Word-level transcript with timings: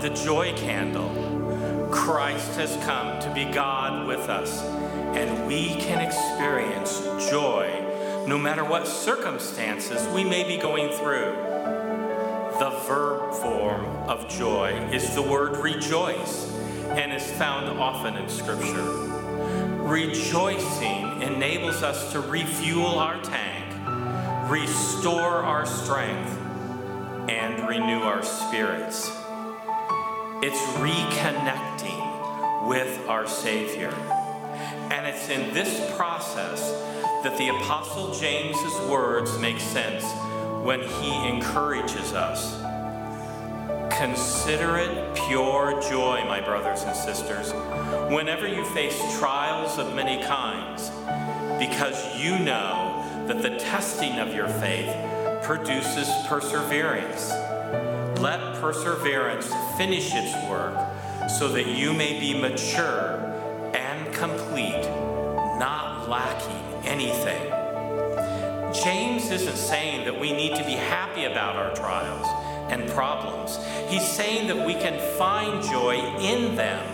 the 0.00 0.10
joy 0.10 0.52
candle. 0.56 1.88
Christ 1.90 2.56
has 2.56 2.76
come 2.84 3.20
to 3.20 3.32
be 3.32 3.44
God 3.44 4.06
with 4.06 4.28
us, 4.28 4.62
and 5.16 5.46
we 5.46 5.68
can 5.76 6.00
experience 6.00 7.00
joy 7.30 7.82
no 8.26 8.36
matter 8.36 8.64
what 8.64 8.86
circumstances 8.86 10.06
we 10.14 10.24
may 10.24 10.42
be 10.42 10.56
going 10.56 10.90
through. 10.90 11.32
The 12.58 12.70
verb 12.86 13.34
form 13.34 13.86
of 14.08 14.28
joy 14.28 14.72
is 14.92 15.14
the 15.14 15.22
word 15.22 15.58
rejoice 15.58 16.52
and 16.88 17.12
is 17.12 17.30
found 17.32 17.66
often 17.78 18.16
in 18.16 18.28
Scripture. 18.28 18.82
Rejoicing 19.82 21.22
enables 21.22 21.82
us 21.82 22.12
to 22.12 22.20
refuel 22.20 22.98
our 22.98 23.22
tank, 23.22 24.50
restore 24.50 25.44
our 25.44 25.64
strength, 25.64 26.36
and 27.28 27.68
renew 27.68 28.00
our 28.00 28.22
spirits. 28.22 29.15
It's 30.42 30.60
reconnecting 30.76 32.68
with 32.68 33.08
our 33.08 33.26
Savior. 33.26 33.90
And 34.90 35.06
it's 35.06 35.30
in 35.30 35.54
this 35.54 35.96
process 35.96 36.70
that 37.24 37.38
the 37.38 37.48
Apostle 37.48 38.12
James's 38.12 38.90
words 38.90 39.38
make 39.38 39.58
sense 39.58 40.04
when 40.62 40.82
he 40.82 41.26
encourages 41.26 42.12
us. 42.12 42.60
Consider 43.96 44.76
it 44.76 45.14
pure 45.26 45.80
joy, 45.88 46.22
my 46.26 46.42
brothers 46.42 46.82
and 46.82 46.94
sisters, 46.94 47.52
whenever 48.12 48.46
you 48.46 48.62
face 48.66 48.98
trials 49.18 49.78
of 49.78 49.94
many 49.94 50.22
kinds, 50.22 50.90
because 51.58 52.14
you 52.14 52.38
know 52.38 53.02
that 53.26 53.40
the 53.40 53.56
testing 53.58 54.18
of 54.18 54.34
your 54.34 54.48
faith 54.48 54.94
produces 55.42 56.10
perseverance. 56.28 57.32
Let 58.26 58.60
perseverance 58.60 59.46
finish 59.76 60.10
its 60.12 60.34
work 60.50 60.76
so 61.38 61.46
that 61.52 61.68
you 61.68 61.92
may 61.92 62.18
be 62.18 62.36
mature 62.36 63.20
and 63.72 64.12
complete, 64.12 64.82
not 65.60 66.08
lacking 66.08 66.84
anything. 66.84 67.40
James 68.82 69.30
isn't 69.30 69.56
saying 69.56 70.06
that 70.06 70.18
we 70.18 70.32
need 70.32 70.56
to 70.56 70.64
be 70.64 70.72
happy 70.72 71.26
about 71.26 71.54
our 71.54 71.72
trials 71.76 72.26
and 72.68 72.90
problems. 72.90 73.60
He's 73.88 74.04
saying 74.04 74.48
that 74.48 74.66
we 74.66 74.74
can 74.74 74.98
find 75.16 75.62
joy 75.62 75.94
in 76.18 76.56
them 76.56 76.84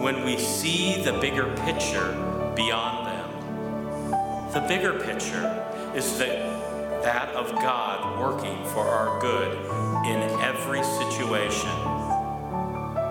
when 0.00 0.24
we 0.24 0.38
see 0.38 1.02
the 1.02 1.14
bigger 1.14 1.52
picture 1.64 2.12
beyond 2.54 3.08
them. 3.08 4.52
The 4.52 4.64
bigger 4.68 5.00
picture 5.00 5.66
is 5.96 6.16
that, 6.18 7.02
that 7.02 7.30
of 7.30 7.50
God 7.56 8.20
working 8.20 8.64
for 8.66 8.86
our 8.86 9.20
good 9.20 9.65
in 10.04 10.22
every 10.40 10.82
situation. 10.82 11.70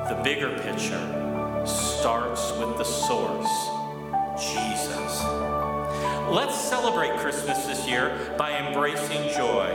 The 0.09 0.19
bigger 0.23 0.57
picture 0.59 1.65
starts 1.65 2.51
with 2.53 2.77
the 2.77 2.83
source, 2.83 3.49
Jesus. 4.39 5.23
Let's 6.29 6.59
celebrate 6.59 7.17
Christmas 7.19 7.65
this 7.65 7.87
year 7.87 8.35
by 8.37 8.57
embracing 8.57 9.33
joy. 9.35 9.69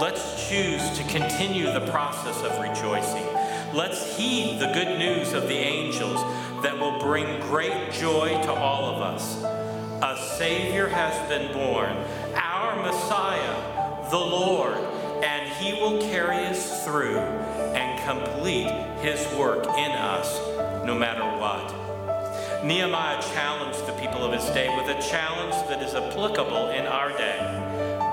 Let's 0.00 0.48
choose 0.48 0.90
to 0.96 1.04
continue 1.04 1.72
the 1.72 1.86
process 1.90 2.42
of 2.42 2.60
rejoicing. 2.60 3.26
Let's 3.74 4.16
heed 4.16 4.60
the 4.60 4.72
good 4.72 4.98
news 4.98 5.32
of 5.32 5.48
the 5.48 5.56
angels 5.56 6.22
that 6.62 6.78
will 6.78 6.98
bring 6.98 7.40
great 7.42 7.92
joy 7.92 8.28
to 8.44 8.52
all 8.52 8.94
of 8.94 9.02
us. 9.02 9.42
A 10.02 10.16
Savior 10.38 10.88
has 10.88 11.28
been 11.28 11.52
born, 11.52 11.96
our 12.34 12.76
Messiah, 12.82 14.10
the 14.10 14.18
Lord, 14.18 14.78
and 15.22 15.48
He 15.54 15.72
will 15.74 16.00
carry 16.00 16.46
us 16.46 16.84
through 16.84 17.18
and 17.18 18.00
complete 18.04 18.70
His 19.00 19.26
work 19.36 19.66
in 19.66 19.92
us 19.92 20.38
no 20.84 20.94
matter 20.98 21.22
what. 21.38 21.88
Nehemiah 22.64 23.22
challenged 23.22 23.86
the 23.86 23.92
people 23.92 24.24
of 24.24 24.32
his 24.32 24.44
day 24.50 24.68
with 24.76 24.88
a 24.88 25.00
challenge 25.00 25.54
that 25.68 25.80
is 25.80 25.94
applicable 25.94 26.70
in 26.70 26.86
our 26.86 27.10
day. 27.10 27.38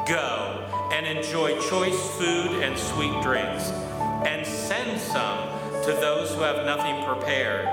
Go 0.08 0.90
and 0.92 1.08
enjoy 1.08 1.60
choice 1.62 2.00
food 2.12 2.62
and 2.62 2.78
sweet 2.78 3.24
drinks, 3.24 3.72
and 4.24 4.46
send 4.46 5.02
some 5.02 5.50
to 5.84 5.98
those 6.00 6.34
who 6.36 6.42
have 6.42 6.64
nothing 6.64 7.04
prepared. 7.06 7.66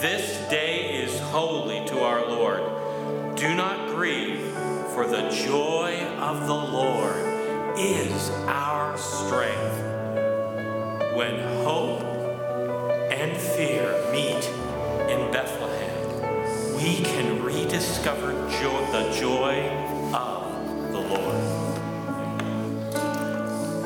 This 0.00 0.38
day 0.50 1.00
is 1.02 1.20
holy 1.30 1.86
to 1.86 2.00
our 2.00 2.26
Lord. 2.28 3.36
Do 3.36 3.54
not 3.54 3.94
grieve, 3.94 4.40
for 4.94 5.06
the 5.06 5.28
joy 5.30 5.94
of 6.18 6.46
the 6.46 6.54
Lord 6.54 7.23
is 7.76 8.30
our 8.46 8.96
strength. 8.96 9.82
When 11.16 11.40
hope 11.64 12.02
and 13.10 13.36
fear 13.36 13.82
meet 14.12 14.48
in 15.10 15.32
Bethlehem, 15.32 16.76
we 16.76 17.02
can 17.02 17.42
rediscover 17.42 18.32
joy, 18.60 18.86
the 18.92 19.10
joy 19.18 19.68
of 20.14 20.92
the 20.92 21.00
Lord. 21.00 21.34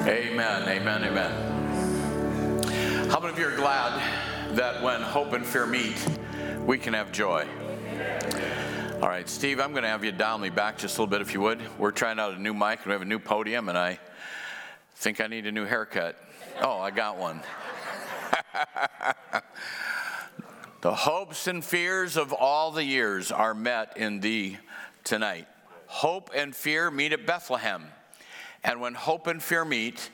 Amen, 0.07 0.69
amen, 0.69 1.05
amen. 1.05 1.33
How 3.11 3.21
many 3.21 3.33
of 3.33 3.39
you 3.39 3.47
are 3.47 3.57
glad 3.57 4.03
that 4.55 4.83
when 4.83 5.01
hope 5.01 5.33
and 5.33 5.47
fear 5.47 5.65
meet, 5.67 5.97
we 6.67 6.77
can 6.77 6.93
have 6.93 7.11
joy? 7.11 7.47
All 9.01 9.09
right, 9.09 9.29
Steve, 9.29 9.61
I'm 9.61 9.71
going 9.71 9.85
to 9.85 9.89
have 9.89 10.05
you 10.05 10.11
dial 10.11 10.39
me 10.39 10.51
back 10.51 10.77
just 10.77 10.99
a 10.99 11.01
little 11.01 11.11
bit 11.11 11.21
if 11.21 11.33
you 11.33 11.41
would. 11.41 11.61
We're 11.79 11.93
trying 11.93 12.19
out 12.19 12.35
a 12.35 12.43
new 12.43 12.53
mic 12.53 12.81
and 12.81 12.87
we 12.87 12.93
have 12.93 13.03
a 13.03 13.05
new 13.05 13.21
podium, 13.21 13.69
and 13.69 13.79
I 13.79 14.01
think 14.97 15.21
I 15.21 15.29
need 15.29 15.47
a 15.47 15.53
new 15.53 15.65
haircut. 15.65 16.17
Oh, 16.61 16.81
I 16.81 16.91
got 16.91 17.17
one. 17.17 17.41
The 20.81 20.95
hopes 20.95 21.49
and 21.49 21.65
fears 21.65 22.17
of 22.17 22.33
all 22.33 22.71
the 22.71 22.85
years 22.85 23.33
are 23.33 23.53
met 23.53 23.97
in 23.97 24.21
thee 24.21 24.59
tonight. 25.03 25.49
Hope 25.87 26.31
and 26.33 26.55
fear 26.55 26.89
meet 26.89 27.13
at 27.13 27.27
Bethlehem. 27.27 27.87
And 28.63 28.81
when 28.81 28.95
hope 28.95 29.27
and 29.27 29.43
fear 29.43 29.65
meet, 29.65 30.09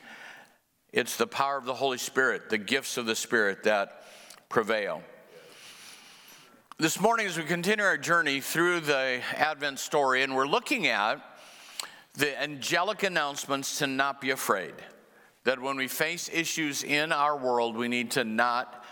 it's 0.91 1.17
the 1.17 1.27
power 1.27 1.57
of 1.57 1.65
the 1.65 1.75
Holy 1.75 1.99
Spirit, 1.99 2.49
the 2.49 2.57
gifts 2.57 2.97
of 2.97 3.05
the 3.05 3.15
Spirit 3.15 3.63
that 3.63 4.05
prevail. 4.49 5.03
This 6.77 6.99
morning, 6.99 7.25
as 7.25 7.37
we 7.37 7.45
continue 7.45 7.85
our 7.85 7.97
journey 7.97 8.41
through 8.41 8.81
the 8.81 9.21
Advent 9.33 9.79
story, 9.79 10.23
and 10.23 10.35
we're 10.35 10.45
looking 10.45 10.87
at 10.87 11.21
the 12.15 12.37
angelic 12.37 13.03
announcements 13.03 13.77
to 13.79 13.87
not 13.87 14.19
be 14.19 14.31
afraid. 14.31 14.73
That 15.45 15.61
when 15.61 15.77
we 15.77 15.87
face 15.87 16.29
issues 16.33 16.83
in 16.83 17.13
our 17.13 17.37
world, 17.37 17.77
we 17.77 17.87
need 17.87 18.11
to 18.11 18.25
not 18.25 18.83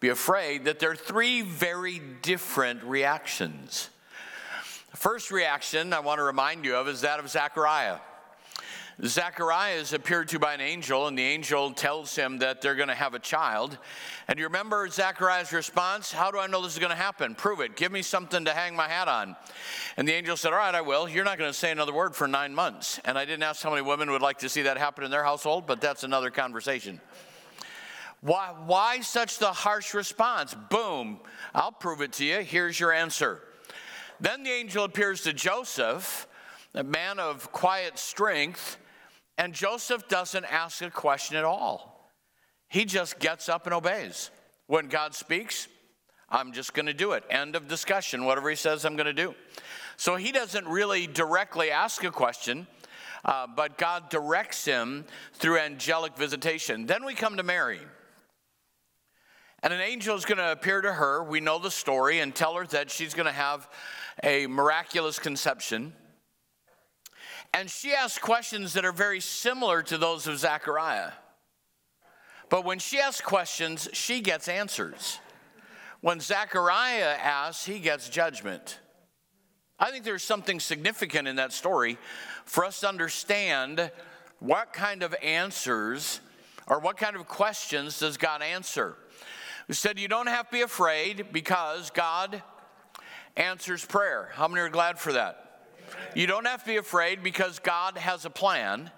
be 0.00 0.10
afraid 0.10 0.66
that 0.66 0.80
there 0.80 0.90
are 0.90 0.94
three 0.94 1.40
very 1.40 2.02
different 2.20 2.84
reactions. 2.84 3.88
The 4.90 4.98
first 4.98 5.30
reaction 5.30 5.94
I 5.94 6.00
want 6.00 6.18
to 6.18 6.24
remind 6.24 6.66
you 6.66 6.76
of 6.76 6.88
is 6.88 7.00
that 7.00 7.20
of 7.20 7.30
Zechariah. 7.30 8.00
Zechariah 9.04 9.76
is 9.76 9.94
appeared 9.94 10.28
to 10.28 10.38
by 10.38 10.52
an 10.52 10.60
angel, 10.60 11.06
and 11.06 11.16
the 11.16 11.22
angel 11.22 11.70
tells 11.72 12.14
him 12.14 12.38
that 12.38 12.60
they're 12.60 12.74
going 12.74 12.88
to 12.88 12.94
have 12.94 13.14
a 13.14 13.18
child. 13.18 13.78
And 14.28 14.38
you 14.38 14.44
remember 14.44 14.86
Zechariah's 14.88 15.52
response? 15.52 16.12
How 16.12 16.30
do 16.30 16.38
I 16.38 16.46
know 16.46 16.60
this 16.60 16.74
is 16.74 16.78
going 16.78 16.90
to 16.90 16.96
happen? 16.96 17.34
Prove 17.34 17.60
it. 17.60 17.76
Give 17.76 17.90
me 17.90 18.02
something 18.02 18.44
to 18.44 18.52
hang 18.52 18.76
my 18.76 18.88
hat 18.88 19.08
on. 19.08 19.36
And 19.96 20.06
the 20.06 20.12
angel 20.12 20.36
said, 20.36 20.52
All 20.52 20.58
right, 20.58 20.74
I 20.74 20.82
will. 20.82 21.08
You're 21.08 21.24
not 21.24 21.38
going 21.38 21.50
to 21.50 21.56
say 21.56 21.70
another 21.70 21.94
word 21.94 22.14
for 22.14 22.28
nine 22.28 22.54
months. 22.54 23.00
And 23.06 23.16
I 23.16 23.24
didn't 23.24 23.42
ask 23.42 23.62
how 23.62 23.70
many 23.70 23.82
women 23.82 24.10
would 24.10 24.22
like 24.22 24.38
to 24.40 24.50
see 24.50 24.62
that 24.62 24.76
happen 24.76 25.02
in 25.02 25.10
their 25.10 25.24
household, 25.24 25.66
but 25.66 25.80
that's 25.80 26.04
another 26.04 26.30
conversation. 26.30 27.00
Why, 28.20 28.52
why 28.66 29.00
such 29.00 29.38
the 29.38 29.50
harsh 29.52 29.94
response? 29.94 30.54
Boom, 30.68 31.20
I'll 31.54 31.72
prove 31.72 32.02
it 32.02 32.12
to 32.14 32.24
you. 32.24 32.40
Here's 32.40 32.78
your 32.78 32.92
answer. 32.92 33.40
Then 34.20 34.42
the 34.42 34.50
angel 34.50 34.84
appears 34.84 35.22
to 35.22 35.32
Joseph, 35.32 36.26
a 36.74 36.84
man 36.84 37.18
of 37.18 37.50
quiet 37.50 37.98
strength, 37.98 38.76
and 39.40 39.54
Joseph 39.54 40.06
doesn't 40.06 40.44
ask 40.44 40.82
a 40.82 40.90
question 40.90 41.34
at 41.38 41.44
all. 41.44 42.12
He 42.68 42.84
just 42.84 43.18
gets 43.18 43.48
up 43.48 43.64
and 43.64 43.72
obeys. 43.72 44.30
When 44.66 44.88
God 44.88 45.14
speaks, 45.14 45.66
I'm 46.28 46.52
just 46.52 46.74
going 46.74 46.84
to 46.84 46.92
do 46.92 47.12
it. 47.12 47.24
End 47.30 47.56
of 47.56 47.66
discussion. 47.66 48.26
Whatever 48.26 48.50
he 48.50 48.56
says, 48.56 48.84
I'm 48.84 48.96
going 48.96 49.06
to 49.06 49.14
do. 49.14 49.34
So 49.96 50.16
he 50.16 50.30
doesn't 50.30 50.68
really 50.68 51.06
directly 51.06 51.70
ask 51.70 52.04
a 52.04 52.10
question, 52.10 52.66
uh, 53.24 53.46
but 53.56 53.78
God 53.78 54.10
directs 54.10 54.66
him 54.66 55.06
through 55.32 55.58
angelic 55.58 56.18
visitation. 56.18 56.84
Then 56.84 57.06
we 57.06 57.14
come 57.14 57.38
to 57.38 57.42
Mary. 57.42 57.80
And 59.62 59.72
an 59.72 59.80
angel 59.80 60.16
is 60.16 60.26
going 60.26 60.36
to 60.36 60.52
appear 60.52 60.82
to 60.82 60.92
her. 60.92 61.24
We 61.24 61.40
know 61.40 61.58
the 61.58 61.70
story 61.70 62.20
and 62.20 62.34
tell 62.34 62.56
her 62.56 62.66
that 62.66 62.90
she's 62.90 63.14
going 63.14 63.24
to 63.24 63.32
have 63.32 63.70
a 64.22 64.46
miraculous 64.48 65.18
conception. 65.18 65.94
And 67.52 67.68
she 67.68 67.92
asks 67.92 68.18
questions 68.18 68.74
that 68.74 68.84
are 68.84 68.92
very 68.92 69.20
similar 69.20 69.82
to 69.84 69.98
those 69.98 70.26
of 70.26 70.38
Zechariah. 70.38 71.12
But 72.48 72.64
when 72.64 72.78
she 72.78 72.98
asks 72.98 73.20
questions, 73.20 73.88
she 73.92 74.20
gets 74.20 74.48
answers. 74.48 75.18
When 76.00 76.20
Zechariah 76.20 77.16
asks, 77.20 77.66
he 77.66 77.78
gets 77.78 78.08
judgment. 78.08 78.78
I 79.78 79.90
think 79.90 80.04
there's 80.04 80.22
something 80.22 80.60
significant 80.60 81.26
in 81.28 81.36
that 81.36 81.52
story 81.52 81.98
for 82.44 82.64
us 82.64 82.80
to 82.80 82.88
understand 82.88 83.90
what 84.38 84.72
kind 84.72 85.02
of 85.02 85.14
answers 85.22 86.20
or 86.66 86.80
what 86.80 86.96
kind 86.96 87.16
of 87.16 87.26
questions 87.28 87.98
does 87.98 88.16
God 88.16 88.42
answer 88.42 88.96
who 89.66 89.74
said, 89.74 89.98
You 89.98 90.08
don't 90.08 90.26
have 90.26 90.46
to 90.46 90.52
be 90.52 90.62
afraid 90.62 91.26
because 91.32 91.90
God 91.90 92.42
answers 93.36 93.84
prayer. 93.84 94.30
How 94.34 94.48
many 94.48 94.60
are 94.60 94.68
glad 94.68 94.98
for 94.98 95.12
that? 95.12 95.49
You 96.14 96.26
don't 96.26 96.46
have 96.46 96.60
to 96.64 96.66
be 96.66 96.76
afraid 96.76 97.22
because 97.22 97.58
God 97.58 97.96
has 97.96 98.24
a 98.24 98.30
plan. 98.30 98.90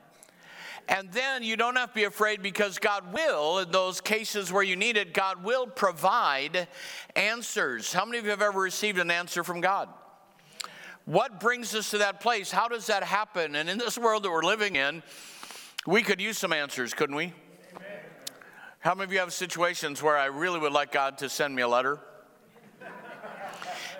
And 0.88 1.12
then 1.12 1.42
you 1.42 1.56
don't 1.56 1.76
have 1.76 1.90
to 1.90 1.94
be 1.94 2.04
afraid 2.04 2.42
because 2.42 2.78
God 2.78 3.12
will, 3.12 3.60
in 3.60 3.70
those 3.70 4.00
cases 4.00 4.52
where 4.52 4.64
you 4.64 4.74
need 4.74 4.96
it, 4.96 5.14
God 5.14 5.44
will 5.44 5.66
provide 5.66 6.66
answers. 7.14 7.92
How 7.92 8.04
many 8.04 8.18
of 8.18 8.24
you 8.24 8.30
have 8.30 8.42
ever 8.42 8.60
received 8.60 8.98
an 8.98 9.10
answer 9.10 9.44
from 9.44 9.60
God? 9.60 9.88
What 11.04 11.40
brings 11.40 11.74
us 11.74 11.90
to 11.90 11.98
that 11.98 12.20
place? 12.20 12.50
How 12.50 12.68
does 12.68 12.86
that 12.86 13.04
happen? 13.04 13.56
And 13.56 13.68
in 13.68 13.78
this 13.78 13.96
world 13.96 14.22
that 14.24 14.30
we're 14.30 14.42
living 14.42 14.76
in, 14.76 15.02
we 15.86 16.02
could 16.02 16.20
use 16.20 16.38
some 16.38 16.52
answers, 16.52 16.94
couldn't 16.94 17.16
we? 17.16 17.32
How 18.80 18.94
many 18.94 19.04
of 19.04 19.12
you 19.12 19.20
have 19.20 19.32
situations 19.32 20.02
where 20.02 20.16
I 20.16 20.26
really 20.26 20.58
would 20.58 20.72
like 20.72 20.90
God 20.90 21.18
to 21.18 21.28
send 21.28 21.54
me 21.54 21.62
a 21.62 21.68
letter? 21.68 22.00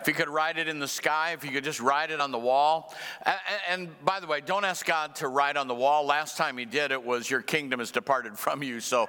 If 0.03 0.09
you 0.09 0.15
could 0.15 0.29
write 0.29 0.59
it 0.59 0.67
in 0.67 0.81
the 0.81 0.89
sky, 0.89 1.31
if 1.33 1.45
you 1.45 1.53
could 1.53 1.63
just 1.63 1.79
write 1.79 2.11
it 2.11 2.21
on 2.21 2.33
the 2.33 2.39
wall. 2.39 2.93
And, 3.25 3.37
and, 3.69 4.05
by 4.05 4.19
the 4.19 4.27
way, 4.27 4.41
don't 4.41 4.65
ask 4.65 4.85
God 4.85 5.15
to 5.17 5.29
write 5.29 5.57
on 5.57 5.69
the 5.69 5.77
wall. 5.77 6.05
Last 6.05 6.37
time 6.37 6.59
He 6.59 6.65
did 6.65 6.91
it 6.91 7.05
was, 7.05 7.31
Your 7.31 7.41
kingdom 7.41 7.79
has 7.79 7.93
departed 7.93 8.37
from 8.37 8.65
you. 8.65 8.81
So 8.81 9.09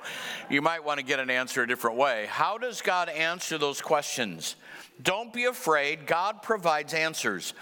you 0.51 0.61
might 0.61 0.83
want 0.83 0.99
to 0.99 1.03
get 1.03 1.19
an 1.19 1.31
answer 1.31 1.63
a 1.63 1.67
different 1.67 1.97
way. 1.97 2.27
How 2.29 2.59
does 2.59 2.83
God 2.83 3.09
answer 3.09 3.57
those 3.57 3.81
questions? 3.81 4.55
Don't 5.01 5.33
be 5.33 5.45
afraid. 5.45 6.05
God 6.05 6.43
provides 6.43 6.93
answers. 6.93 7.55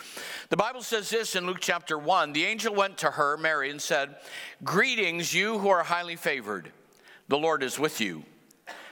The 0.49 0.57
Bible 0.57 0.81
says 0.81 1.09
this 1.09 1.37
in 1.37 1.45
Luke 1.45 1.61
chapter 1.61 1.97
1 1.97 2.33
The 2.33 2.43
angel 2.43 2.75
went 2.75 2.97
to 2.97 3.11
her, 3.11 3.37
Mary, 3.37 3.69
and 3.69 3.81
said, 3.81 4.17
Greetings, 4.61 5.33
you 5.33 5.57
who 5.57 5.69
are 5.69 5.83
highly 5.83 6.17
favored. 6.17 6.69
The 7.29 7.37
Lord 7.37 7.63
is 7.63 7.79
with 7.79 8.01
you. 8.01 8.25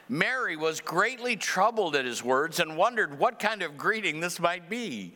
Mary 0.09 0.57
was 0.57 0.81
greatly 0.81 1.35
troubled 1.35 1.95
at 1.95 2.03
his 2.03 2.23
words 2.23 2.59
and 2.59 2.75
wondered 2.75 3.19
what 3.19 3.37
kind 3.37 3.61
of 3.61 3.77
greeting 3.77 4.19
this 4.19 4.39
might 4.39 4.67
be. 4.67 5.13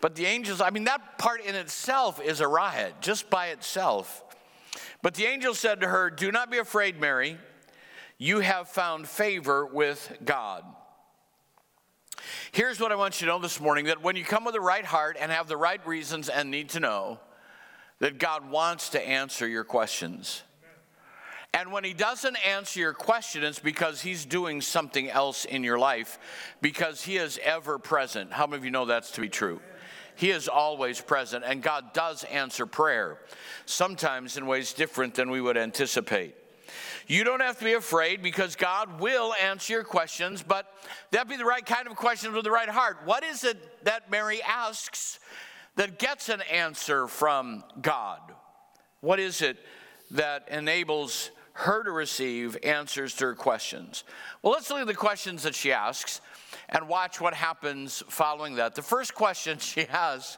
But 0.00 0.14
the 0.14 0.26
angels, 0.26 0.60
I 0.60 0.70
mean, 0.70 0.84
that 0.84 1.18
part 1.18 1.44
in 1.44 1.56
itself 1.56 2.20
is 2.20 2.40
a 2.40 2.46
riot, 2.46 2.94
just 3.00 3.28
by 3.28 3.48
itself. 3.48 4.22
But 5.02 5.14
the 5.14 5.24
angel 5.24 5.54
said 5.54 5.80
to 5.80 5.88
her, 5.88 6.08
Do 6.08 6.30
not 6.30 6.50
be 6.50 6.58
afraid, 6.58 7.00
Mary. 7.00 7.36
You 8.16 8.40
have 8.40 8.68
found 8.68 9.08
favor 9.08 9.66
with 9.66 10.18
God. 10.24 10.64
Here's 12.52 12.80
what 12.80 12.92
I 12.92 12.94
want 12.94 13.20
you 13.20 13.26
to 13.26 13.32
know 13.32 13.38
this 13.40 13.60
morning 13.60 13.86
that 13.86 14.02
when 14.02 14.16
you 14.16 14.24
come 14.24 14.44
with 14.44 14.54
the 14.54 14.60
right 14.60 14.84
heart 14.84 15.16
and 15.20 15.32
have 15.32 15.48
the 15.48 15.56
right 15.56 15.84
reasons 15.86 16.28
and 16.28 16.50
need 16.50 16.70
to 16.70 16.80
know, 16.80 17.18
that 17.98 18.18
God 18.18 18.50
wants 18.50 18.90
to 18.90 19.08
answer 19.08 19.48
your 19.48 19.64
questions. 19.64 20.42
And 21.56 21.72
when 21.72 21.84
he 21.84 21.94
doesn't 21.94 22.36
answer 22.46 22.80
your 22.80 22.92
question, 22.92 23.42
it's 23.42 23.58
because 23.58 24.02
he's 24.02 24.26
doing 24.26 24.60
something 24.60 25.08
else 25.08 25.46
in 25.46 25.64
your 25.64 25.78
life 25.78 26.18
because 26.60 27.00
he 27.00 27.16
is 27.16 27.40
ever 27.42 27.78
present. 27.78 28.30
How 28.30 28.46
many 28.46 28.58
of 28.58 28.64
you 28.66 28.70
know 28.70 28.84
that's 28.84 29.12
to 29.12 29.22
be 29.22 29.30
true? 29.30 29.62
He 30.16 30.32
is 30.32 30.48
always 30.48 31.00
present, 31.00 31.44
and 31.46 31.62
God 31.62 31.94
does 31.94 32.24
answer 32.24 32.66
prayer, 32.66 33.20
sometimes 33.64 34.36
in 34.36 34.46
ways 34.46 34.74
different 34.74 35.14
than 35.14 35.30
we 35.30 35.40
would 35.40 35.56
anticipate. 35.56 36.34
You 37.06 37.24
don't 37.24 37.40
have 37.40 37.58
to 37.60 37.64
be 37.64 37.72
afraid 37.72 38.22
because 38.22 38.54
God 38.54 39.00
will 39.00 39.32
answer 39.42 39.72
your 39.72 39.84
questions, 39.84 40.42
but 40.46 40.66
that 41.12 41.26
be 41.26 41.38
the 41.38 41.46
right 41.46 41.64
kind 41.64 41.86
of 41.86 41.96
questions 41.96 42.34
with 42.34 42.44
the 42.44 42.50
right 42.50 42.68
heart. 42.68 42.98
What 43.06 43.24
is 43.24 43.44
it 43.44 43.56
that 43.86 44.10
Mary 44.10 44.42
asks 44.42 45.20
that 45.76 45.98
gets 45.98 46.28
an 46.28 46.42
answer 46.52 47.08
from 47.08 47.64
God? 47.80 48.20
What 49.00 49.18
is 49.18 49.40
it 49.40 49.56
that 50.10 50.48
enables 50.50 51.30
her 51.56 51.82
to 51.82 51.90
receive 51.90 52.56
answers 52.62 53.14
to 53.14 53.24
her 53.24 53.34
questions. 53.34 54.04
Well, 54.42 54.52
let's 54.52 54.68
look 54.68 54.80
at 54.80 54.86
the 54.86 54.94
questions 54.94 55.42
that 55.44 55.54
she 55.54 55.72
asks 55.72 56.20
and 56.68 56.86
watch 56.86 57.18
what 57.18 57.32
happens 57.32 58.02
following 58.08 58.56
that. 58.56 58.74
The 58.74 58.82
first 58.82 59.14
question 59.14 59.58
she 59.60 59.84
has 59.84 60.36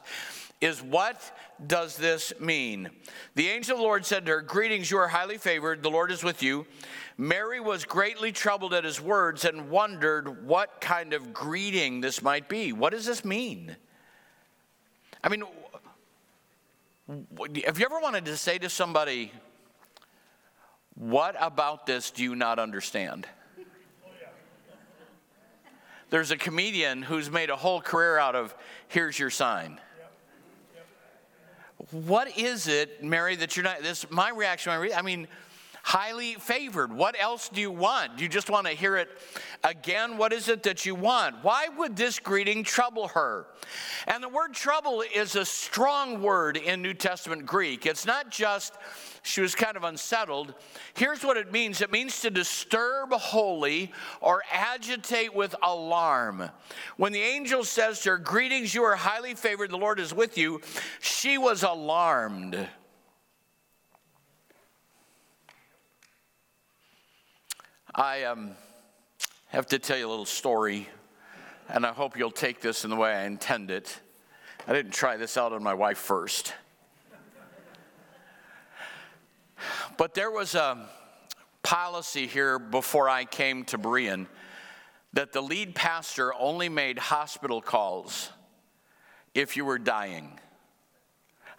is 0.61 0.81
What 0.81 1.19
does 1.67 1.97
this 1.97 2.31
mean? 2.39 2.89
The 3.35 3.49
angel 3.49 3.73
of 3.73 3.79
the 3.79 3.83
Lord 3.83 4.05
said 4.05 4.25
to 4.25 4.31
her, 4.31 4.41
Greetings, 4.41 4.89
you 4.89 4.97
are 4.97 5.09
highly 5.09 5.37
favored, 5.37 5.83
the 5.83 5.91
Lord 5.91 6.09
is 6.09 6.23
with 6.23 6.41
you. 6.41 6.65
Mary 7.17 7.59
was 7.59 7.83
greatly 7.83 8.31
troubled 8.31 8.73
at 8.73 8.85
his 8.85 9.01
words 9.01 9.43
and 9.43 9.69
wondered 9.69 10.47
what 10.47 10.79
kind 10.79 11.11
of 11.11 11.33
greeting 11.33 11.99
this 11.99 12.21
might 12.21 12.47
be. 12.47 12.71
What 12.71 12.91
does 12.91 13.05
this 13.05 13.25
mean? 13.25 13.75
I 15.21 15.27
mean, 15.27 15.43
have 17.65 17.77
you 17.77 17.85
ever 17.85 17.99
wanted 17.99 18.23
to 18.25 18.37
say 18.37 18.57
to 18.59 18.69
somebody, 18.69 19.33
what 20.99 21.37
about 21.39 21.85
this 21.85 22.11
do 22.11 22.23
you 22.23 22.35
not 22.35 22.59
understand? 22.59 23.25
There's 26.09 26.31
a 26.31 26.37
comedian 26.37 27.01
who's 27.01 27.31
made 27.31 27.49
a 27.49 27.55
whole 27.55 27.79
career 27.79 28.17
out 28.17 28.35
of 28.35 28.53
here's 28.89 29.17
your 29.17 29.29
sign. 29.29 29.79
What 31.91 32.37
is 32.37 32.67
it, 32.67 33.01
Mary, 33.01 33.37
that 33.37 33.55
you're 33.55 33.63
not? 33.63 33.81
This 33.81 34.11
my 34.11 34.29
reaction. 34.31 34.73
I 34.73 35.01
mean, 35.01 35.29
highly 35.83 36.35
favored. 36.35 36.93
What 36.93 37.15
else 37.19 37.49
do 37.49 37.61
you 37.61 37.71
want? 37.71 38.17
Do 38.17 38.23
you 38.23 38.29
just 38.29 38.49
want 38.49 38.67
to 38.67 38.73
hear 38.73 38.97
it 38.97 39.09
again? 39.63 40.17
What 40.17 40.33
is 40.33 40.49
it 40.49 40.63
that 40.63 40.85
you 40.85 40.95
want? 40.95 41.43
Why 41.43 41.67
would 41.77 41.95
this 41.95 42.19
greeting 42.19 42.63
trouble 42.63 43.09
her? 43.09 43.47
And 44.07 44.23
the 44.23 44.29
word 44.29 44.53
trouble 44.53 45.03
is 45.13 45.35
a 45.35 45.45
strong 45.45 46.21
word 46.21 46.57
in 46.57 46.81
New 46.81 46.93
Testament 46.93 47.45
Greek. 47.45 47.85
It's 47.85 48.05
not 48.05 48.29
just 48.29 48.75
she 49.21 49.41
was 49.41 49.55
kind 49.55 49.77
of 49.77 49.83
unsettled. 49.83 50.53
Here's 50.93 51.23
what 51.23 51.37
it 51.37 51.51
means 51.51 51.81
it 51.81 51.91
means 51.91 52.21
to 52.21 52.29
disturb 52.29 53.11
wholly 53.11 53.91
or 54.21 54.41
agitate 54.51 55.33
with 55.33 55.55
alarm. 55.61 56.49
When 56.97 57.11
the 57.11 57.21
angel 57.21 57.63
says 57.63 58.01
to 58.01 58.11
her, 58.11 58.17
Greetings, 58.17 58.73
you 58.73 58.83
are 58.83 58.95
highly 58.95 59.35
favored, 59.35 59.71
the 59.71 59.77
Lord 59.77 59.99
is 59.99 60.13
with 60.13 60.37
you, 60.37 60.61
she 60.99 61.37
was 61.37 61.63
alarmed. 61.63 62.67
I 67.95 68.25
um, 68.25 68.51
have 69.47 69.65
to 69.67 69.79
tell 69.79 69.97
you 69.97 70.07
a 70.07 70.09
little 70.09 70.25
story, 70.25 70.87
and 71.67 71.85
I 71.85 71.91
hope 71.91 72.17
you'll 72.17 72.29
take 72.29 72.61
this 72.61 72.83
in 72.83 72.91
the 72.91 72.95
way 72.95 73.11
I 73.11 73.23
intend 73.23 73.71
it. 73.71 73.99
I 74.67 74.73
didn't 74.73 74.93
try 74.93 75.17
this 75.17 75.37
out 75.37 75.53
on 75.53 75.63
my 75.63 75.73
wife 75.73 75.97
first. 75.97 76.53
But 79.97 80.13
there 80.13 80.29
was 80.29 80.53
a 80.53 80.87
policy 81.63 82.27
here 82.27 82.59
before 82.59 83.09
I 83.09 83.25
came 83.25 83.65
to 83.65 83.79
Berean 83.79 84.27
that 85.13 85.33
the 85.33 85.41
lead 85.41 85.73
pastor 85.73 86.31
only 86.35 86.69
made 86.69 86.99
hospital 86.99 87.59
calls 87.59 88.29
if 89.33 89.57
you 89.57 89.65
were 89.65 89.79
dying. 89.79 90.39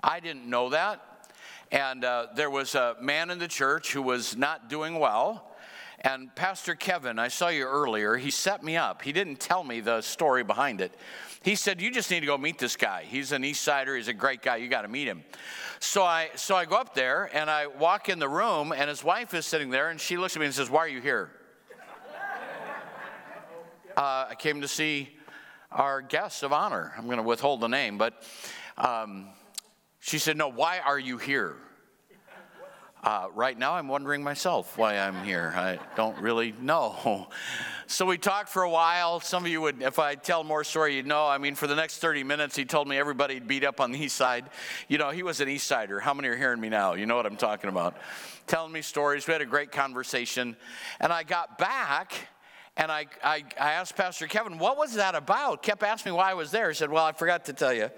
I 0.02 0.20
didn't 0.20 0.48
know 0.48 0.70
that. 0.70 1.02
And 1.72 2.04
uh, 2.04 2.28
there 2.36 2.50
was 2.50 2.76
a 2.76 2.96
man 3.00 3.30
in 3.30 3.40
the 3.40 3.48
church 3.48 3.92
who 3.92 4.02
was 4.02 4.36
not 4.36 4.70
doing 4.70 4.98
well. 4.98 5.49
And 6.02 6.34
Pastor 6.34 6.74
Kevin, 6.74 7.18
I 7.18 7.28
saw 7.28 7.48
you 7.48 7.66
earlier, 7.66 8.16
he 8.16 8.30
set 8.30 8.62
me 8.62 8.76
up. 8.76 9.02
He 9.02 9.12
didn't 9.12 9.38
tell 9.38 9.62
me 9.62 9.80
the 9.80 10.00
story 10.00 10.42
behind 10.42 10.80
it. 10.80 10.94
He 11.42 11.54
said, 11.54 11.80
You 11.80 11.90
just 11.90 12.10
need 12.10 12.20
to 12.20 12.26
go 12.26 12.38
meet 12.38 12.58
this 12.58 12.74
guy. 12.74 13.04
He's 13.06 13.32
an 13.32 13.44
East 13.44 13.62
Sider, 13.62 13.96
he's 13.96 14.08
a 14.08 14.14
great 14.14 14.40
guy, 14.40 14.56
you 14.56 14.68
got 14.68 14.82
to 14.82 14.88
meet 14.88 15.06
him. 15.06 15.22
So 15.78 16.02
I, 16.02 16.30
so 16.36 16.56
I 16.56 16.64
go 16.64 16.76
up 16.76 16.94
there 16.94 17.28
and 17.34 17.50
I 17.50 17.66
walk 17.66 18.08
in 18.08 18.18
the 18.18 18.28
room, 18.28 18.72
and 18.72 18.88
his 18.88 19.04
wife 19.04 19.34
is 19.34 19.44
sitting 19.44 19.68
there, 19.68 19.90
and 19.90 20.00
she 20.00 20.16
looks 20.16 20.36
at 20.36 20.40
me 20.40 20.46
and 20.46 20.54
says, 20.54 20.70
Why 20.70 20.80
are 20.80 20.88
you 20.88 21.02
here? 21.02 21.32
Uh, 23.96 24.28
I 24.30 24.34
came 24.38 24.62
to 24.62 24.68
see 24.68 25.10
our 25.70 26.00
guest 26.00 26.42
of 26.42 26.52
honor. 26.52 26.92
I'm 26.96 27.04
going 27.04 27.18
to 27.18 27.22
withhold 27.22 27.60
the 27.60 27.68
name, 27.68 27.98
but 27.98 28.22
um, 28.78 29.28
she 29.98 30.18
said, 30.18 30.38
No, 30.38 30.48
why 30.48 30.78
are 30.78 30.98
you 30.98 31.18
here? 31.18 31.56
Uh, 33.02 33.28
right 33.34 33.58
now, 33.58 33.74
I'm 33.74 33.88
wondering 33.88 34.22
myself 34.22 34.76
why 34.76 34.98
I'm 34.98 35.24
here. 35.24 35.54
I 35.56 35.78
don't 35.96 36.18
really 36.20 36.54
know. 36.60 37.28
So 37.86 38.06
we 38.06 38.18
talked 38.18 38.50
for 38.50 38.62
a 38.62 38.70
while. 38.70 39.18
Some 39.18 39.44
of 39.44 39.50
you 39.50 39.60
would, 39.62 39.82
if 39.82 39.98
I 39.98 40.14
tell 40.14 40.44
more 40.44 40.62
story, 40.62 40.94
you'd 40.94 41.08
know. 41.08 41.26
I 41.26 41.38
mean, 41.38 41.56
for 41.56 41.66
the 41.66 41.74
next 41.74 41.98
30 41.98 42.22
minutes, 42.22 42.54
he 42.54 42.64
told 42.64 42.86
me 42.86 42.96
everybody 42.96 43.40
beat 43.40 43.64
up 43.64 43.80
on 43.80 43.90
the 43.90 43.98
east 43.98 44.14
side. 44.14 44.44
You 44.86 44.96
know, 44.96 45.10
he 45.10 45.24
was 45.24 45.40
an 45.40 45.48
east 45.48 45.66
sider. 45.66 45.98
How 45.98 46.14
many 46.14 46.28
are 46.28 46.36
hearing 46.36 46.60
me 46.60 46.68
now? 46.68 46.94
You 46.94 47.06
know 47.06 47.16
what 47.16 47.26
I'm 47.26 47.36
talking 47.36 47.68
about. 47.68 47.96
Telling 48.46 48.70
me 48.70 48.80
stories. 48.80 49.26
We 49.26 49.32
had 49.32 49.42
a 49.42 49.44
great 49.44 49.72
conversation. 49.72 50.56
And 51.00 51.12
I 51.12 51.24
got 51.24 51.58
back. 51.58 52.12
And 52.76 52.92
I, 52.92 53.06
I, 53.24 53.42
I 53.58 53.72
asked 53.72 53.96
Pastor 53.96 54.28
Kevin, 54.28 54.58
what 54.58 54.78
was 54.78 54.94
that 54.94 55.16
about? 55.16 55.64
Kept 55.64 55.82
asking 55.82 56.12
me 56.12 56.16
why 56.16 56.30
I 56.30 56.34
was 56.34 56.52
there. 56.52 56.68
He 56.68 56.76
said, 56.76 56.90
Well, 56.90 57.04
I 57.04 57.10
forgot 57.10 57.46
to 57.46 57.52
tell 57.52 57.74
you. 57.74 57.90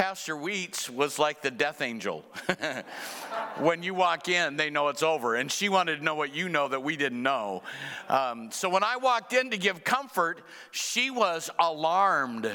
Pastor 0.00 0.34
Wheats 0.34 0.88
was 0.88 1.18
like 1.18 1.42
the 1.42 1.50
death 1.50 1.82
angel. 1.82 2.24
when 3.58 3.82
you 3.82 3.92
walk 3.92 4.30
in, 4.30 4.56
they 4.56 4.70
know 4.70 4.88
it's 4.88 5.02
over. 5.02 5.34
And 5.34 5.52
she 5.52 5.68
wanted 5.68 5.96
to 5.96 6.02
know 6.02 6.14
what 6.14 6.34
you 6.34 6.48
know 6.48 6.68
that 6.68 6.82
we 6.82 6.96
didn't 6.96 7.22
know. 7.22 7.62
Um, 8.08 8.50
so 8.50 8.70
when 8.70 8.82
I 8.82 8.96
walked 8.96 9.34
in 9.34 9.50
to 9.50 9.58
give 9.58 9.84
comfort, 9.84 10.40
she 10.70 11.10
was 11.10 11.50
alarmed. 11.58 12.50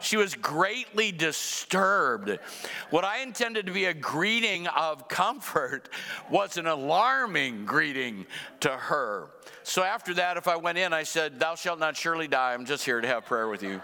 She 0.00 0.16
was 0.16 0.34
greatly 0.34 1.12
disturbed. 1.12 2.40
What 2.90 3.04
I 3.04 3.20
intended 3.20 3.66
to 3.66 3.72
be 3.72 3.84
a 3.84 3.94
greeting 3.94 4.66
of 4.66 5.06
comfort 5.06 5.88
was 6.28 6.56
an 6.56 6.66
alarming 6.66 7.66
greeting 7.66 8.26
to 8.60 8.70
her. 8.70 9.28
So 9.62 9.84
after 9.84 10.12
that, 10.14 10.38
if 10.38 10.48
I 10.48 10.56
went 10.56 10.78
in, 10.78 10.92
I 10.92 11.04
said, 11.04 11.38
Thou 11.38 11.54
shalt 11.54 11.78
not 11.78 11.96
surely 11.96 12.26
die. 12.26 12.52
I'm 12.52 12.64
just 12.64 12.84
here 12.84 13.00
to 13.00 13.06
have 13.06 13.26
prayer 13.26 13.46
with 13.46 13.62
you 13.62 13.80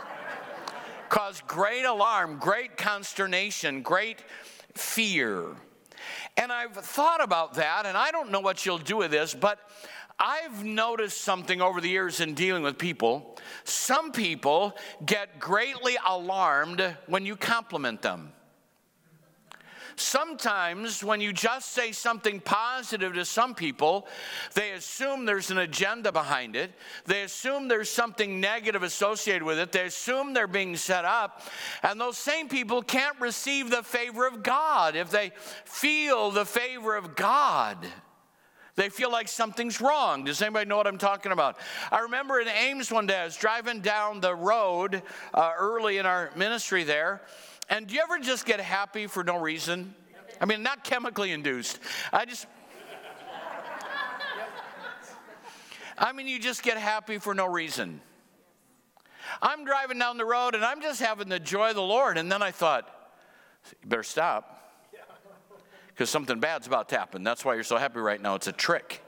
caused 1.11 1.47
great 1.47 1.85
alarm, 1.85 2.39
great 2.39 2.79
consternation, 2.79 3.83
great 3.83 4.25
fear. 4.75 5.45
And 6.39 6.51
I've 6.51 6.75
thought 6.75 7.23
about 7.23 7.55
that, 7.55 7.85
and 7.85 7.97
I 7.97 8.11
don't 8.11 8.31
know 8.31 8.41
what 8.41 8.65
you'll 8.65 8.79
do 8.79 8.97
with 8.97 9.11
this, 9.11 9.35
but 9.35 9.59
I've 10.19 10.65
noticed 10.65 11.21
something 11.21 11.61
over 11.61 11.81
the 11.81 11.89
years 11.89 12.21
in 12.21 12.35
dealing 12.35 12.63
with 12.63 12.79
people. 12.79 13.39
Some 13.65 14.13
people 14.13 14.77
get 15.05 15.39
greatly 15.39 15.97
alarmed 16.07 16.97
when 17.07 17.27
you 17.27 17.37
compliment 17.37 18.01
them. 18.01 18.33
Sometimes 20.01 21.05
when 21.05 21.21
you 21.21 21.33
just 21.33 21.73
say 21.73 21.93
something 21.93 22.41
positive 22.41 23.13
to 23.15 23.25
some 23.25 23.55
people, 23.55 24.07
they 24.55 24.73
assume 24.73 25.25
there's 25.25 25.51
an 25.51 25.59
agenda 25.59 26.11
behind 26.11 26.57
it. 26.57 26.73
They 27.05 27.23
assume 27.23 27.69
there's 27.69 27.91
something 27.91 28.41
negative 28.41 28.83
associated 28.83 29.43
with 29.43 29.59
it. 29.59 29.73
They 29.73 29.85
assume 29.85 30.33
they're 30.33 30.47
being 30.47 30.77
set 30.77 31.05
up. 31.05 31.43
And 31.83 32.01
those 32.01 32.17
same 32.17 32.49
people 32.49 32.83
can't 32.83 33.21
receive 33.21 33.71
the 33.71 33.83
favor 33.83 34.27
of 34.27 34.43
God 34.43 34.97
if 34.97 35.11
they 35.11 35.33
feel 35.65 36.31
the 36.31 36.47
favor 36.47 36.97
of 36.97 37.15
God. 37.15 37.87
They 38.77 38.89
feel 38.89 39.13
like 39.13 39.29
something's 39.29 39.81
wrong. 39.81 40.25
Does 40.25 40.41
anybody 40.41 40.67
know 40.67 40.79
what 40.79 40.87
I'm 40.87 40.97
talking 40.97 41.33
about? 41.33 41.59
I 41.93 42.01
remember 42.01 42.41
in 42.41 42.49
Ames 42.49 42.91
one 42.91 43.07
day, 43.07 43.19
I 43.19 43.25
was 43.25 43.37
driving 43.37 43.81
down 43.81 44.21
the 44.21 44.35
road 44.35 45.03
uh, 45.35 45.53
early 45.59 45.99
in 45.99 46.07
our 46.07 46.31
ministry 46.35 46.85
there. 46.85 47.21
And 47.71 47.87
do 47.87 47.95
you 47.95 48.03
ever 48.03 48.19
just 48.19 48.45
get 48.45 48.61
happy 48.61 49.07
for 49.07 49.25
no 49.25 49.41
reason? 49.41 49.95
I 50.41 50.45
mean, 50.45 50.63
not 50.63 50.85
chemically 50.85 51.31
induced. 51.31 51.79
I 52.13 52.25
just. 52.25 52.47
I 55.97 56.13
mean, 56.13 56.27
you 56.27 56.39
just 56.39 56.63
get 56.63 56.79
happy 56.79 57.19
for 57.19 57.35
no 57.35 57.47
reason. 57.47 58.01
I'm 59.41 59.65
driving 59.65 59.99
down 59.99 60.17
the 60.17 60.25
road 60.25 60.55
and 60.55 60.65
I'm 60.65 60.81
just 60.81 61.01
having 61.01 61.29
the 61.29 61.39
joy 61.39 61.71
of 61.71 61.77
the 61.77 61.83
Lord. 61.83 62.19
And 62.19 62.33
then 62.33 62.43
I 62.43 62.51
thought, 62.51 62.89
you 63.83 63.89
better 63.89 64.03
stop 64.03 64.57
because 65.89 66.09
something 66.09 66.41
bad's 66.41 66.67
about 66.67 66.89
to 66.89 66.99
happen. 66.99 67.23
That's 67.23 67.45
why 67.45 67.55
you're 67.55 67.63
so 67.63 67.77
happy 67.77 68.01
right 68.01 68.21
now. 68.21 68.35
It's 68.35 68.47
a 68.47 68.53
trick. 68.53 69.03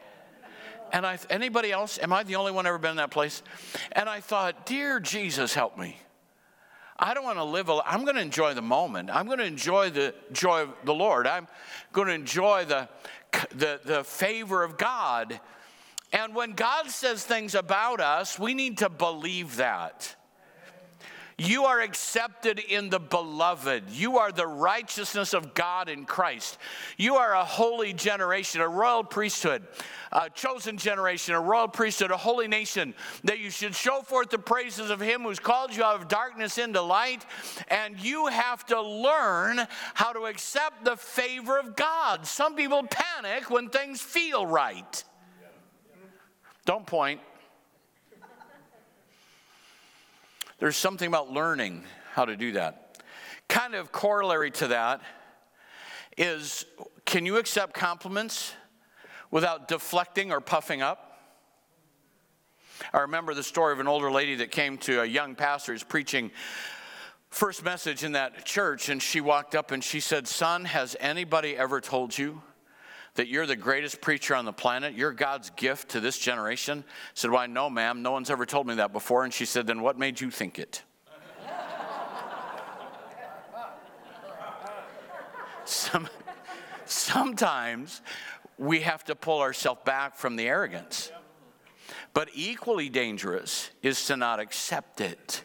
And 0.93 1.07
I, 1.07 1.19
anybody 1.31 1.73
else? 1.73 1.99
Am 2.01 2.13
I 2.13 2.23
the 2.23 2.37
only 2.37 2.53
one 2.53 2.67
ever 2.67 2.77
been 2.77 2.91
in 2.91 2.97
that 2.99 3.11
place? 3.11 3.43
And 3.93 4.09
I 4.09 4.21
thought, 4.21 4.67
dear 4.67 5.01
Jesus, 5.01 5.55
help 5.55 5.79
me. 5.79 5.97
I 7.03 7.15
don't 7.15 7.25
want 7.25 7.39
to 7.39 7.45
live. 7.45 7.69
A, 7.69 7.81
I'm 7.85 8.05
going 8.05 8.15
to 8.15 8.23
enjoy 8.23 8.55
the 8.55 8.63
moment. 8.63 9.11
I'm 9.13 9.27
going 9.27 9.39
to 9.39 9.45
enjoy 9.45 9.91
the 9.91 10.15
joy 10.33 10.63
of 10.63 10.75
the 10.85 10.95
Lord. 10.95 11.27
I'm 11.27 11.49
going 11.93 12.07
to 12.07 12.15
enjoy 12.15 12.65
the, 12.65 12.89
the, 13.57 13.81
the 13.85 14.05
favor 14.05 14.63
of 14.63 14.79
God. 14.79 15.41
And 16.13 16.33
when 16.33 16.53
God 16.53 16.91
says 16.91 17.25
things 17.25 17.57
about 17.57 18.01
us, 18.01 18.39
we 18.39 18.55
need 18.55 18.79
to 18.79 18.89
believe 18.89 19.57
that. 19.57 20.15
You 21.45 21.65
are 21.65 21.81
accepted 21.81 22.61
in 22.61 22.89
the 22.89 23.01
beloved. 23.01 23.91
You 23.91 24.19
are 24.19 24.31
the 24.31 24.47
righteousness 24.47 25.35
of 25.35 25.55
God 25.55 25.89
in 25.89 26.05
Christ. 26.05 26.57
You 26.97 27.17
are 27.17 27.35
a 27.35 27.45
holy 27.45 27.93
generation, 27.93 28.61
a 28.61 28.69
royal 28.69 29.03
priesthood, 29.03 29.67
a 30.13 30.31
chosen 30.31 30.77
generation, 30.77 31.35
a 31.35 31.41
royal 31.41 31.67
priesthood, 31.67 32.13
a 32.13 32.17
holy 32.17 32.47
nation, 32.47 32.95
that 33.25 33.41
you 33.41 33.51
should 33.51 33.75
show 33.75 34.03
forth 34.03 34.31
the 34.31 34.39
praises 34.39 34.89
of 34.89 35.01
Him 35.01 35.23
who's 35.23 35.41
called 35.41 35.75
you 35.75 35.83
out 35.83 36.01
of 36.01 36.07
darkness 36.07 36.59
into 36.59 36.81
light. 36.81 37.27
And 37.67 37.99
you 37.99 38.29
have 38.29 38.65
to 38.67 38.81
learn 38.81 39.67
how 39.95 40.13
to 40.13 40.27
accept 40.27 40.85
the 40.85 40.97
favor 40.97 41.59
of 41.59 41.75
God. 41.75 42.25
Some 42.25 42.55
people 42.55 42.85
panic 42.85 43.51
when 43.51 43.69
things 43.69 44.01
feel 44.01 44.47
right. 44.47 45.05
Don't 46.65 46.87
point. 46.87 47.21
There's 50.63 50.77
something 50.77 51.09
about 51.09 51.33
learning 51.33 51.83
how 52.13 52.25
to 52.25 52.37
do 52.37 52.53
that. 52.53 53.03
Kind 53.49 53.75
of 53.75 53.91
corollary 53.91 54.53
to 54.53 54.69
that 54.69 55.01
is 56.17 56.65
can 57.05 57.27
you 57.27 57.39
accept 57.39 57.75
compliments 57.75 58.55
without 59.33 59.67
deflecting 59.67 60.31
or 60.31 60.41
puffing 60.41 60.81
up? 60.81 61.19
I 62.95 63.01
remember 63.01 63.35
the 63.35 63.43
story 63.43 63.73
of 63.73 63.81
an 63.81 63.89
older 63.89 64.09
lady 64.09 64.37
that 64.37 64.53
came 64.53 64.79
to 64.79 65.03
a 65.03 65.05
young 65.05 65.35
pastor 65.35 65.73
who's 65.73 65.83
preaching 65.83 66.31
first 67.31 67.65
message 67.65 68.05
in 68.05 68.13
that 68.13 68.45
church 68.45 68.89
and 68.89 69.03
she 69.03 69.21
walked 69.21 69.57
up 69.57 69.73
and 69.73 69.83
she 69.83 69.99
said, 69.99 70.29
"Son, 70.29 70.65
has 70.67 70.95
anybody 71.01 71.57
ever 71.57 71.81
told 71.81 72.17
you 72.17 72.41
that 73.15 73.29
you're 73.29 73.47
the 73.47 73.57
greatest 73.57 74.01
preacher 74.01 74.35
on 74.35 74.45
the 74.45 74.53
planet. 74.53 74.95
You're 74.95 75.13
God's 75.13 75.51
gift 75.51 75.91
to 75.91 76.01
this 76.01 76.19
generation. 76.19 76.85
I 76.87 76.91
said, 77.15 77.31
Why, 77.31 77.47
no, 77.47 77.69
ma'am. 77.69 78.03
No 78.03 78.13
one's 78.13 78.31
ever 78.31 78.47
told 78.47 78.67
me 78.67 78.77
that 78.77 78.93
before. 78.93 79.25
And 79.25 79.35
she 79.35 79.45
said, 79.45 79.67
Then 79.67 79.83
what 79.83 79.99
made 79.99 80.21
you 80.21 80.31
think 80.31 80.59
it? 80.59 80.83
Some, 85.65 86.09
sometimes 86.87 88.01
we 88.59 88.81
have 88.81 89.05
to 89.05 89.15
pull 89.15 89.41
ourselves 89.41 89.81
back 89.85 90.17
from 90.17 90.37
the 90.37 90.47
arrogance. 90.47 91.13
But 92.15 92.29
equally 92.35 92.89
dangerous 92.89 93.71
is 93.83 94.05
to 94.07 94.17
not 94.17 94.41
accept 94.41 95.01
it. 95.01 95.43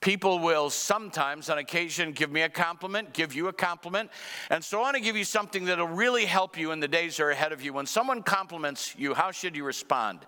People 0.00 0.38
will 0.38 0.70
sometimes, 0.70 1.50
on 1.50 1.58
occasion, 1.58 2.12
give 2.12 2.32
me 2.32 2.40
a 2.40 2.48
compliment, 2.48 3.12
give 3.12 3.34
you 3.34 3.48
a 3.48 3.52
compliment. 3.52 4.10
And 4.48 4.64
so 4.64 4.78
I 4.78 4.82
want 4.82 4.96
to 4.96 5.02
give 5.02 5.14
you 5.14 5.24
something 5.24 5.66
that'll 5.66 5.86
really 5.86 6.24
help 6.24 6.56
you 6.56 6.72
in 6.72 6.80
the 6.80 6.88
days 6.88 7.18
that 7.18 7.24
are 7.24 7.30
ahead 7.30 7.52
of 7.52 7.60
you. 7.60 7.74
When 7.74 7.84
someone 7.84 8.22
compliments 8.22 8.94
you, 8.96 9.12
how 9.12 9.30
should 9.30 9.54
you 9.54 9.62
respond? 9.62 10.20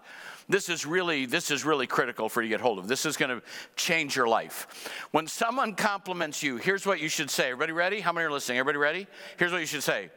This 0.47 0.69
is 0.69 0.85
really, 0.85 1.25
this 1.25 1.51
is 1.51 1.65
really 1.65 1.87
critical 1.87 2.29
for 2.29 2.43
you 2.43 2.49
to 2.49 2.55
get 2.57 2.61
hold 2.61 2.79
of. 2.79 2.87
This 2.87 3.07
is 3.07 3.17
going 3.17 3.31
to 3.31 3.41
change 3.75 4.15
your 4.15 4.29
life. 4.29 4.91
When 5.11 5.27
someone 5.27 5.75
compliments 5.75 6.43
you, 6.43 6.59
here's 6.59 6.85
what 6.85 7.01
you 7.01 7.09
should 7.09 7.31
say. 7.31 7.45
Everybody 7.45 7.73
ready? 7.73 8.01
How 8.01 8.13
many 8.13 8.27
are 8.27 8.31
listening? 8.31 8.59
Everybody 8.59 8.79
ready? 8.79 9.07
Here's 9.39 9.53
what 9.53 9.63
you 9.63 9.67
should 9.67 9.83
say. 9.83 10.11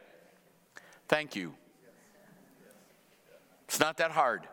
Thank 1.08 1.34
you. 1.34 1.54
It's 3.68 3.80
not 3.80 3.96
that 3.96 4.10
hard. 4.10 4.46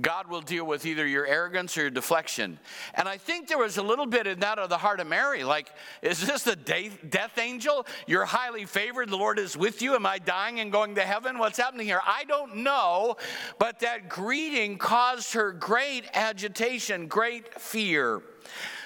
God 0.00 0.28
will 0.28 0.40
deal 0.40 0.64
with 0.64 0.86
either 0.86 1.06
your 1.06 1.26
arrogance 1.26 1.76
or 1.78 1.82
your 1.82 1.90
deflection. 1.90 2.58
And 2.94 3.08
I 3.08 3.16
think 3.16 3.48
there 3.48 3.58
was 3.58 3.76
a 3.78 3.82
little 3.82 4.06
bit 4.06 4.26
in 4.26 4.40
that 4.40 4.58
of 4.58 4.68
the 4.68 4.78
heart 4.78 4.98
of 4.98 5.06
Mary. 5.06 5.44
Like, 5.44 5.70
is 6.02 6.26
this 6.26 6.42
the 6.42 6.56
death 6.56 7.38
angel? 7.38 7.86
You're 8.06 8.24
highly 8.24 8.64
favored. 8.64 9.08
The 9.08 9.16
Lord 9.16 9.38
is 9.38 9.56
with 9.56 9.82
you. 9.82 9.94
Am 9.94 10.04
I 10.04 10.18
dying 10.18 10.58
and 10.58 10.72
going 10.72 10.96
to 10.96 11.02
heaven? 11.02 11.38
What's 11.38 11.58
happening 11.58 11.86
here? 11.86 12.00
I 12.04 12.24
don't 12.24 12.56
know. 12.56 13.16
But 13.58 13.80
that 13.80 14.08
greeting 14.08 14.78
caused 14.78 15.34
her 15.34 15.52
great 15.52 16.04
agitation, 16.12 17.06
great 17.06 17.60
fear. 17.60 18.22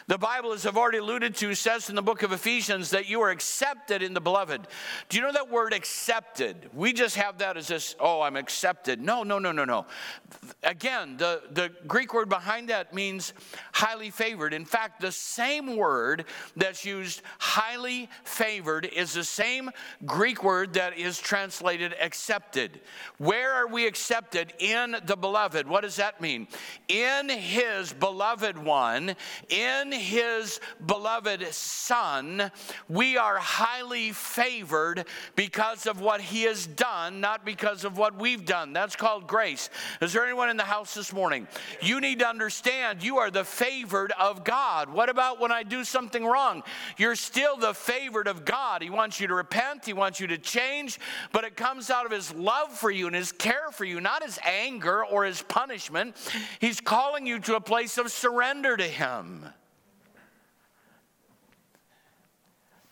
The 0.08 0.16
Bible, 0.16 0.54
as 0.54 0.64
I've 0.64 0.78
already 0.78 0.96
alluded 0.96 1.34
to, 1.36 1.54
says 1.54 1.90
in 1.90 1.94
the 1.94 2.00
book 2.00 2.22
of 2.22 2.32
Ephesians 2.32 2.88
that 2.90 3.10
you 3.10 3.20
are 3.20 3.28
accepted 3.28 4.02
in 4.02 4.14
the 4.14 4.22
beloved. 4.22 4.66
Do 5.10 5.18
you 5.18 5.22
know 5.22 5.32
that 5.32 5.50
word 5.50 5.74
accepted? 5.74 6.70
We 6.72 6.94
just 6.94 7.16
have 7.16 7.36
that 7.38 7.58
as 7.58 7.68
this, 7.68 7.94
oh, 8.00 8.22
I'm 8.22 8.34
accepted. 8.34 9.02
No, 9.02 9.22
no, 9.22 9.38
no, 9.38 9.52
no, 9.52 9.66
no. 9.66 9.84
Again, 10.62 11.18
the, 11.18 11.42
the 11.50 11.70
Greek 11.86 12.14
word 12.14 12.30
behind 12.30 12.70
that 12.70 12.94
means 12.94 13.34
highly 13.74 14.08
favored. 14.08 14.54
In 14.54 14.64
fact, 14.64 15.02
the 15.02 15.12
same 15.12 15.76
word 15.76 16.24
that's 16.56 16.86
used 16.86 17.20
highly 17.38 18.08
favored 18.24 18.86
is 18.86 19.12
the 19.12 19.24
same 19.24 19.70
Greek 20.06 20.42
word 20.42 20.72
that 20.72 20.96
is 20.96 21.18
translated 21.18 21.94
accepted. 22.00 22.80
Where 23.18 23.52
are 23.52 23.68
we 23.68 23.86
accepted? 23.86 24.54
In 24.58 24.96
the 25.04 25.16
beloved. 25.16 25.68
What 25.68 25.82
does 25.82 25.96
that 25.96 26.22
mean? 26.22 26.48
In 26.88 27.28
his 27.28 27.92
beloved 27.92 28.56
one, 28.56 29.14
in 29.50 29.97
his 29.98 30.60
beloved 30.86 31.44
Son, 31.52 32.50
we 32.88 33.16
are 33.16 33.36
highly 33.36 34.12
favored 34.12 35.04
because 35.36 35.86
of 35.86 36.00
what 36.00 36.20
he 36.20 36.42
has 36.44 36.66
done, 36.66 37.20
not 37.20 37.44
because 37.44 37.84
of 37.84 37.98
what 37.98 38.18
we've 38.18 38.44
done. 38.44 38.72
That's 38.72 38.96
called 38.96 39.26
grace. 39.26 39.70
Is 40.00 40.12
there 40.12 40.24
anyone 40.24 40.50
in 40.50 40.56
the 40.56 40.62
house 40.64 40.94
this 40.94 41.12
morning? 41.12 41.46
You 41.82 42.00
need 42.00 42.20
to 42.20 42.28
understand 42.28 43.02
you 43.02 43.18
are 43.18 43.30
the 43.30 43.44
favored 43.44 44.12
of 44.18 44.44
God. 44.44 44.88
What 44.88 45.08
about 45.08 45.40
when 45.40 45.52
I 45.52 45.62
do 45.62 45.84
something 45.84 46.24
wrong? 46.24 46.62
You're 46.96 47.16
still 47.16 47.56
the 47.56 47.74
favored 47.74 48.28
of 48.28 48.44
God. 48.44 48.82
He 48.82 48.90
wants 48.90 49.20
you 49.20 49.26
to 49.26 49.34
repent, 49.34 49.84
He 49.84 49.92
wants 49.92 50.20
you 50.20 50.26
to 50.28 50.38
change, 50.38 50.98
but 51.32 51.44
it 51.44 51.56
comes 51.56 51.90
out 51.90 52.06
of 52.06 52.12
His 52.12 52.32
love 52.34 52.72
for 52.72 52.90
you 52.90 53.06
and 53.06 53.16
His 53.16 53.32
care 53.32 53.70
for 53.72 53.84
you, 53.84 54.00
not 54.00 54.22
His 54.22 54.38
anger 54.44 55.04
or 55.04 55.24
His 55.24 55.42
punishment. 55.42 56.16
He's 56.60 56.80
calling 56.80 57.26
you 57.26 57.38
to 57.40 57.56
a 57.56 57.60
place 57.60 57.98
of 57.98 58.10
surrender 58.10 58.76
to 58.76 58.86
Him. 58.86 59.46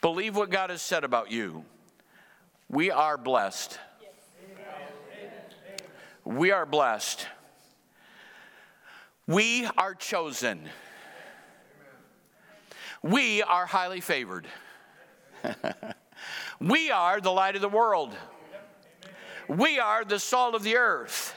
Believe 0.00 0.36
what 0.36 0.50
God 0.50 0.70
has 0.70 0.82
said 0.82 1.04
about 1.04 1.30
you. 1.30 1.64
We 2.68 2.90
are 2.90 3.16
blessed. 3.16 3.78
We 6.24 6.50
are 6.50 6.66
blessed. 6.66 7.26
We 9.26 9.66
are 9.78 9.94
chosen. 9.94 10.68
We 13.02 13.42
are 13.42 13.66
highly 13.66 14.00
favored. 14.00 14.48
we 16.60 16.90
are 16.90 17.20
the 17.20 17.30
light 17.30 17.54
of 17.54 17.62
the 17.62 17.68
world. 17.68 18.14
We 19.48 19.78
are 19.78 20.04
the 20.04 20.18
salt 20.18 20.54
of 20.54 20.64
the 20.64 20.76
earth. 20.76 21.36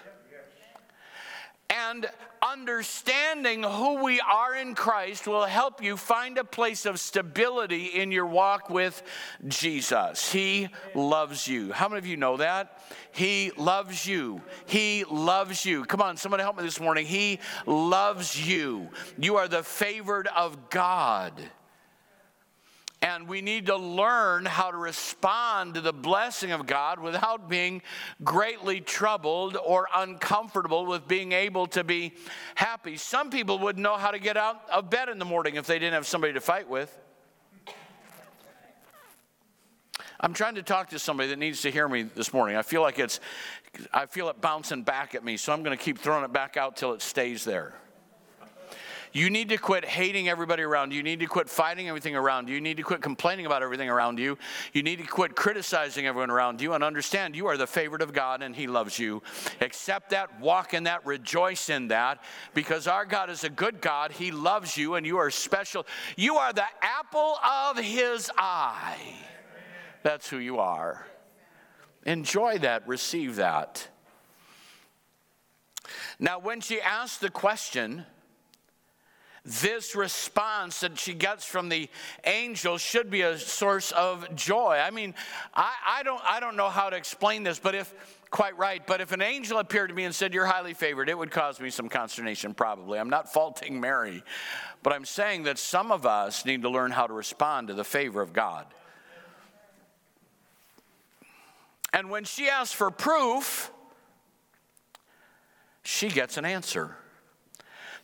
And 1.69 2.07
understanding 2.51 3.63
who 3.63 4.03
we 4.03 4.19
are 4.21 4.55
in 4.55 4.73
Christ 4.73 5.27
will 5.27 5.45
help 5.45 5.83
you 5.83 5.95
find 5.95 6.37
a 6.37 6.43
place 6.43 6.85
of 6.85 6.99
stability 6.99 7.85
in 7.85 8.11
your 8.11 8.25
walk 8.25 8.69
with 8.69 9.03
Jesus. 9.47 10.31
He 10.31 10.69
loves 10.95 11.47
you. 11.47 11.71
How 11.71 11.87
many 11.87 11.99
of 11.99 12.07
you 12.07 12.17
know 12.17 12.37
that? 12.37 12.81
He 13.11 13.51
loves 13.57 14.05
you. 14.05 14.41
He 14.65 15.03
loves 15.09 15.65
you. 15.65 15.85
Come 15.85 16.01
on, 16.01 16.17
somebody 16.17 16.43
help 16.43 16.57
me 16.57 16.63
this 16.63 16.79
morning. 16.79 17.05
He 17.05 17.39
loves 17.65 18.47
you. 18.47 18.89
You 19.17 19.37
are 19.37 19.47
the 19.47 19.63
favored 19.63 20.27
of 20.35 20.69
God. 20.69 21.33
And 23.01 23.29
we 23.29 23.41
need 23.41 23.67
to 23.67 23.77
learn 23.77 24.45
how 24.45 24.71
to 24.71 24.77
respond 24.77 25.75
to 25.75 25.81
the 25.81 25.93
blessing 25.93 26.51
of 26.51 26.67
God 26.67 26.99
without 26.99 27.47
being 27.47 27.81
greatly 28.25 28.81
troubled 28.81 29.55
or 29.55 29.87
uncomfortable 29.95 30.85
with 30.85 31.07
being 31.07 31.31
able 31.31 31.67
to 31.67 31.85
be 31.85 32.13
happy. 32.55 32.97
Some 32.97 33.29
people 33.29 33.57
wouldn't 33.59 33.81
know 33.81 33.95
how 33.95 34.11
to 34.11 34.19
get 34.19 34.35
out 34.35 34.69
of 34.69 34.89
bed 34.89 35.07
in 35.07 35.17
the 35.17 35.25
morning 35.25 35.55
if 35.55 35.65
they 35.65 35.79
didn't 35.79 35.93
have 35.93 36.07
somebody 36.07 36.33
to 36.33 36.41
fight 36.41 36.67
with. 36.67 36.93
I'm 40.19 40.33
trying 40.33 40.55
to 40.55 40.63
talk 40.63 40.89
to 40.89 40.99
somebody 40.99 41.29
that 41.29 41.39
needs 41.39 41.61
to 41.61 41.71
hear 41.71 41.87
me 41.87 42.03
this 42.03 42.33
morning. 42.33 42.57
I 42.57 42.61
feel 42.61 42.81
like 42.81 42.99
it's, 42.99 43.21
I 43.93 44.05
feel 44.05 44.27
it 44.27 44.41
bouncing 44.41 44.83
back 44.83 45.15
at 45.15 45.23
me, 45.23 45.37
so 45.37 45.53
I'm 45.53 45.63
going 45.63 45.77
to 45.77 45.81
keep 45.81 45.97
throwing 45.97 46.25
it 46.25 46.33
back 46.33 46.57
out 46.57 46.75
till 46.75 46.91
it 46.91 47.01
stays 47.01 47.45
there. 47.45 47.73
You 49.11 49.29
need 49.29 49.49
to 49.49 49.57
quit 49.57 49.85
hating 49.85 50.29
everybody 50.29 50.61
around 50.63 50.91
you. 50.91 50.97
You 50.97 51.03
need 51.03 51.19
to 51.19 51.25
quit 51.25 51.49
fighting 51.49 51.87
everything 51.87 52.15
around 52.15 52.47
you. 52.47 52.55
You 52.55 52.61
need 52.61 52.77
to 52.77 52.83
quit 52.83 53.01
complaining 53.01 53.45
about 53.45 53.63
everything 53.63 53.89
around 53.89 54.19
you. 54.19 54.37
You 54.73 54.83
need 54.83 54.97
to 54.97 55.05
quit 55.05 55.35
criticizing 55.35 56.05
everyone 56.05 56.29
around 56.29 56.61
you 56.61 56.73
and 56.73 56.83
understand 56.83 57.35
you 57.35 57.47
are 57.47 57.57
the 57.57 57.67
favorite 57.67 58.01
of 58.01 58.13
God 58.13 58.43
and 58.43 58.55
He 58.55 58.67
loves 58.67 58.99
you. 58.99 59.23
Accept 59.61 60.11
that, 60.11 60.39
walk 60.39 60.73
in 60.73 60.83
that, 60.83 61.05
rejoice 61.05 61.69
in 61.69 61.87
that, 61.87 62.23
because 62.53 62.87
our 62.87 63.05
God 63.05 63.29
is 63.29 63.43
a 63.43 63.49
good 63.49 63.81
God. 63.81 64.11
He 64.11 64.31
loves 64.31 64.77
you 64.77 64.95
and 64.95 65.05
you 65.05 65.17
are 65.17 65.31
special. 65.31 65.87
You 66.15 66.37
are 66.37 66.53
the 66.53 66.65
apple 66.81 67.37
of 67.43 67.77
His 67.77 68.29
eye. 68.37 69.15
That's 70.03 70.29
who 70.29 70.37
you 70.37 70.59
are. 70.59 71.07
Enjoy 72.05 72.59
that, 72.59 72.87
receive 72.87 73.37
that. 73.37 73.87
Now, 76.19 76.39
when 76.39 76.61
she 76.61 76.79
asked 76.79 77.21
the 77.21 77.29
question, 77.29 78.05
this 79.61 79.95
response 79.95 80.81
that 80.81 80.99
she 80.99 81.13
gets 81.13 81.43
from 81.43 81.69
the 81.69 81.89
angel 82.23 82.77
should 82.77 83.09
be 83.09 83.21
a 83.21 83.37
source 83.37 83.91
of 83.91 84.35
joy. 84.35 84.79
I 84.81 84.91
mean, 84.91 85.15
I, 85.53 85.73
I, 85.87 86.03
don't, 86.03 86.21
I 86.23 86.39
don't 86.39 86.55
know 86.55 86.69
how 86.69 86.89
to 86.89 86.95
explain 86.95 87.43
this, 87.43 87.57
but 87.57 87.73
if, 87.73 87.93
quite 88.29 88.57
right, 88.57 88.85
but 88.85 89.01
if 89.01 89.11
an 89.11 89.21
angel 89.21 89.57
appeared 89.57 89.89
to 89.89 89.95
me 89.95 90.03
and 90.03 90.13
said, 90.13 90.33
You're 90.33 90.45
highly 90.45 90.73
favored, 90.73 91.09
it 91.09 91.17
would 91.17 91.31
cause 91.31 91.59
me 91.59 91.69
some 91.69 91.89
consternation, 91.89 92.53
probably. 92.53 92.99
I'm 92.99 93.09
not 93.09 93.33
faulting 93.33 93.81
Mary, 93.81 94.23
but 94.83 94.93
I'm 94.93 95.05
saying 95.05 95.43
that 95.43 95.57
some 95.57 95.91
of 95.91 96.05
us 96.05 96.45
need 96.45 96.61
to 96.61 96.69
learn 96.69 96.91
how 96.91 97.07
to 97.07 97.13
respond 97.13 97.69
to 97.69 97.73
the 97.73 97.83
favor 97.83 98.21
of 98.21 98.33
God. 98.33 98.67
And 101.91 102.11
when 102.11 102.23
she 102.23 102.49
asks 102.49 102.73
for 102.73 102.91
proof, 102.91 103.71
she 105.81 106.09
gets 106.09 106.37
an 106.37 106.45
answer. 106.45 106.95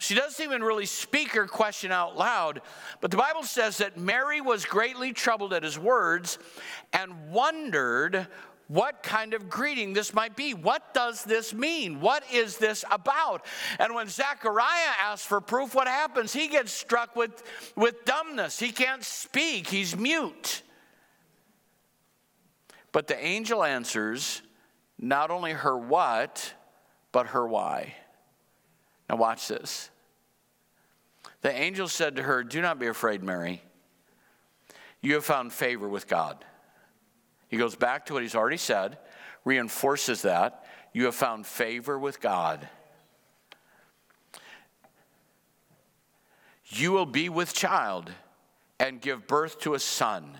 She 0.05 0.13
doesn't 0.13 0.43
even 0.43 0.61
really 0.63 0.85
speak 0.85 1.31
her 1.31 1.47
question 1.47 1.91
out 1.91 2.15
loud, 2.15 2.61
but 3.01 3.09
the 3.09 3.17
Bible 3.17 3.41
says 3.41 3.79
that 3.79 3.97
Mary 3.97 4.39
was 4.39 4.63
greatly 4.63 5.13
troubled 5.13 5.51
at 5.51 5.63
his 5.63 5.79
words 5.79 6.37
and 6.93 7.31
wondered 7.31 8.27
what 8.67 9.01
kind 9.01 9.33
of 9.33 9.49
greeting 9.49 9.93
this 9.93 10.13
might 10.13 10.35
be. 10.35 10.53
What 10.53 10.93
does 10.93 11.23
this 11.23 11.55
mean? 11.55 12.01
What 12.01 12.23
is 12.31 12.57
this 12.57 12.85
about? 12.91 13.47
And 13.79 13.95
when 13.95 14.07
Zechariah 14.07 14.93
asks 15.01 15.25
for 15.25 15.41
proof, 15.41 15.73
what 15.73 15.87
happens? 15.87 16.31
He 16.31 16.49
gets 16.49 16.71
struck 16.71 17.15
with, 17.15 17.41
with 17.75 18.05
dumbness. 18.05 18.59
He 18.59 18.71
can't 18.71 19.03
speak, 19.03 19.65
he's 19.65 19.97
mute. 19.97 20.61
But 22.91 23.07
the 23.07 23.17
angel 23.17 23.63
answers 23.63 24.43
not 24.99 25.31
only 25.31 25.53
her 25.53 25.75
what, 25.75 26.53
but 27.11 27.25
her 27.29 27.47
why. 27.47 27.95
Now, 29.09 29.15
watch 29.15 29.47
this. 29.47 29.89
The 31.45 31.55
angel 31.55 31.87
said 31.87 32.15
to 32.15 32.23
her, 32.23 32.43
Do 32.43 32.59
not 32.59 32.79
be 32.79 32.87
afraid, 32.87 33.21
Mary. 33.21 33.61
You 34.99 35.13
have 35.13 35.25
found 35.25 35.53
favor 35.53 35.87
with 35.87 36.07
God. 36.07 36.43
He 37.49 37.57
goes 37.57 37.75
back 37.75 38.07
to 38.07 38.13
what 38.13 38.23
he's 38.23 38.33
already 38.33 38.57
said, 38.57 38.97
reinforces 39.43 40.23
that. 40.23 40.65
You 40.91 41.05
have 41.05 41.13
found 41.13 41.45
favor 41.45 41.99
with 41.99 42.19
God. 42.19 42.67
You 46.69 46.93
will 46.93 47.05
be 47.05 47.29
with 47.29 47.53
child 47.53 48.11
and 48.79 48.99
give 48.99 49.27
birth 49.27 49.59
to 49.59 49.75
a 49.75 49.79
son 49.79 50.39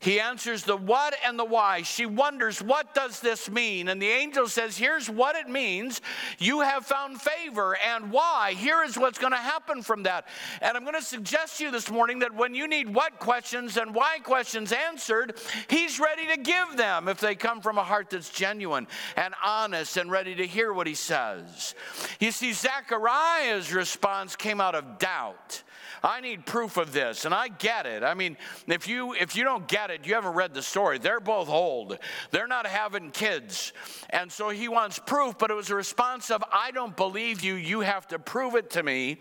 He 0.00 0.20
answers 0.20 0.62
the 0.62 0.76
what 0.76 1.16
and 1.26 1.36
the 1.36 1.44
why. 1.44 1.82
She 1.82 2.06
wonders, 2.06 2.62
what 2.62 2.94
does 2.94 3.18
this 3.18 3.50
mean? 3.50 3.88
And 3.88 4.00
the 4.00 4.08
angel 4.08 4.46
says, 4.46 4.76
here's 4.76 5.10
what 5.10 5.34
it 5.34 5.48
means. 5.48 6.00
You 6.38 6.60
have 6.60 6.86
found 6.86 7.20
favor. 7.20 7.76
And 7.84 8.12
why? 8.12 8.54
Here 8.56 8.84
is 8.84 8.96
what's 8.96 9.18
going 9.18 9.32
to 9.32 9.38
happen 9.38 9.82
from 9.82 10.04
that. 10.04 10.28
And 10.62 10.76
I'm 10.76 10.84
going 10.84 10.94
to 10.94 11.02
suggest 11.02 11.58
to 11.58 11.64
you 11.64 11.70
this 11.72 11.90
morning 11.90 12.20
that 12.20 12.32
when 12.32 12.54
you 12.54 12.68
need 12.68 12.94
what 12.94 13.18
questions 13.18 13.76
and 13.76 13.92
why 13.92 14.20
questions 14.20 14.72
answered, 14.72 15.36
he's 15.68 15.98
ready 15.98 16.28
to 16.28 16.36
give 16.36 16.76
them 16.76 17.08
if 17.08 17.18
they 17.18 17.34
come 17.34 17.60
from 17.60 17.76
a 17.76 17.84
heart 17.84 18.10
that's 18.10 18.30
genuine 18.30 18.86
and 19.16 19.34
honest 19.44 19.96
and 19.96 20.12
ready 20.12 20.36
to 20.36 20.46
hear 20.46 20.72
what 20.72 20.86
he 20.86 20.94
says. 20.94 21.74
You 22.20 22.30
see, 22.30 22.52
Zechariah's 22.52 23.72
response 23.72 24.36
came 24.36 24.60
out 24.60 24.76
of 24.76 24.98
doubt. 24.98 25.64
I 26.02 26.20
need 26.20 26.46
proof 26.46 26.76
of 26.76 26.92
this, 26.92 27.24
and 27.24 27.34
I 27.34 27.48
get 27.48 27.86
it. 27.86 28.02
I 28.02 28.14
mean, 28.14 28.36
if 28.66 28.88
you 28.88 29.14
if 29.14 29.36
you 29.36 29.44
don't 29.44 29.66
get 29.68 29.90
it, 29.90 30.06
you 30.06 30.14
haven't 30.14 30.34
read 30.34 30.54
the 30.54 30.62
story. 30.62 30.98
They're 30.98 31.20
both 31.20 31.48
old. 31.48 31.98
They're 32.30 32.46
not 32.46 32.66
having 32.66 33.10
kids. 33.10 33.72
And 34.10 34.30
so 34.30 34.48
he 34.48 34.68
wants 34.68 34.98
proof, 34.98 35.36
but 35.38 35.50
it 35.50 35.54
was 35.54 35.70
a 35.70 35.74
response 35.74 36.30
of, 36.30 36.42
I 36.52 36.70
don't 36.70 36.96
believe 36.96 37.42
you. 37.42 37.54
You 37.54 37.80
have 37.80 38.06
to 38.08 38.18
prove 38.18 38.54
it 38.54 38.70
to 38.70 38.82
me. 38.82 39.18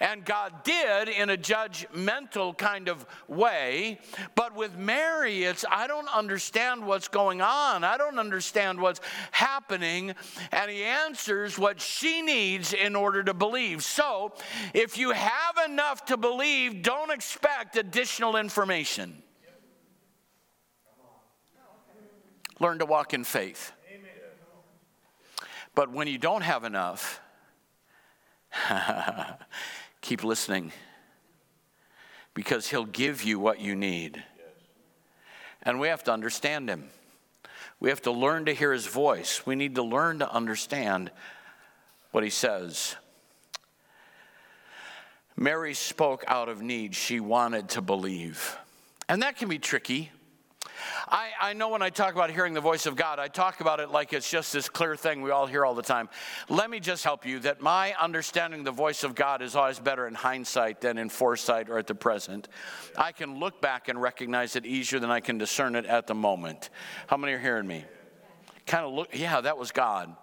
And 0.00 0.24
God 0.24 0.64
did 0.64 1.08
in 1.08 1.30
a 1.30 1.36
judgmental 1.36 2.56
kind 2.56 2.88
of 2.88 3.04
way. 3.28 3.98
But 4.34 4.54
with 4.54 4.76
Mary, 4.76 5.44
it's, 5.44 5.64
I 5.70 5.86
don't 5.86 6.08
understand 6.08 6.86
what's 6.86 7.08
going 7.08 7.40
on. 7.40 7.84
I 7.84 7.96
don't 7.98 8.18
understand 8.18 8.80
what's 8.80 9.00
happening. 9.32 10.14
And 10.52 10.70
he 10.70 10.84
answers 10.84 11.58
what 11.58 11.80
she 11.80 12.22
needs 12.22 12.72
in 12.72 12.96
order 12.96 13.22
to 13.24 13.34
believe. 13.34 13.84
So 13.84 14.32
if 14.72 14.96
you 14.96 15.10
have 15.10 15.58
enough 15.66 16.06
to 16.06 16.16
believe, 16.20 16.82
don't 16.82 17.10
expect 17.10 17.76
additional 17.76 18.36
information. 18.36 19.22
Learn 22.58 22.78
to 22.78 22.86
walk 22.86 23.14
in 23.14 23.24
faith. 23.24 23.72
But 25.74 25.90
when 25.90 26.08
you 26.08 26.18
don't 26.18 26.42
have 26.42 26.64
enough, 26.64 27.20
keep 30.00 30.24
listening 30.24 30.72
because 32.34 32.68
he'll 32.68 32.84
give 32.84 33.22
you 33.22 33.38
what 33.38 33.60
you 33.60 33.74
need. 33.74 34.22
And 35.62 35.80
we 35.80 35.88
have 35.88 36.04
to 36.04 36.12
understand 36.12 36.68
him. 36.68 36.88
We 37.80 37.88
have 37.88 38.02
to 38.02 38.10
learn 38.10 38.44
to 38.46 38.54
hear 38.54 38.72
his 38.72 38.86
voice. 38.86 39.46
We 39.46 39.54
need 39.54 39.74
to 39.76 39.82
learn 39.82 40.18
to 40.18 40.30
understand 40.30 41.10
what 42.10 42.24
he 42.24 42.30
says. 42.30 42.96
Mary 45.40 45.72
spoke 45.72 46.22
out 46.28 46.50
of 46.50 46.60
need. 46.60 46.94
She 46.94 47.18
wanted 47.18 47.70
to 47.70 47.80
believe. 47.80 48.58
And 49.08 49.22
that 49.22 49.36
can 49.36 49.48
be 49.48 49.58
tricky. 49.58 50.12
I, 51.08 51.30
I 51.40 51.52
know 51.54 51.70
when 51.70 51.80
I 51.80 51.88
talk 51.88 52.14
about 52.14 52.30
hearing 52.30 52.52
the 52.52 52.60
voice 52.60 52.84
of 52.84 52.94
God, 52.94 53.18
I 53.18 53.28
talk 53.28 53.60
about 53.60 53.80
it 53.80 53.90
like 53.90 54.12
it's 54.12 54.30
just 54.30 54.52
this 54.52 54.68
clear 54.68 54.96
thing 54.96 55.22
we 55.22 55.30
all 55.30 55.46
hear 55.46 55.64
all 55.64 55.74
the 55.74 55.82
time. 55.82 56.10
Let 56.50 56.68
me 56.68 56.78
just 56.78 57.04
help 57.04 57.24
you 57.24 57.38
that 57.40 57.62
my 57.62 57.94
understanding 57.94 58.64
the 58.64 58.70
voice 58.70 59.02
of 59.02 59.14
God 59.14 59.40
is 59.40 59.56
always 59.56 59.78
better 59.78 60.06
in 60.06 60.14
hindsight 60.14 60.82
than 60.82 60.98
in 60.98 61.08
foresight 61.08 61.70
or 61.70 61.78
at 61.78 61.86
the 61.86 61.94
present. 61.94 62.48
I 62.96 63.12
can 63.12 63.38
look 63.38 63.62
back 63.62 63.88
and 63.88 64.00
recognize 64.00 64.56
it 64.56 64.66
easier 64.66 65.00
than 65.00 65.10
I 65.10 65.20
can 65.20 65.38
discern 65.38 65.74
it 65.74 65.86
at 65.86 66.06
the 66.06 66.14
moment. 66.14 66.68
How 67.06 67.16
many 67.16 67.32
are 67.32 67.38
hearing 67.38 67.66
me? 67.66 67.86
Kind 68.66 68.84
of 68.84 68.92
look, 68.92 69.08
yeah, 69.14 69.40
that 69.40 69.56
was 69.56 69.72
God. 69.72 70.14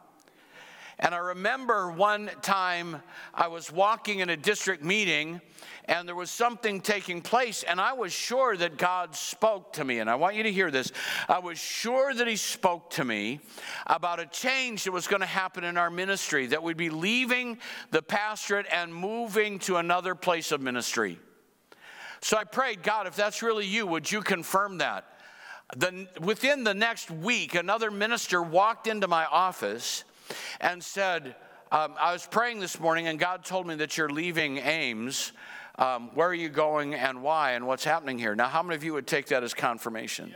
And 0.99 1.13
I 1.13 1.19
remember 1.19 1.91
one 1.91 2.31
time 2.41 3.01
I 3.33 3.47
was 3.49 3.71
walking 3.71 4.19
in 4.19 4.29
a 4.29 4.37
district 4.37 4.83
meeting 4.83 5.41
and 5.85 6.07
there 6.07 6.15
was 6.15 6.29
something 6.29 6.81
taking 6.81 7.21
place, 7.21 7.63
and 7.63 7.79
I 7.79 7.93
was 7.93 8.11
sure 8.11 8.57
that 8.57 8.77
God 8.77 9.15
spoke 9.15 9.73
to 9.73 9.85
me. 9.85 9.99
And 9.99 10.09
I 10.09 10.15
want 10.15 10.35
you 10.35 10.43
to 10.43 10.51
hear 10.51 10.69
this. 10.69 10.91
I 11.29 11.39
was 11.39 11.57
sure 11.57 12.13
that 12.13 12.27
He 12.27 12.35
spoke 12.35 12.89
to 12.91 13.05
me 13.05 13.39
about 13.85 14.19
a 14.19 14.25
change 14.25 14.83
that 14.83 14.91
was 14.91 15.07
going 15.07 15.21
to 15.21 15.25
happen 15.25 15.63
in 15.63 15.77
our 15.77 15.89
ministry, 15.89 16.47
that 16.47 16.61
we'd 16.61 16.75
be 16.75 16.89
leaving 16.89 17.57
the 17.91 18.01
pastorate 18.01 18.65
and 18.69 18.93
moving 18.93 19.59
to 19.59 19.77
another 19.77 20.13
place 20.13 20.51
of 20.51 20.59
ministry. 20.59 21.19
So 22.19 22.35
I 22.35 22.43
prayed, 22.43 22.83
God, 22.83 23.07
if 23.07 23.15
that's 23.15 23.41
really 23.41 23.65
you, 23.65 23.87
would 23.87 24.11
you 24.11 24.21
confirm 24.21 24.79
that? 24.79 25.05
The, 25.75 26.07
within 26.19 26.65
the 26.65 26.73
next 26.73 27.09
week, 27.09 27.55
another 27.55 27.91
minister 27.91 28.41
walked 28.41 28.87
into 28.87 29.07
my 29.07 29.25
office 29.25 30.03
and 30.59 30.83
said, 30.83 31.35
um, 31.71 31.95
I 31.99 32.13
was 32.13 32.25
praying 32.25 32.59
this 32.59 32.79
morning, 32.79 33.07
and 33.07 33.19
God 33.19 33.43
told 33.43 33.67
me 33.67 33.75
that 33.75 33.97
you're 33.97 34.09
leaving 34.09 34.57
Ames. 34.57 35.33
Um, 35.77 36.09
where 36.15 36.27
are 36.27 36.33
you 36.33 36.49
going 36.49 36.95
and 36.95 37.21
why, 37.21 37.51
and 37.51 37.67
what's 37.67 37.83
happening 37.83 38.17
here? 38.17 38.35
Now, 38.35 38.47
how 38.47 38.63
many 38.63 38.75
of 38.75 38.83
you 38.83 38.93
would 38.93 39.05
take 39.05 39.27
that 39.27 39.43
as 39.43 39.53
confirmation? 39.53 40.33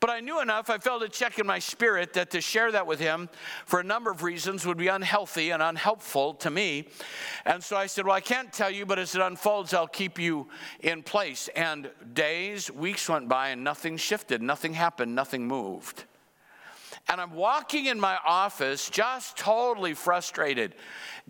But 0.00 0.10
I 0.10 0.20
knew 0.20 0.40
enough, 0.40 0.68
I 0.68 0.78
felt 0.78 1.02
a 1.02 1.08
check 1.08 1.38
in 1.38 1.46
my 1.46 1.58
spirit 1.58 2.12
that 2.12 2.30
to 2.32 2.40
share 2.40 2.70
that 2.72 2.86
with 2.86 3.00
him 3.00 3.28
for 3.64 3.80
a 3.80 3.84
number 3.84 4.10
of 4.10 4.22
reasons 4.22 4.66
would 4.66 4.76
be 4.76 4.88
unhealthy 4.88 5.50
and 5.50 5.62
unhelpful 5.62 6.34
to 6.34 6.50
me. 6.50 6.88
And 7.46 7.62
so 7.62 7.76
I 7.76 7.86
said, 7.86 8.04
Well, 8.04 8.14
I 8.14 8.20
can't 8.20 8.52
tell 8.52 8.70
you, 8.70 8.84
but 8.84 8.98
as 8.98 9.14
it 9.14 9.22
unfolds, 9.22 9.72
I'll 9.72 9.86
keep 9.86 10.18
you 10.18 10.48
in 10.80 11.02
place. 11.02 11.48
And 11.56 11.90
days, 12.12 12.70
weeks 12.70 13.08
went 13.08 13.28
by, 13.28 13.48
and 13.48 13.64
nothing 13.64 13.96
shifted, 13.96 14.42
nothing 14.42 14.74
happened, 14.74 15.14
nothing 15.14 15.46
moved. 15.46 16.04
And 17.08 17.20
I'm 17.20 17.34
walking 17.34 17.86
in 17.86 18.00
my 18.00 18.18
office 18.24 18.88
just 18.88 19.36
totally 19.36 19.94
frustrated. 19.94 20.74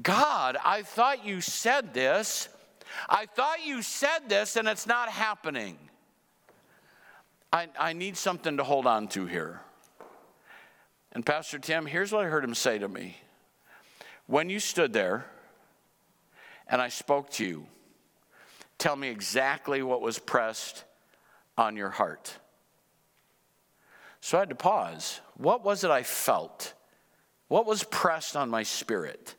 God, 0.00 0.56
I 0.64 0.82
thought 0.82 1.24
you 1.24 1.40
said 1.40 1.92
this. 1.92 2.48
I 3.08 3.26
thought 3.26 3.66
you 3.66 3.82
said 3.82 4.28
this, 4.28 4.56
and 4.56 4.68
it's 4.68 4.86
not 4.86 5.08
happening. 5.08 5.76
I, 7.52 7.68
I 7.78 7.92
need 7.92 8.16
something 8.16 8.56
to 8.56 8.64
hold 8.64 8.86
on 8.86 9.08
to 9.08 9.26
here. 9.26 9.60
And 11.12 11.24
Pastor 11.24 11.58
Tim, 11.58 11.86
here's 11.86 12.12
what 12.12 12.24
I 12.24 12.28
heard 12.28 12.44
him 12.44 12.54
say 12.54 12.78
to 12.78 12.88
me. 12.88 13.16
When 14.26 14.50
you 14.50 14.58
stood 14.58 14.92
there 14.92 15.26
and 16.66 16.80
I 16.80 16.88
spoke 16.88 17.30
to 17.32 17.44
you, 17.44 17.66
tell 18.78 18.96
me 18.96 19.08
exactly 19.08 19.82
what 19.82 20.00
was 20.00 20.18
pressed 20.18 20.84
on 21.56 21.76
your 21.76 21.90
heart. 21.90 22.36
So 24.20 24.38
I 24.38 24.40
had 24.40 24.48
to 24.48 24.54
pause. 24.56 25.20
What 25.36 25.64
was 25.64 25.84
it 25.84 25.90
I 25.90 26.02
felt? 26.02 26.74
What 27.48 27.66
was 27.66 27.84
pressed 27.84 28.36
on 28.36 28.50
my 28.50 28.62
spirit? 28.62 29.34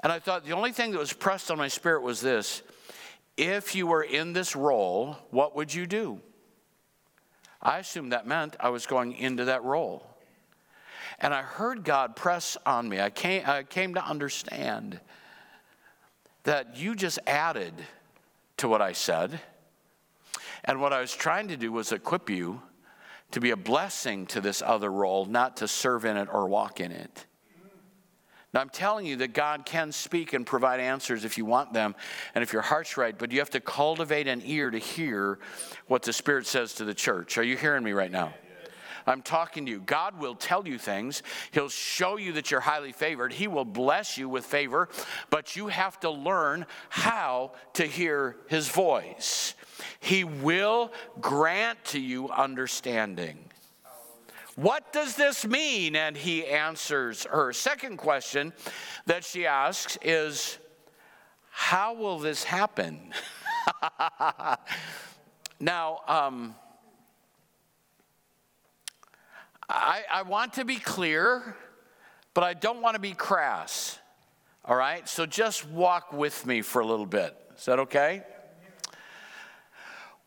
And 0.00 0.12
I 0.12 0.18
thought 0.18 0.44
the 0.44 0.52
only 0.52 0.72
thing 0.72 0.92
that 0.92 0.98
was 0.98 1.12
pressed 1.12 1.50
on 1.50 1.58
my 1.58 1.68
spirit 1.68 2.02
was 2.02 2.20
this 2.20 2.62
if 3.36 3.74
you 3.74 3.86
were 3.86 4.02
in 4.02 4.32
this 4.32 4.56
role, 4.56 5.16
what 5.30 5.54
would 5.56 5.72
you 5.72 5.86
do? 5.86 6.20
I 7.60 7.78
assumed 7.78 8.12
that 8.12 8.26
meant 8.26 8.56
I 8.60 8.70
was 8.70 8.86
going 8.86 9.12
into 9.12 9.46
that 9.46 9.64
role. 9.64 10.06
And 11.18 11.34
I 11.34 11.42
heard 11.42 11.84
God 11.84 12.14
press 12.14 12.56
on 12.66 12.88
me. 12.88 13.00
I 13.00 13.10
came, 13.10 13.42
I 13.46 13.62
came 13.62 13.94
to 13.94 14.04
understand 14.04 15.00
that 16.44 16.76
you 16.76 16.94
just 16.94 17.18
added 17.26 17.74
to 18.58 18.68
what 18.68 18.82
I 18.82 18.92
said. 18.92 19.40
And 20.64 20.80
what 20.80 20.92
I 20.92 21.00
was 21.00 21.14
trying 21.14 21.48
to 21.48 21.56
do 21.56 21.72
was 21.72 21.92
equip 21.92 22.30
you 22.30 22.62
to 23.32 23.40
be 23.40 23.50
a 23.50 23.56
blessing 23.56 24.26
to 24.26 24.40
this 24.40 24.62
other 24.62 24.90
role, 24.90 25.26
not 25.26 25.58
to 25.58 25.68
serve 25.68 26.04
in 26.04 26.16
it 26.16 26.28
or 26.32 26.46
walk 26.48 26.80
in 26.80 26.92
it. 26.92 27.26
Now, 28.54 28.60
I'm 28.62 28.70
telling 28.70 29.04
you 29.04 29.16
that 29.16 29.34
God 29.34 29.66
can 29.66 29.92
speak 29.92 30.32
and 30.32 30.46
provide 30.46 30.80
answers 30.80 31.26
if 31.26 31.36
you 31.36 31.44
want 31.44 31.74
them 31.74 31.94
and 32.34 32.42
if 32.42 32.54
your 32.54 32.62
heart's 32.62 32.96
right, 32.96 33.16
but 33.16 33.30
you 33.30 33.40
have 33.40 33.50
to 33.50 33.60
cultivate 33.60 34.26
an 34.28 34.40
ear 34.46 34.70
to 34.70 34.78
hear 34.78 35.38
what 35.88 36.02
the 36.02 36.12
Spirit 36.12 36.46
says 36.46 36.72
to 36.74 36.84
the 36.84 36.94
church. 36.94 37.36
Are 37.36 37.42
you 37.42 37.56
hearing 37.56 37.84
me 37.84 37.92
right 37.92 38.10
now? 38.10 38.32
I'm 39.06 39.22
talking 39.22 39.66
to 39.66 39.70
you. 39.70 39.80
God 39.80 40.18
will 40.18 40.34
tell 40.34 40.66
you 40.66 40.78
things. 40.78 41.22
He'll 41.52 41.68
show 41.68 42.16
you 42.16 42.32
that 42.32 42.50
you're 42.50 42.60
highly 42.60 42.92
favored. 42.92 43.32
He 43.32 43.46
will 43.46 43.64
bless 43.64 44.18
you 44.18 44.28
with 44.28 44.44
favor, 44.44 44.88
but 45.30 45.54
you 45.54 45.68
have 45.68 46.00
to 46.00 46.10
learn 46.10 46.66
how 46.88 47.52
to 47.74 47.84
hear 47.84 48.36
His 48.48 48.68
voice. 48.68 49.54
He 50.00 50.24
will 50.24 50.92
grant 51.20 51.84
to 51.86 52.00
you 52.00 52.30
understanding. 52.30 53.38
What 54.56 54.90
does 54.92 55.16
this 55.16 55.46
mean? 55.46 55.96
And 55.96 56.16
he 56.16 56.46
answers 56.46 57.24
her 57.24 57.52
second 57.52 57.98
question 57.98 58.54
that 59.04 59.24
she 59.24 59.46
asks 59.46 59.98
is, 60.00 60.58
How 61.50 61.94
will 61.94 62.18
this 62.18 62.42
happen? 62.42 63.12
now, 65.60 66.00
um, 66.08 66.54
I, 69.68 70.04
I 70.10 70.22
want 70.22 70.54
to 70.54 70.64
be 70.64 70.76
clear, 70.76 71.56
but 72.32 72.44
I 72.44 72.54
don't 72.54 72.80
want 72.80 72.94
to 72.94 73.00
be 73.00 73.12
crass. 73.12 73.98
All 74.64 74.76
right? 74.76 75.06
So 75.08 75.26
just 75.26 75.68
walk 75.68 76.12
with 76.12 76.46
me 76.46 76.62
for 76.62 76.80
a 76.80 76.86
little 76.86 77.06
bit. 77.06 77.36
Is 77.58 77.66
that 77.66 77.78
okay? 77.80 78.22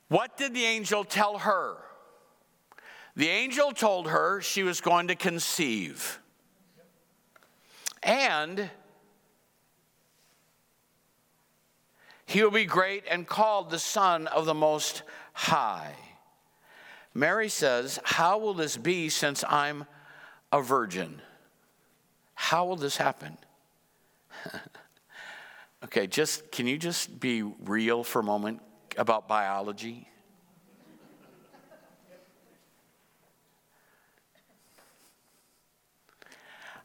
What 0.10 0.38
did 0.38 0.53
the 0.53 0.66
angel 0.66 1.03
tell 1.03 1.38
her? 1.38 1.78
The 3.16 3.30
angel 3.30 3.72
told 3.72 4.07
her 4.07 4.41
she 4.41 4.64
was 4.64 4.82
going 4.82 5.07
to 5.07 5.16
conceive. 5.16 6.20
And 8.01 8.70
he 12.26 12.43
will 12.43 12.51
be 12.51 12.66
great 12.66 13.03
and 13.10 13.28
called 13.28 13.70
the 13.70 13.80
Son 13.80 14.28
of 14.28 14.45
the 14.45 14.53
Most 14.53 15.03
High. 15.34 15.95
Mary 17.14 17.49
says, 17.49 17.99
How 18.03 18.38
will 18.38 18.53
this 18.53 18.78
be 18.78 19.10
since 19.10 19.43
I'm 19.47 19.86
a 20.51 20.62
virgin? 20.62 21.22
How 22.34 22.66
will 22.66 22.78
this 22.78 22.97
happen? 22.97 23.38
okay, 25.84 26.07
just 26.07 26.51
can 26.51 26.66
you 26.66 26.78
just 26.78 27.20
be 27.20 27.43
real 27.43 28.03
for 28.03 28.20
a 28.20 28.24
moment 28.24 28.62
about 28.98 29.28
biology? 29.28 30.08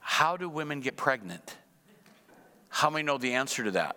How 0.01 0.37
do 0.37 0.49
women 0.49 0.81
get 0.81 0.97
pregnant? 0.97 1.57
How 2.69 2.91
many 2.91 3.05
know 3.05 3.19
the 3.19 3.35
answer 3.35 3.63
to 3.65 3.71
that? 3.73 3.97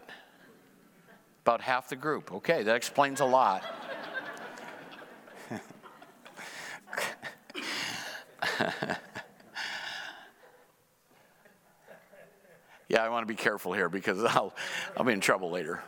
About 1.42 1.62
half 1.62 1.90
the 1.90 1.96
group. 1.96 2.32
Okay, 2.32 2.64
that 2.64 2.76
explains 2.76 3.20
a 3.20 3.26
lot. 3.26 3.64
yeah, 12.90 13.04
I 13.04 13.10
want 13.10 13.28
to 13.28 13.32
be 13.32 13.36
careful 13.36 13.74
here 13.74 13.90
because 13.90 14.24
I'll, 14.24 14.54
I'll 14.96 15.06
be 15.06 15.14
in 15.14 15.22
trouble 15.22 15.52
later. 15.52 15.82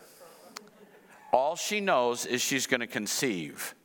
All 1.31 1.55
she 1.55 1.79
knows 1.79 2.25
is 2.25 2.41
she's 2.41 2.67
going 2.67 2.79
to 2.79 2.87
conceive. 2.87 3.75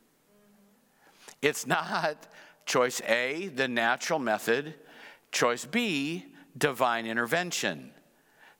It's 1.41 1.67
not 1.67 2.17
choice 2.65 3.01
A, 3.07 3.47
the 3.49 3.67
natural 3.67 4.19
method, 4.19 4.73
choice 5.31 5.65
B, 5.65 6.25
divine 6.57 7.05
intervention. 7.05 7.91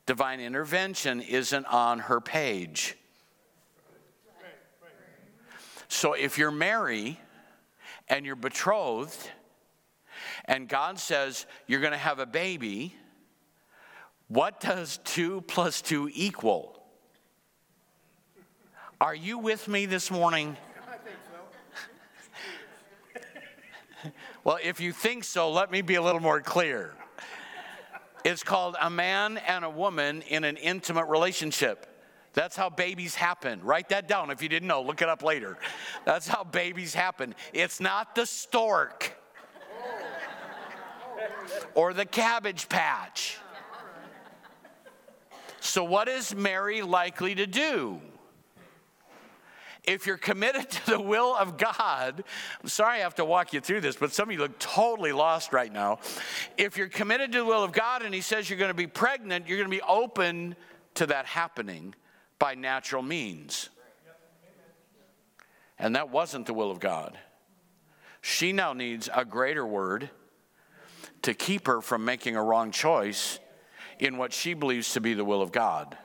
Divine 0.05 0.39
intervention 0.39 1.21
isn't 1.21 1.65
on 1.65 1.99
her 1.99 2.21
page. 2.21 2.95
So 5.87 6.13
if 6.13 6.37
you're 6.37 6.51
Mary 6.51 7.19
and 8.07 8.25
you're 8.25 8.35
betrothed, 8.35 9.31
and 10.45 10.67
God 10.69 10.99
says 10.99 11.47
you're 11.65 11.79
going 11.79 11.93
to 11.93 11.97
have 11.97 12.19
a 12.19 12.25
baby, 12.25 12.93
what 14.27 14.59
does 14.59 14.99
two 15.03 15.41
plus 15.41 15.81
two 15.81 16.09
equal? 16.13 16.74
Are 19.01 19.13
you 19.13 19.37
with 19.37 19.67
me 19.67 19.85
this 19.85 20.09
morning? 20.09 20.55
I 20.87 20.97
think 20.97 21.17
so. 24.03 24.11
well, 24.45 24.57
if 24.63 24.79
you 24.79 24.93
think 24.93 25.25
so, 25.25 25.51
let 25.51 25.69
me 25.69 25.81
be 25.81 25.95
a 25.95 26.01
little 26.01 26.21
more 26.21 26.39
clear. 26.39 26.93
It's 28.23 28.41
called 28.41 28.77
a 28.79 28.89
man 28.89 29.37
and 29.37 29.65
a 29.65 29.69
woman 29.69 30.21
in 30.21 30.45
an 30.45 30.55
intimate 30.55 31.07
relationship. 31.07 31.85
That's 32.31 32.55
how 32.55 32.69
babies 32.69 33.15
happen. 33.15 33.61
Write 33.63 33.89
that 33.89 34.07
down 34.07 34.31
if 34.31 34.41
you 34.41 34.47
didn't 34.47 34.69
know. 34.69 34.81
Look 34.81 35.01
it 35.01 35.09
up 35.09 35.23
later. 35.23 35.57
That's 36.05 36.27
how 36.27 36.45
babies 36.45 36.93
happen. 36.93 37.35
It's 37.51 37.81
not 37.81 38.15
the 38.15 38.25
stork 38.25 39.13
or 41.73 41.93
the 41.93 42.05
cabbage 42.05 42.69
patch. 42.69 43.39
So, 45.59 45.83
what 45.83 46.07
is 46.07 46.33
Mary 46.33 46.81
likely 46.81 47.35
to 47.35 47.45
do? 47.45 47.99
If 49.87 50.07
you're 50.07 50.17
committed 50.17 50.69
to 50.71 50.91
the 50.91 51.01
will 51.01 51.35
of 51.35 51.57
God, 51.57 52.23
I'm 52.61 52.69
sorry 52.69 52.97
I 52.97 52.99
have 52.99 53.15
to 53.15 53.25
walk 53.25 53.53
you 53.53 53.61
through 53.61 53.81
this, 53.81 53.95
but 53.95 54.13
some 54.13 54.29
of 54.29 54.33
you 54.33 54.39
look 54.39 54.57
totally 54.59 55.11
lost 55.11 55.53
right 55.53 55.71
now. 55.71 55.99
If 56.57 56.77
you're 56.77 56.87
committed 56.87 57.31
to 57.33 57.39
the 57.39 57.45
will 57.45 57.63
of 57.63 57.71
God 57.71 58.01
and 58.01 58.13
He 58.13 58.21
says 58.21 58.49
you're 58.49 58.59
going 58.59 58.69
to 58.69 58.73
be 58.73 58.87
pregnant, 58.87 59.47
you're 59.47 59.57
going 59.57 59.69
to 59.69 59.75
be 59.75 59.83
open 59.83 60.55
to 60.95 61.07
that 61.07 61.25
happening 61.25 61.93
by 62.39 62.55
natural 62.55 63.01
means. 63.01 63.69
And 65.77 65.95
that 65.95 66.09
wasn't 66.09 66.45
the 66.45 66.53
will 66.53 66.71
of 66.71 66.79
God. 66.79 67.17
She 68.21 68.53
now 68.53 68.73
needs 68.73 69.09
a 69.13 69.25
greater 69.25 69.65
word 69.65 70.09
to 71.21 71.33
keep 71.33 71.67
her 71.67 71.81
from 71.81 72.05
making 72.05 72.35
a 72.35 72.43
wrong 72.43 72.71
choice 72.71 73.39
in 73.99 74.17
what 74.17 74.33
she 74.33 74.53
believes 74.53 74.93
to 74.93 75.01
be 75.01 75.13
the 75.13 75.25
will 75.25 75.41
of 75.41 75.51
God. 75.51 75.97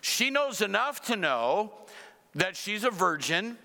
She 0.00 0.30
knows 0.30 0.62
enough 0.62 1.02
to 1.02 1.16
know 1.16 1.72
that 2.34 2.56
she's 2.56 2.84
a 2.84 2.90
virgin 2.90 3.58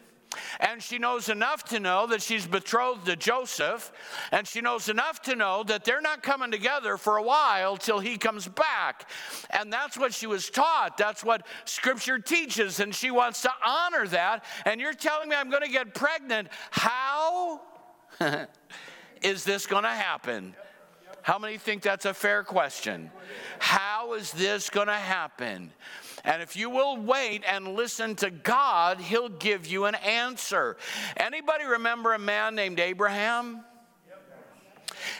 And 0.60 0.82
she 0.82 0.98
knows 0.98 1.30
enough 1.30 1.64
to 1.66 1.80
know 1.80 2.08
that 2.08 2.22
she's 2.22 2.46
betrothed 2.46 3.06
to 3.06 3.16
Joseph. 3.16 3.92
And 4.32 4.48
she 4.48 4.62
knows 4.62 4.90
enough 4.90 5.22
to 5.24 5.36
know 5.36 5.64
that 5.64 5.84
they're 5.84 6.02
not 6.02 6.24
coming 6.24 6.52
together 6.52 6.98
for 6.98 7.18
a 7.18 7.24
while 7.24 7.78
till 7.78 8.00
he 8.00 8.18
comes 8.18 8.48
back. 8.48 9.10
And 9.50 9.72
that's 9.72 9.98
what 9.98 10.14
she 10.14 10.28
was 10.28 10.50
taught. 10.50 10.98
That's 10.98 11.24
what 11.24 11.46
scripture 11.66 12.20
teaches. 12.20 12.80
And 12.80 12.94
she 12.94 13.12
wants 13.12 13.42
to 13.44 13.52
honor 13.66 14.08
that. 14.08 14.44
And 14.66 14.80
you're 14.80 14.94
telling 14.94 15.30
me 15.30 15.36
I'm 15.36 15.50
going 15.50 15.64
to 15.64 15.72
get 15.72 15.94
pregnant. 15.94 16.50
How 16.72 17.62
is 19.22 19.44
this 19.44 19.66
going 19.68 19.84
to 19.84 19.90
happen? 19.90 20.56
How 21.22 21.40
many 21.40 21.58
think 21.58 21.82
that's 21.82 22.06
a 22.06 22.14
fair 22.14 22.44
question? 22.44 23.10
How 23.58 24.14
is 24.14 24.32
this 24.32 24.70
going 24.70 24.88
to 24.88 24.94
happen? 24.94 25.72
And 26.26 26.42
if 26.42 26.56
you 26.56 26.70
will 26.70 26.98
wait 26.98 27.44
and 27.48 27.76
listen 27.76 28.16
to 28.16 28.32
God, 28.32 29.00
he'll 29.00 29.30
give 29.30 29.68
you 29.68 29.86
an 29.86 29.96
answer. 29.96 30.76
Anybody 31.16 31.66
remember 31.66 32.14
a 32.14 32.20
man 32.20 32.56
named 32.56 32.80
Abraham? 32.80 33.64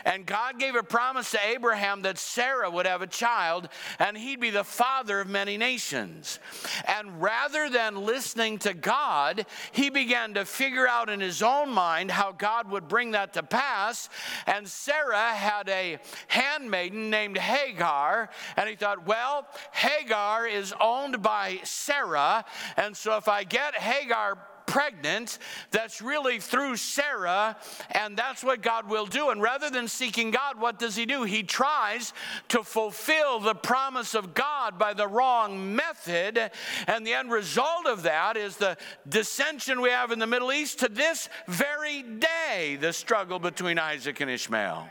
And 0.04 0.26
God 0.26 0.58
gave 0.58 0.74
a 0.74 0.82
promise 0.82 1.30
to 1.32 1.38
Abraham 1.46 2.02
that 2.02 2.18
Sarah 2.18 2.70
would 2.70 2.86
have 2.86 3.02
a 3.02 3.06
child 3.06 3.68
and 3.98 4.16
he'd 4.16 4.40
be 4.40 4.50
the 4.50 4.64
father 4.64 5.20
of 5.20 5.28
many 5.28 5.56
nations. 5.56 6.38
And 6.86 7.20
rather 7.20 7.68
than 7.68 8.04
listening 8.04 8.58
to 8.60 8.74
God, 8.74 9.46
he 9.72 9.90
began 9.90 10.34
to 10.34 10.44
figure 10.44 10.86
out 10.88 11.08
in 11.08 11.20
his 11.20 11.42
own 11.42 11.70
mind 11.70 12.10
how 12.10 12.32
God 12.32 12.70
would 12.70 12.88
bring 12.88 13.12
that 13.12 13.32
to 13.34 13.42
pass. 13.42 14.08
And 14.46 14.66
Sarah 14.68 15.34
had 15.34 15.68
a 15.68 15.98
handmaiden 16.28 17.10
named 17.10 17.38
Hagar. 17.38 18.30
And 18.56 18.68
he 18.68 18.76
thought, 18.76 19.06
well, 19.06 19.46
Hagar 19.72 20.46
is 20.46 20.74
owned 20.80 21.22
by 21.22 21.60
Sarah. 21.64 22.44
And 22.76 22.96
so 22.96 23.16
if 23.16 23.28
I 23.28 23.44
get 23.44 23.74
Hagar 23.74 24.38
pregnant 24.66 25.38
that's 25.70 26.02
really 26.02 26.38
through 26.38 26.76
Sarah, 26.76 27.56
and 27.92 28.16
that's 28.16 28.44
what 28.44 28.62
God 28.62 28.88
will 28.88 29.06
do. 29.06 29.30
And 29.30 29.40
rather 29.40 29.70
than 29.70 29.88
seeking 29.88 30.30
God, 30.30 30.60
what 30.60 30.78
does 30.78 30.96
He 30.96 31.06
do? 31.06 31.22
He 31.22 31.42
tries 31.42 32.12
to 32.48 32.62
fulfill 32.62 33.40
the 33.40 33.54
promise 33.54 34.14
of 34.14 34.34
God 34.34 34.78
by 34.78 34.94
the 34.94 35.08
wrong 35.08 35.74
method, 35.74 36.50
and 36.86 37.06
the 37.06 37.14
end 37.14 37.30
result 37.30 37.86
of 37.86 38.02
that 38.02 38.36
is 38.36 38.56
the 38.56 38.76
dissension 39.08 39.80
we 39.80 39.90
have 39.90 40.12
in 40.12 40.18
the 40.18 40.26
Middle 40.26 40.52
East 40.52 40.80
to 40.80 40.88
this 40.88 41.28
very 41.46 42.02
day, 42.02 42.76
the 42.80 42.92
struggle 42.92 43.38
between 43.38 43.78
Isaac 43.78 44.20
and 44.20 44.30
Ishmael. 44.30 44.88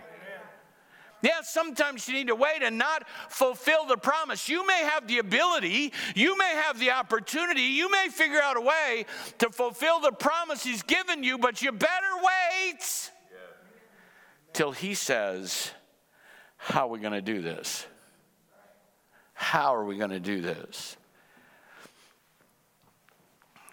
Yeah, 1.26 1.42
sometimes 1.42 2.08
you 2.08 2.14
need 2.14 2.28
to 2.28 2.36
wait 2.36 2.62
and 2.62 2.78
not 2.78 3.10
fulfill 3.30 3.88
the 3.88 3.98
promise. 3.98 4.48
You 4.48 4.66
may 4.68 4.84
have 4.84 5.08
the 5.08 5.18
ability, 5.18 5.92
you 6.14 6.38
may 6.38 6.54
have 6.64 6.80
the 6.80 6.92
opportunity, 6.92 7.64
you 7.64 7.90
may 7.90 8.10
figure 8.12 8.40
out 8.40 8.58
a 8.58 8.62
way 8.62 9.08
to 9.40 9.50
fulfill 9.50 10.00
the 10.00 10.12
promise 10.12 10.64
He's 10.64 10.84
given 10.84 11.24
you, 11.24 11.40
but 11.40 11.64
you 11.64 11.72
better 11.72 12.12
wait 12.22 13.12
till 14.54 14.72
He 14.72 14.94
says, 14.94 15.72
How 16.58 16.86
are 16.86 16.92
we 16.92 17.00
going 17.00 17.14
to 17.14 17.24
do 17.24 17.42
this? 17.42 17.88
How 19.34 19.74
are 19.74 19.84
we 19.84 19.98
going 19.98 20.12
to 20.12 20.20
do 20.20 20.42
this? 20.42 20.96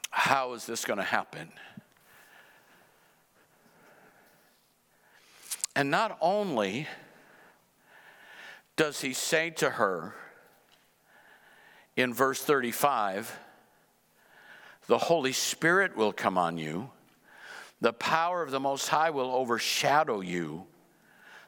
How 0.09 0.55
is 0.55 0.64
this 0.64 0.86
going 0.86 0.96
to 0.96 1.05
happen? 1.05 1.53
And 5.76 5.90
not 5.90 6.16
only 6.22 6.86
does 8.77 9.01
he 9.01 9.12
say 9.12 9.51
to 9.51 9.70
her 9.70 10.14
in 11.97 12.14
verse 12.14 12.43
35 12.43 13.39
the 14.87 14.99
Holy 14.99 15.33
Spirit 15.33 15.97
will 15.97 16.12
come 16.12 16.37
on 16.37 16.59
you, 16.59 16.91
the 17.81 17.93
power 17.93 18.43
of 18.43 18.51
the 18.51 18.61
Most 18.61 18.89
High 18.89 19.11
will 19.11 19.31
overshadow 19.31 20.20
you. 20.20 20.66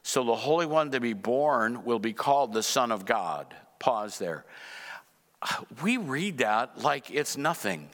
So 0.03 0.25
the 0.25 0.35
Holy 0.35 0.67
One 0.67 0.91
to 0.93 1.01
be 1.01 1.15
born 1.15 1.85
will 1.85 1.99
be 1.99 2.13
called 2.13 2.53
the 2.53 2.63
Son 2.63 2.93
of 2.93 3.05
God. 3.05 3.55
Pause 3.79 4.19
there. 4.19 4.45
We 5.83 5.97
read 5.97 6.39
that 6.39 6.81
like 6.83 7.11
it's 7.11 7.37
nothing. 7.37 7.89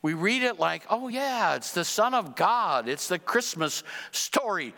We 0.00 0.14
read 0.14 0.42
it 0.42 0.58
like, 0.58 0.84
oh, 0.90 1.08
yeah, 1.08 1.54
it's 1.54 1.72
the 1.72 1.84
Son 1.84 2.14
of 2.14 2.34
God. 2.36 2.88
It's 2.88 3.08
the 3.08 3.18
Christmas 3.18 3.82
story. 4.10 4.74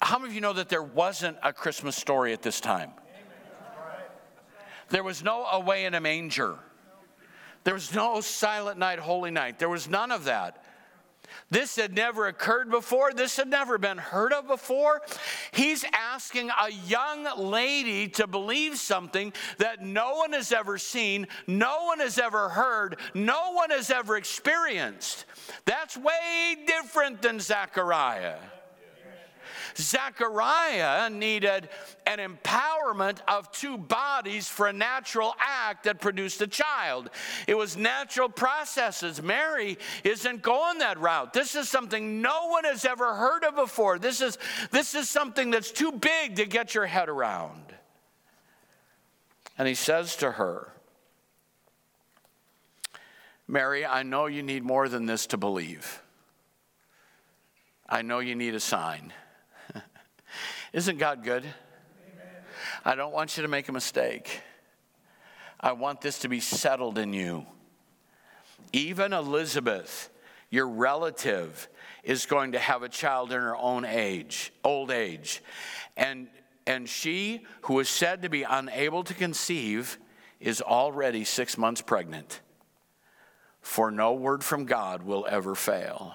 How 0.00 0.18
many 0.18 0.30
of 0.30 0.34
you 0.34 0.40
know 0.40 0.52
that 0.52 0.68
there 0.68 0.82
wasn't 0.82 1.36
a 1.42 1.52
Christmas 1.52 1.96
story 1.96 2.32
at 2.32 2.42
this 2.42 2.60
time? 2.60 2.90
There 4.88 5.04
was 5.04 5.22
no 5.22 5.44
away 5.44 5.84
in 5.84 5.94
a 5.94 6.00
manger. 6.00 6.58
There 7.62 7.74
was 7.74 7.94
no 7.94 8.20
silent 8.20 8.78
night, 8.78 8.98
holy 8.98 9.30
night. 9.30 9.58
There 9.58 9.68
was 9.68 9.88
none 9.88 10.10
of 10.10 10.24
that. 10.24 10.64
This 11.50 11.74
had 11.76 11.94
never 11.94 12.28
occurred 12.28 12.70
before. 12.70 13.12
This 13.12 13.36
had 13.36 13.48
never 13.48 13.76
been 13.76 13.98
heard 13.98 14.32
of 14.32 14.46
before. 14.46 15.02
He's 15.50 15.84
asking 15.92 16.50
a 16.50 16.70
young 16.86 17.26
lady 17.36 18.08
to 18.10 18.26
believe 18.26 18.76
something 18.76 19.32
that 19.58 19.82
no 19.82 20.14
one 20.14 20.32
has 20.32 20.52
ever 20.52 20.78
seen, 20.78 21.26
no 21.46 21.84
one 21.84 21.98
has 21.98 22.18
ever 22.18 22.48
heard, 22.48 22.96
no 23.14 23.52
one 23.52 23.70
has 23.70 23.90
ever 23.90 24.16
experienced. 24.16 25.24
That's 25.64 25.96
way 25.96 26.56
different 26.66 27.20
than 27.20 27.40
Zechariah. 27.40 28.38
Zechariah 29.76 31.10
needed 31.10 31.68
an 32.06 32.18
empowerment 32.18 33.18
of 33.28 33.50
two 33.52 33.78
bodies 33.78 34.48
for 34.48 34.66
a 34.66 34.72
natural 34.72 35.34
act 35.38 35.84
that 35.84 36.00
produced 36.00 36.40
a 36.42 36.46
child. 36.46 37.10
It 37.46 37.56
was 37.56 37.76
natural 37.76 38.28
processes. 38.28 39.22
Mary 39.22 39.78
isn't 40.04 40.42
going 40.42 40.78
that 40.78 40.98
route. 40.98 41.32
This 41.32 41.54
is 41.54 41.68
something 41.68 42.20
no 42.22 42.48
one 42.48 42.64
has 42.64 42.84
ever 42.84 43.14
heard 43.14 43.44
of 43.44 43.56
before. 43.56 43.98
This 43.98 44.20
is, 44.20 44.38
this 44.70 44.94
is 44.94 45.08
something 45.08 45.50
that's 45.50 45.72
too 45.72 45.92
big 45.92 46.36
to 46.36 46.46
get 46.46 46.74
your 46.74 46.86
head 46.86 47.08
around. 47.08 47.62
And 49.58 49.68
he 49.68 49.74
says 49.74 50.16
to 50.16 50.32
her, 50.32 50.72
Mary, 53.46 53.84
I 53.84 54.04
know 54.04 54.26
you 54.26 54.42
need 54.42 54.62
more 54.62 54.88
than 54.88 55.06
this 55.06 55.26
to 55.26 55.36
believe. 55.36 56.02
I 57.88 58.02
know 58.02 58.20
you 58.20 58.36
need 58.36 58.54
a 58.54 58.60
sign. 58.60 59.12
Isn't 60.72 60.98
God 60.98 61.24
good? 61.24 61.42
Amen. 61.42 62.26
I 62.84 62.94
don't 62.94 63.12
want 63.12 63.36
you 63.36 63.42
to 63.42 63.48
make 63.48 63.68
a 63.68 63.72
mistake. 63.72 64.40
I 65.58 65.72
want 65.72 66.00
this 66.00 66.20
to 66.20 66.28
be 66.28 66.40
settled 66.40 66.96
in 66.96 67.12
you. 67.12 67.44
Even 68.72 69.12
Elizabeth, 69.12 70.10
your 70.48 70.68
relative, 70.68 71.68
is 72.04 72.24
going 72.26 72.52
to 72.52 72.58
have 72.58 72.82
a 72.82 72.88
child 72.88 73.32
in 73.32 73.40
her 73.40 73.56
own 73.56 73.84
age, 73.84 74.52
old 74.62 74.90
age. 74.90 75.42
And, 75.96 76.28
and 76.66 76.88
she, 76.88 77.44
who 77.62 77.80
is 77.80 77.88
said 77.88 78.22
to 78.22 78.28
be 78.28 78.44
unable 78.44 79.02
to 79.04 79.14
conceive, 79.14 79.98
is 80.38 80.62
already 80.62 81.24
six 81.24 81.58
months 81.58 81.82
pregnant. 81.82 82.40
For 83.60 83.90
no 83.90 84.12
word 84.12 84.44
from 84.44 84.64
God 84.64 85.02
will 85.02 85.26
ever 85.28 85.54
fail. 85.54 86.14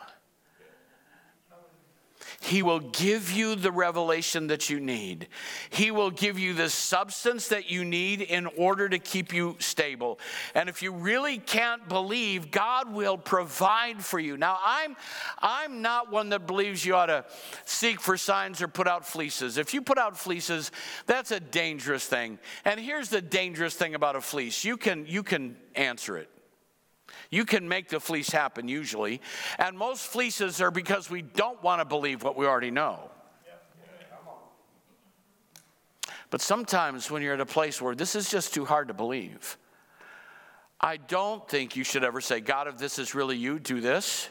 He 2.45 2.61
will 2.61 2.79
give 2.79 3.31
you 3.31 3.55
the 3.55 3.71
revelation 3.71 4.47
that 4.47 4.69
you 4.69 4.79
need. 4.79 5.29
He 5.71 5.89
will 5.89 6.11
give 6.11 6.37
you 6.37 6.53
the 6.53 6.69
substance 6.69 7.47
that 7.47 7.71
you 7.71 7.83
need 7.83 8.21
in 8.21 8.45
order 8.45 8.87
to 8.87 8.99
keep 8.99 9.33
you 9.33 9.55
stable. 9.57 10.19
And 10.53 10.69
if 10.69 10.83
you 10.83 10.91
really 10.91 11.39
can't 11.39 11.89
believe, 11.89 12.51
God 12.51 12.93
will 12.93 13.17
provide 13.17 14.05
for 14.05 14.19
you. 14.19 14.37
Now, 14.37 14.59
I'm, 14.63 14.95
I'm 15.39 15.81
not 15.81 16.11
one 16.11 16.29
that 16.29 16.45
believes 16.45 16.85
you 16.85 16.93
ought 16.93 17.07
to 17.07 17.25
seek 17.65 17.99
for 17.99 18.15
signs 18.15 18.61
or 18.61 18.67
put 18.67 18.87
out 18.87 19.07
fleeces. 19.07 19.57
If 19.57 19.73
you 19.73 19.81
put 19.81 19.97
out 19.97 20.15
fleeces, 20.15 20.71
that's 21.07 21.31
a 21.31 21.39
dangerous 21.39 22.05
thing. 22.05 22.37
And 22.63 22.79
here's 22.79 23.09
the 23.09 23.23
dangerous 23.23 23.73
thing 23.73 23.95
about 23.95 24.15
a 24.15 24.21
fleece 24.21 24.63
you 24.63 24.77
can, 24.77 25.07
you 25.07 25.23
can 25.23 25.57
answer 25.73 26.15
it. 26.15 26.29
You 27.31 27.45
can 27.45 27.67
make 27.67 27.89
the 27.89 27.99
fleece 27.99 28.29
happen 28.29 28.67
usually. 28.67 29.21
And 29.57 29.77
most 29.77 30.05
fleeces 30.07 30.61
are 30.61 30.71
because 30.71 31.09
we 31.09 31.21
don't 31.21 31.61
want 31.63 31.81
to 31.81 31.85
believe 31.85 32.23
what 32.23 32.35
we 32.35 32.45
already 32.45 32.71
know. 32.71 33.11
But 36.29 36.41
sometimes 36.41 37.09
when 37.09 37.21
you're 37.21 37.35
at 37.35 37.39
a 37.39 37.45
place 37.45 37.81
where 37.81 37.95
this 37.95 38.15
is 38.15 38.29
just 38.29 38.53
too 38.53 38.65
hard 38.65 38.87
to 38.89 38.93
believe, 38.93 39.57
I 40.79 40.97
don't 40.97 41.47
think 41.47 41.75
you 41.75 41.83
should 41.83 42.03
ever 42.03 42.19
say, 42.19 42.41
God, 42.41 42.67
if 42.67 42.77
this 42.77 42.99
is 42.99 43.15
really 43.15 43.37
you, 43.37 43.59
do 43.59 43.79
this. 43.79 44.29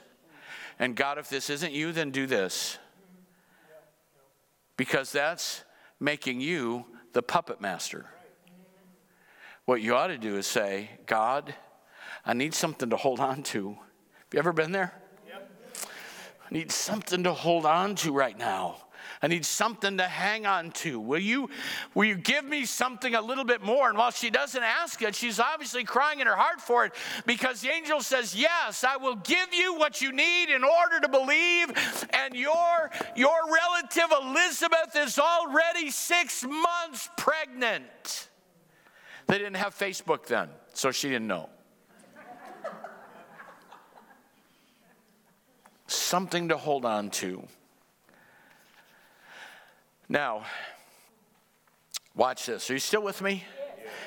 And 0.78 0.97
God, 0.97 1.18
if 1.18 1.28
this 1.28 1.51
isn't 1.51 1.72
you, 1.72 1.92
then 1.92 2.11
do 2.11 2.26
this. 2.26 2.78
Because 4.76 5.12
that's 5.12 5.64
making 6.01 6.40
you 6.40 6.84
the 7.12 7.22
puppet 7.22 7.61
master. 7.61 8.07
What 9.64 9.80
you 9.80 9.95
ought 9.95 10.09
to 10.09 10.18
do 10.18 10.36
is 10.36 10.47
say, 10.47 10.90
God, 11.07 11.55
I 12.26 12.32
need 12.32 12.54
something 12.54 12.90
to 12.90 12.96
hold 12.96 13.20
on 13.20 13.42
to. 13.44 13.70
Have 13.70 14.28
you 14.32 14.38
ever 14.38 14.52
been 14.52 14.72
there? 14.72 14.92
Yep. 15.28 15.50
I 16.50 16.54
need 16.54 16.72
something 16.72 17.24
to 17.24 17.32
hold 17.32 17.66
on 17.66 17.94
to 17.96 18.12
right 18.12 18.38
now. 18.38 18.76
I 19.22 19.26
need 19.26 19.44
something 19.44 19.98
to 19.98 20.04
hang 20.04 20.44
on 20.44 20.70
to. 20.72 21.00
Will 21.00 21.18
you, 21.18 21.48
will 21.94 22.04
you 22.04 22.16
give 22.16 22.44
me 22.44 22.64
something 22.64 23.14
a 23.14 23.20
little 23.20 23.44
bit 23.44 23.62
more? 23.62 23.88
And 23.88 23.96
while 23.96 24.10
she 24.10 24.30
doesn't 24.30 24.62
ask 24.62 25.00
it, 25.02 25.14
she's 25.14 25.40
obviously 25.40 25.84
crying 25.84 26.20
in 26.20 26.26
her 26.26 26.36
heart 26.36 26.60
for 26.60 26.84
it 26.84 26.92
because 27.24 27.60
the 27.60 27.70
angel 27.70 28.00
says, 28.00 28.34
Yes, 28.34 28.84
I 28.84 28.96
will 28.96 29.16
give 29.16 29.52
you 29.52 29.74
what 29.74 30.02
you 30.02 30.12
need 30.12 30.50
in 30.50 30.62
order 30.62 31.00
to 31.00 31.08
believe. 31.08 31.72
And 32.10 32.34
your, 32.34 32.90
your 33.16 33.36
relative 33.50 34.12
Elizabeth 34.22 34.96
is 34.96 35.18
already 35.18 35.90
six 35.90 36.44
months 36.44 37.08
pregnant. 37.16 38.28
They 39.26 39.38
didn't 39.38 39.56
have 39.56 39.74
Facebook 39.74 40.26
then, 40.26 40.48
so 40.74 40.90
she 40.90 41.08
didn't 41.08 41.28
know. 41.28 41.48
Something 46.05 46.50
to 46.50 46.59
hold 46.59 46.84
on 46.84 47.09
to. 47.12 47.42
Now, 50.07 50.44
watch 52.14 52.44
this. 52.44 52.68
Are 52.68 52.74
you 52.74 52.78
still 52.78 53.02
with 53.02 53.22
me? 53.22 53.42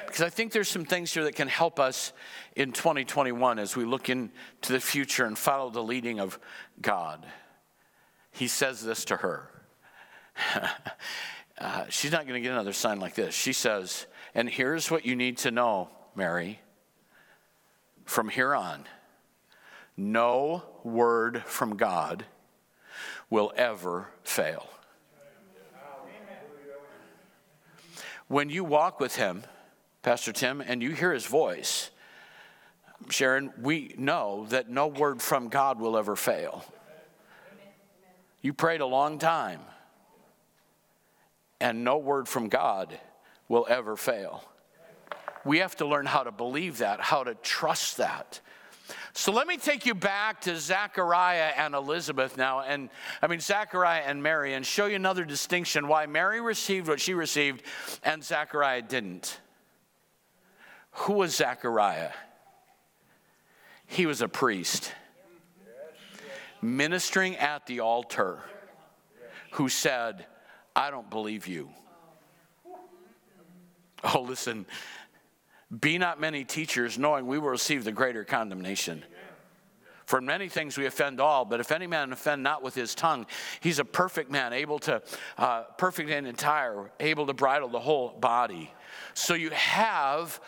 Because 0.06 0.22
I 0.22 0.30
think 0.30 0.52
there's 0.52 0.70
some 0.70 0.86
things 0.86 1.12
here 1.12 1.24
that 1.24 1.34
can 1.34 1.48
help 1.48 1.80
us 1.80 2.14
in 2.56 2.72
2021 2.72 3.58
as 3.58 3.76
we 3.76 3.84
look 3.84 4.10
into 4.10 4.30
the 4.68 4.80
future 4.80 5.26
and 5.26 5.36
follow 5.36 5.72
the 5.72 5.82
leading 5.82 6.20
of 6.20 6.38
God. 6.80 7.26
He 8.30 8.48
says 8.48 8.84
this 8.84 9.04
to 9.06 9.18
her. 9.18 9.50
uh, 11.58 11.86
she's 11.90 12.12
not 12.12 12.28
going 12.28 12.36
to 12.36 12.48
get 12.48 12.52
another 12.52 12.74
sign 12.74 13.00
like 13.00 13.16
this. 13.16 13.34
She 13.34 13.54
says, 13.54 14.06
And 14.36 14.48
here's 14.48 14.92
what 14.92 15.04
you 15.04 15.16
need 15.16 15.40
to 15.40 15.50
know, 15.50 15.90
Mary. 16.16 16.60
From 18.06 18.30
here 18.30 18.54
on, 18.54 18.86
no 19.98 20.62
word 20.88 21.44
from 21.46 21.78
God 21.78 22.26
will 23.30 23.52
ever 23.56 24.08
fail. 24.24 24.68
When 28.28 28.50
you 28.50 28.64
walk 28.64 29.00
with 29.00 29.16
Him, 29.16 29.44
Pastor 30.02 30.34
Tim, 30.34 30.62
and 30.62 30.82
you 30.82 30.92
hear 30.92 31.14
His 31.14 31.26
voice, 31.26 31.92
Sharon, 33.10 33.54
we 33.62 33.94
know 33.98 34.46
that 34.50 34.70
no 34.70 34.88
word 34.88 35.22
from 35.22 35.50
God 35.50 35.80
will 35.80 35.98
ever 35.98 36.16
fail. 36.16 36.66
You 38.42 38.54
prayed 38.54 38.82
a 38.82 38.86
long 38.86 39.20
time, 39.20 39.62
and 41.60 41.84
no 41.84 41.98
word 41.98 42.28
from 42.28 42.50
God 42.50 43.00
will 43.48 43.66
ever 43.70 43.96
fail. 43.96 44.44
We 45.46 45.60
have 45.60 45.76
to 45.78 45.86
learn 45.86 46.06
how 46.06 46.24
to 46.24 46.32
believe 46.32 46.80
that, 46.80 47.00
how 47.00 47.24
to 47.24 47.36
trust 47.36 47.98
that. 47.98 48.42
So 49.18 49.32
let 49.32 49.48
me 49.48 49.58
take 49.58 49.88
you 49.88 49.96
back 49.96 50.42
to 50.42 50.56
Zachariah 50.60 51.52
and 51.58 51.74
Elizabeth 51.74 52.38
now, 52.38 52.60
and 52.60 52.88
I 53.20 53.26
mean, 53.26 53.40
Zachariah 53.40 54.04
and 54.06 54.22
Mary, 54.22 54.54
and 54.54 54.64
show 54.64 54.86
you 54.86 54.96
another 54.96 55.26
distinction 55.26 55.88
why 55.88 56.06
Mary 56.06 56.40
received 56.40 56.88
what 56.88 57.02
she 57.02 57.16
received 57.16 57.64
and 58.04 58.24
Zachariah 58.24 58.84
didn't. 58.84 59.40
Who 60.92 61.14
was 61.14 61.36
Zachariah? 61.36 62.12
He 63.88 64.06
was 64.06 64.22
a 64.22 64.28
priest 64.28 64.94
ministering 66.62 67.38
at 67.38 67.66
the 67.66 67.80
altar 67.80 68.38
who 69.54 69.68
said, 69.68 70.28
I 70.76 70.92
don't 70.92 71.10
believe 71.10 71.48
you. 71.48 71.70
Oh, 74.04 74.22
listen, 74.22 74.68
be 75.80 75.98
not 75.98 76.20
many 76.20 76.44
teachers, 76.44 76.98
knowing 76.98 77.28
we 77.28 77.40
will 77.40 77.50
receive 77.50 77.84
the 77.84 77.92
greater 77.92 78.24
condemnation. 78.24 79.04
For 80.06 80.22
many 80.22 80.48
things 80.48 80.78
we 80.78 80.86
offend 80.86 81.20
all, 81.20 81.44
but 81.44 81.60
if 81.60 81.70
any 81.70 81.86
man 81.86 82.14
offend 82.14 82.42
not 82.42 82.64
with 82.64 82.74
his 82.74 82.96
tongue, 82.96 83.26
he's 83.60 83.80
a 83.80 83.84
perfect 83.84 84.32
man, 84.32 84.54
able 84.54 84.80
to, 84.80 85.02
uh, 85.38 85.64
perfect 85.78 86.10
and 86.10 86.26
entire, 86.26 86.90
able 87.02 87.26
to 87.28 87.34
bridle 87.34 87.68
the 87.68 87.82
whole 87.82 88.12
body. 88.12 88.74
So 89.14 89.34
you 89.34 89.50
have 89.50 90.40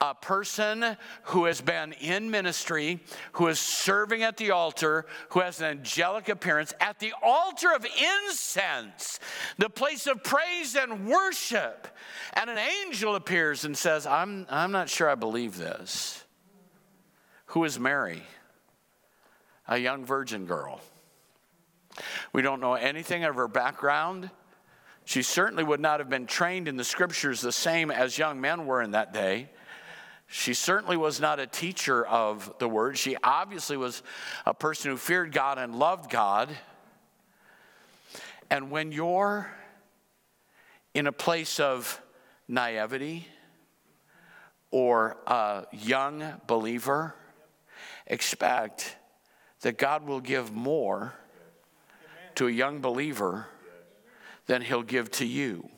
a 0.00 0.14
person 0.14 0.96
who 1.24 1.46
has 1.46 1.60
been 1.60 1.92
in 1.94 2.30
ministry, 2.30 3.00
who 3.32 3.46
is 3.46 3.58
serving 3.58 4.22
at 4.22 4.36
the 4.36 4.50
altar, 4.50 5.06
who 5.30 5.40
has 5.40 5.60
an 5.60 5.66
angelic 5.66 6.28
appearance 6.28 6.74
at 6.80 6.98
the 6.98 7.14
altar 7.22 7.72
of 7.74 7.86
incense, 7.86 9.18
the 9.56 9.70
place 9.70 10.06
of 10.06 10.22
praise 10.22 10.76
and 10.76 11.06
worship. 11.06 11.88
And 12.34 12.50
an 12.50 12.58
angel 12.58 13.14
appears 13.14 13.64
and 13.64 13.76
says, 13.76 14.06
I'm, 14.06 14.46
I'm 14.50 14.70
not 14.70 14.90
sure 14.90 15.08
I 15.08 15.14
believe 15.14 15.56
this. 15.56 16.22
Who 17.46 17.64
is 17.64 17.78
Mary? 17.78 18.22
A 19.66 19.78
young 19.78 20.04
virgin 20.04 20.44
girl. 20.44 20.80
We 22.34 22.42
don't 22.42 22.60
know 22.60 22.74
anything 22.74 23.24
of 23.24 23.36
her 23.36 23.48
background. 23.48 24.30
She 25.06 25.22
certainly 25.22 25.64
would 25.64 25.80
not 25.80 26.00
have 26.00 26.10
been 26.10 26.26
trained 26.26 26.68
in 26.68 26.76
the 26.76 26.84
scriptures 26.84 27.40
the 27.40 27.52
same 27.52 27.90
as 27.90 28.18
young 28.18 28.40
men 28.40 28.66
were 28.66 28.82
in 28.82 28.90
that 28.90 29.14
day. 29.14 29.48
She 30.26 30.54
certainly 30.54 30.96
was 30.96 31.20
not 31.20 31.38
a 31.38 31.46
teacher 31.46 32.04
of 32.04 32.52
the 32.58 32.68
word. 32.68 32.98
She 32.98 33.16
obviously 33.22 33.76
was 33.76 34.02
a 34.44 34.52
person 34.52 34.90
who 34.90 34.96
feared 34.96 35.32
God 35.32 35.58
and 35.58 35.78
loved 35.78 36.10
God. 36.10 36.50
And 38.50 38.70
when 38.70 38.92
you're 38.92 39.48
in 40.94 41.06
a 41.06 41.12
place 41.12 41.60
of 41.60 42.00
naivety 42.48 43.26
or 44.70 45.16
a 45.26 45.66
young 45.72 46.40
believer, 46.46 47.14
expect 48.06 48.96
that 49.60 49.78
God 49.78 50.06
will 50.06 50.20
give 50.20 50.52
more 50.52 51.14
to 52.34 52.46
a 52.48 52.50
young 52.50 52.80
believer 52.80 53.46
than 54.46 54.62
he'll 54.62 54.82
give 54.82 55.10
to 55.12 55.24
you. 55.24 55.68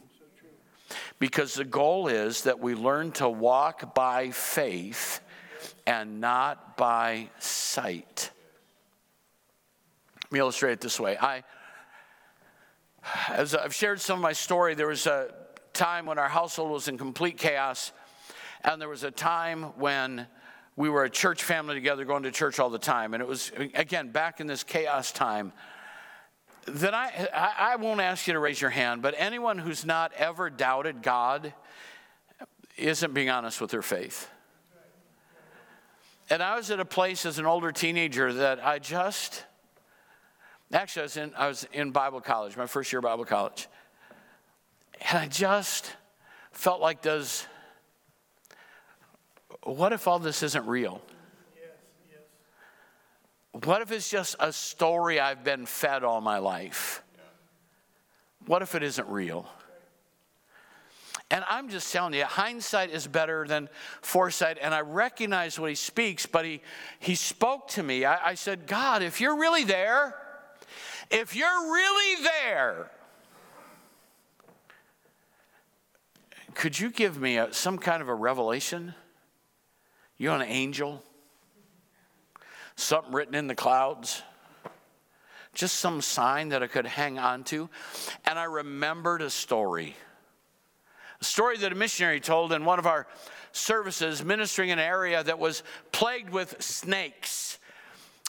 Because 1.18 1.54
the 1.54 1.64
goal 1.64 2.06
is 2.06 2.42
that 2.42 2.60
we 2.60 2.74
learn 2.74 3.12
to 3.12 3.28
walk 3.28 3.94
by 3.94 4.30
faith 4.30 5.20
and 5.86 6.20
not 6.20 6.76
by 6.76 7.30
sight. 7.38 8.30
Let 10.24 10.32
me 10.32 10.38
illustrate 10.38 10.72
it 10.72 10.80
this 10.80 11.00
way. 11.00 11.16
I, 11.18 11.42
as 13.28 13.54
I've 13.54 13.74
shared 13.74 14.00
some 14.00 14.18
of 14.18 14.22
my 14.22 14.32
story, 14.32 14.74
there 14.74 14.86
was 14.86 15.06
a 15.06 15.34
time 15.72 16.06
when 16.06 16.18
our 16.18 16.28
household 16.28 16.70
was 16.70 16.88
in 16.88 16.98
complete 16.98 17.38
chaos, 17.38 17.92
and 18.62 18.80
there 18.80 18.88
was 18.88 19.04
a 19.04 19.10
time 19.10 19.62
when 19.78 20.26
we 20.76 20.88
were 20.88 21.04
a 21.04 21.10
church 21.10 21.42
family 21.42 21.74
together, 21.74 22.04
going 22.04 22.22
to 22.22 22.30
church 22.30 22.60
all 22.60 22.70
the 22.70 22.78
time. 22.78 23.14
And 23.14 23.20
it 23.20 23.26
was, 23.26 23.50
again, 23.74 24.10
back 24.10 24.40
in 24.40 24.46
this 24.46 24.62
chaos 24.62 25.10
time 25.10 25.52
that 26.74 26.94
I, 26.94 27.28
I 27.34 27.76
won't 27.76 28.00
ask 28.00 28.26
you 28.26 28.32
to 28.32 28.38
raise 28.38 28.60
your 28.60 28.70
hand, 28.70 29.02
but 29.02 29.14
anyone 29.16 29.58
who's 29.58 29.84
not 29.84 30.12
ever 30.14 30.50
doubted 30.50 31.02
God 31.02 31.52
isn't 32.76 33.12
being 33.14 33.30
honest 33.30 33.60
with 33.60 33.70
their 33.70 33.82
faith. 33.82 34.28
And 36.30 36.42
I 36.42 36.56
was 36.56 36.70
at 36.70 36.78
a 36.78 36.84
place 36.84 37.24
as 37.24 37.38
an 37.38 37.46
older 37.46 37.72
teenager 37.72 38.32
that 38.34 38.64
I 38.64 38.78
just, 38.78 39.44
actually, 40.72 41.00
I 41.00 41.04
was 41.04 41.16
in, 41.16 41.32
I 41.36 41.48
was 41.48 41.68
in 41.72 41.90
Bible 41.90 42.20
college, 42.20 42.56
my 42.56 42.66
first 42.66 42.92
year 42.92 42.98
of 42.98 43.04
Bible 43.04 43.24
college. 43.24 43.68
And 45.08 45.18
I 45.18 45.26
just 45.26 45.94
felt 46.52 46.80
like, 46.80 47.00
does, 47.02 47.46
what 49.62 49.92
if 49.92 50.06
all 50.06 50.18
this 50.18 50.42
isn't 50.42 50.66
real? 50.66 51.00
What 53.64 53.82
if 53.82 53.90
it's 53.90 54.08
just 54.08 54.36
a 54.38 54.52
story 54.52 55.18
I've 55.18 55.42
been 55.42 55.66
fed 55.66 56.04
all 56.04 56.20
my 56.20 56.38
life? 56.38 57.02
What 58.46 58.62
if 58.62 58.74
it 58.74 58.82
isn't 58.82 59.08
real? 59.08 59.48
And 61.30 61.44
I'm 61.48 61.68
just 61.68 61.92
telling 61.92 62.14
you, 62.14 62.24
hindsight 62.24 62.90
is 62.90 63.06
better 63.06 63.46
than 63.46 63.68
foresight. 64.00 64.58
And 64.62 64.72
I 64.72 64.80
recognize 64.80 65.58
what 65.58 65.70
he 65.70 65.74
speaks, 65.74 66.24
but 66.24 66.44
he, 66.44 66.62
he 67.00 67.14
spoke 67.14 67.68
to 67.68 67.82
me. 67.82 68.04
I, 68.04 68.30
I 68.30 68.34
said, 68.34 68.66
God, 68.66 69.02
if 69.02 69.20
you're 69.20 69.36
really 69.36 69.64
there, 69.64 70.14
if 71.10 71.36
you're 71.36 71.72
really 71.72 72.22
there, 72.22 72.90
could 76.54 76.78
you 76.78 76.90
give 76.90 77.20
me 77.20 77.36
a, 77.38 77.52
some 77.52 77.76
kind 77.76 78.00
of 78.00 78.08
a 78.08 78.14
revelation? 78.14 78.94
You're 80.16 80.34
an 80.34 80.42
angel? 80.42 81.02
Something 82.78 83.12
written 83.12 83.34
in 83.34 83.48
the 83.48 83.54
clouds, 83.54 84.22
just 85.52 85.76
some 85.76 86.00
sign 86.00 86.50
that 86.50 86.62
I 86.62 86.68
could 86.68 86.86
hang 86.86 87.18
on 87.18 87.44
to. 87.44 87.68
And 88.24 88.38
I 88.38 88.44
remembered 88.44 89.20
a 89.20 89.30
story. 89.30 89.96
A 91.20 91.24
story 91.24 91.58
that 91.58 91.72
a 91.72 91.74
missionary 91.74 92.20
told 92.20 92.52
in 92.52 92.64
one 92.64 92.78
of 92.78 92.86
our 92.86 93.08
services, 93.50 94.24
ministering 94.24 94.68
in 94.68 94.78
an 94.78 94.84
area 94.84 95.22
that 95.24 95.38
was 95.38 95.64
plagued 95.90 96.30
with 96.30 96.62
snakes 96.62 97.58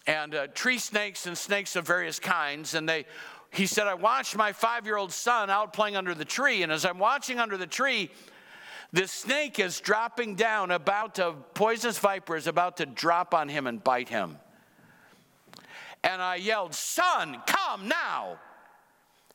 and 0.07 0.33
uh, 0.33 0.47
tree 0.47 0.79
snakes 0.79 1.27
and 1.27 1.37
snakes 1.37 1.75
of 1.75 1.85
various 1.85 2.19
kinds. 2.19 2.73
And 2.73 2.89
they, 2.89 3.05
he 3.51 3.67
said, 3.67 3.85
I 3.85 3.93
watched 3.93 4.35
my 4.35 4.51
five 4.51 4.85
year 4.85 4.97
old 4.97 5.11
son 5.11 5.51
out 5.51 5.73
playing 5.73 5.95
under 5.95 6.15
the 6.15 6.25
tree. 6.25 6.63
And 6.63 6.71
as 6.71 6.85
I'm 6.85 6.97
watching 6.97 7.37
under 7.39 7.57
the 7.57 7.67
tree, 7.67 8.09
this 8.91 9.11
snake 9.11 9.59
is 9.59 9.79
dropping 9.79 10.35
down, 10.35 10.71
about 10.71 11.15
to, 11.15 11.33
poisonous 11.53 11.99
viper 11.99 12.35
is 12.35 12.47
about 12.47 12.77
to 12.77 12.85
drop 12.85 13.33
on 13.33 13.47
him 13.47 13.67
and 13.67 13.83
bite 13.83 14.09
him. 14.09 14.37
And 16.03 16.21
I 16.21 16.35
yelled, 16.35 16.73
Son, 16.73 17.41
come 17.45 17.87
now. 17.87 18.39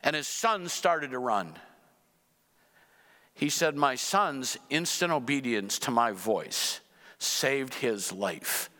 and 0.02 0.14
his 0.16 0.28
son 0.28 0.68
started 0.68 1.12
to 1.12 1.18
run. 1.18 1.54
He 3.34 3.48
said, 3.48 3.76
My 3.76 3.94
son's 3.94 4.58
instant 4.70 5.12
obedience 5.12 5.78
to 5.80 5.90
my 5.90 6.12
voice 6.12 6.80
saved 7.18 7.74
his 7.74 8.12
life. 8.12 8.70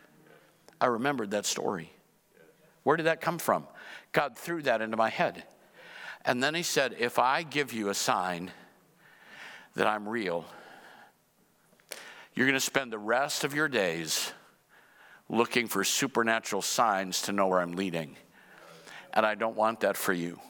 I 0.81 0.87
remembered 0.87 1.31
that 1.31 1.47
story. 1.47 1.91
Where 2.83 2.97
did 2.97 3.07
that 3.07 3.21
come 3.21 3.39
from? 3.39 3.67
God 4.13 4.37
threw 4.37 4.63
that 4.63 4.83
into 4.83 4.97
my 4.97 5.09
head. 5.09 5.45
And 6.25 6.43
then 6.43 6.55
he 6.55 6.63
said, 6.63 6.97
If 6.99 7.19
I 7.19 7.43
give 7.43 7.73
you 7.73 7.89
a 7.89 7.95
sign 7.95 8.51
that 9.75 9.87
I'm 9.87 10.09
real, 10.09 10.45
you're 12.35 12.47
going 12.47 12.55
to 12.55 12.61
spend 12.61 12.93
the 12.93 12.99
rest 12.99 13.45
of 13.45 13.55
your 13.55 13.69
days 13.69 14.33
looking 15.29 15.69
for 15.69 15.85
supernatural 15.85 16.63
signs 16.63 17.23
to 17.23 17.33
know 17.33 17.47
where 17.47 17.61
I'm 17.61 17.73
leading. 17.73 18.17
And 19.13 19.25
I 19.25 19.35
don't 19.35 19.57
want 19.57 19.81
that 19.81 19.97
for 19.97 20.13
you. 20.13 20.41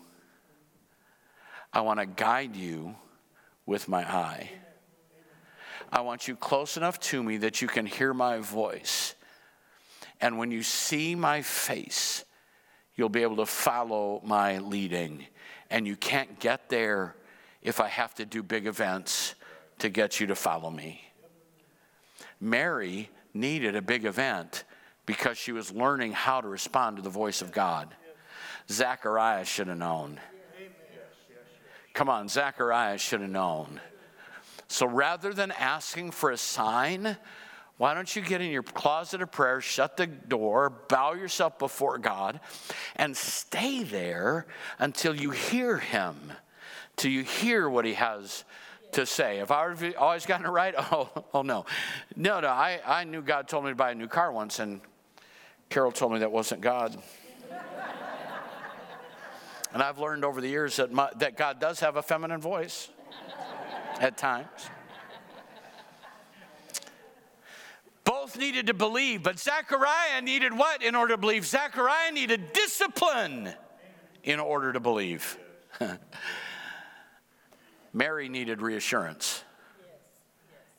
I 1.72 1.82
want 1.82 2.00
to 2.00 2.06
guide 2.06 2.56
you 2.56 2.94
with 3.66 3.88
my 3.88 4.02
eye. 4.02 4.50
I 5.92 6.00
want 6.00 6.26
you 6.26 6.36
close 6.36 6.76
enough 6.76 6.98
to 7.00 7.22
me 7.22 7.36
that 7.38 7.60
you 7.60 7.68
can 7.68 7.86
hear 7.86 8.14
my 8.14 8.38
voice. 8.38 9.14
And 10.20 10.38
when 10.38 10.50
you 10.50 10.62
see 10.62 11.14
my 11.14 11.42
face, 11.42 12.24
you'll 12.96 13.08
be 13.08 13.22
able 13.22 13.36
to 13.36 13.46
follow 13.46 14.22
my 14.24 14.58
leading. 14.58 15.26
And 15.70 15.86
you 15.86 15.96
can't 15.96 16.40
get 16.40 16.68
there 16.68 17.14
if 17.62 17.80
I 17.80 17.88
have 17.88 18.14
to 18.14 18.24
do 18.24 18.42
big 18.42 18.66
events 18.66 19.34
to 19.80 19.88
get 19.88 20.20
you 20.20 20.28
to 20.28 20.34
follow 20.34 20.70
me. 20.70 21.02
Mary 22.40 23.10
needed 23.32 23.76
a 23.76 23.82
big 23.82 24.04
event 24.04 24.64
because 25.06 25.36
she 25.38 25.52
was 25.52 25.72
learning 25.72 26.12
how 26.12 26.40
to 26.40 26.48
respond 26.48 26.96
to 26.96 27.02
the 27.02 27.10
voice 27.10 27.42
of 27.42 27.52
God. 27.52 27.94
Zachariah 28.70 29.44
should 29.44 29.68
have 29.68 29.78
known. 29.78 30.20
Come 31.92 32.08
on, 32.08 32.28
Zachariah 32.28 32.98
should 32.98 33.20
have 33.20 33.30
known. 33.30 33.80
So 34.68 34.86
rather 34.86 35.32
than 35.32 35.52
asking 35.52 36.10
for 36.12 36.30
a 36.30 36.36
sign, 36.36 37.16
why 37.76 37.94
don't 37.94 38.14
you 38.14 38.22
get 38.22 38.40
in 38.40 38.50
your 38.50 38.62
closet 38.62 39.20
of 39.20 39.30
prayer, 39.30 39.60
shut 39.60 39.96
the 39.96 40.06
door, 40.06 40.70
bow 40.88 41.14
yourself 41.14 41.58
before 41.58 41.98
God, 41.98 42.40
and 42.96 43.16
stay 43.16 43.82
there 43.82 44.46
until 44.78 45.14
you 45.14 45.30
hear 45.30 45.78
Him, 45.78 46.32
till 46.96 47.10
you 47.10 47.22
hear 47.22 47.68
what 47.68 47.84
He 47.84 47.94
has 47.94 48.44
to 48.94 49.06
say. 49.06 49.38
Have 49.38 49.50
I 49.50 49.92
always 49.98 50.26
gotten 50.26 50.46
it 50.46 50.50
right? 50.50 50.74
Oh, 50.92 51.08
oh 51.32 51.42
no. 51.42 51.66
No, 52.16 52.40
no. 52.40 52.48
I, 52.48 52.80
I 52.86 53.04
knew 53.04 53.22
God 53.22 53.48
told 53.48 53.64
me 53.64 53.70
to 53.70 53.76
buy 53.76 53.90
a 53.92 53.94
new 53.94 54.06
car 54.06 54.32
once, 54.32 54.58
and 54.58 54.80
Carol 55.70 55.92
told 55.92 56.12
me 56.12 56.20
that 56.20 56.30
wasn't 56.30 56.60
God. 56.60 56.96
and 59.72 59.82
I've 59.82 59.98
learned 59.98 60.24
over 60.24 60.40
the 60.40 60.48
years 60.48 60.76
that, 60.76 60.92
my, 60.92 61.10
that 61.16 61.36
God 61.36 61.60
does 61.60 61.80
have 61.80 61.96
a 61.96 62.02
feminine 62.02 62.40
voice 62.40 62.90
at 64.00 64.16
times. 64.16 64.48
Both 68.04 68.36
needed 68.38 68.66
to 68.66 68.74
believe, 68.74 69.22
but 69.22 69.38
Zechariah 69.38 70.20
needed 70.20 70.52
what 70.52 70.82
in 70.82 70.94
order 70.94 71.14
to 71.14 71.18
believe? 71.18 71.46
Zechariah 71.46 72.12
needed 72.12 72.52
discipline 72.52 73.52
in 74.22 74.38
order 74.38 74.72
to 74.72 74.80
believe. 74.80 75.38
Mary 77.94 78.28
needed 78.28 78.60
reassurance 78.60 79.44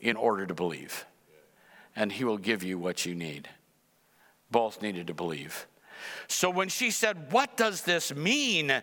in 0.02 0.18
order 0.18 0.46
to 0.46 0.54
believe, 0.54 1.06
and 1.96 2.12
He 2.12 2.26
will 2.26 2.38
give 2.38 2.62
you 2.62 2.78
what 2.78 3.06
you 3.06 3.16
need. 3.16 3.50
Both 4.52 4.82
needed 4.82 5.08
to 5.08 5.14
believe. 5.14 5.66
So 6.28 6.50
when 6.50 6.70
she 6.70 6.92
said, 6.92 7.32
What 7.32 7.58
does 7.58 7.82
this 7.82 8.14
mean? 8.14 8.82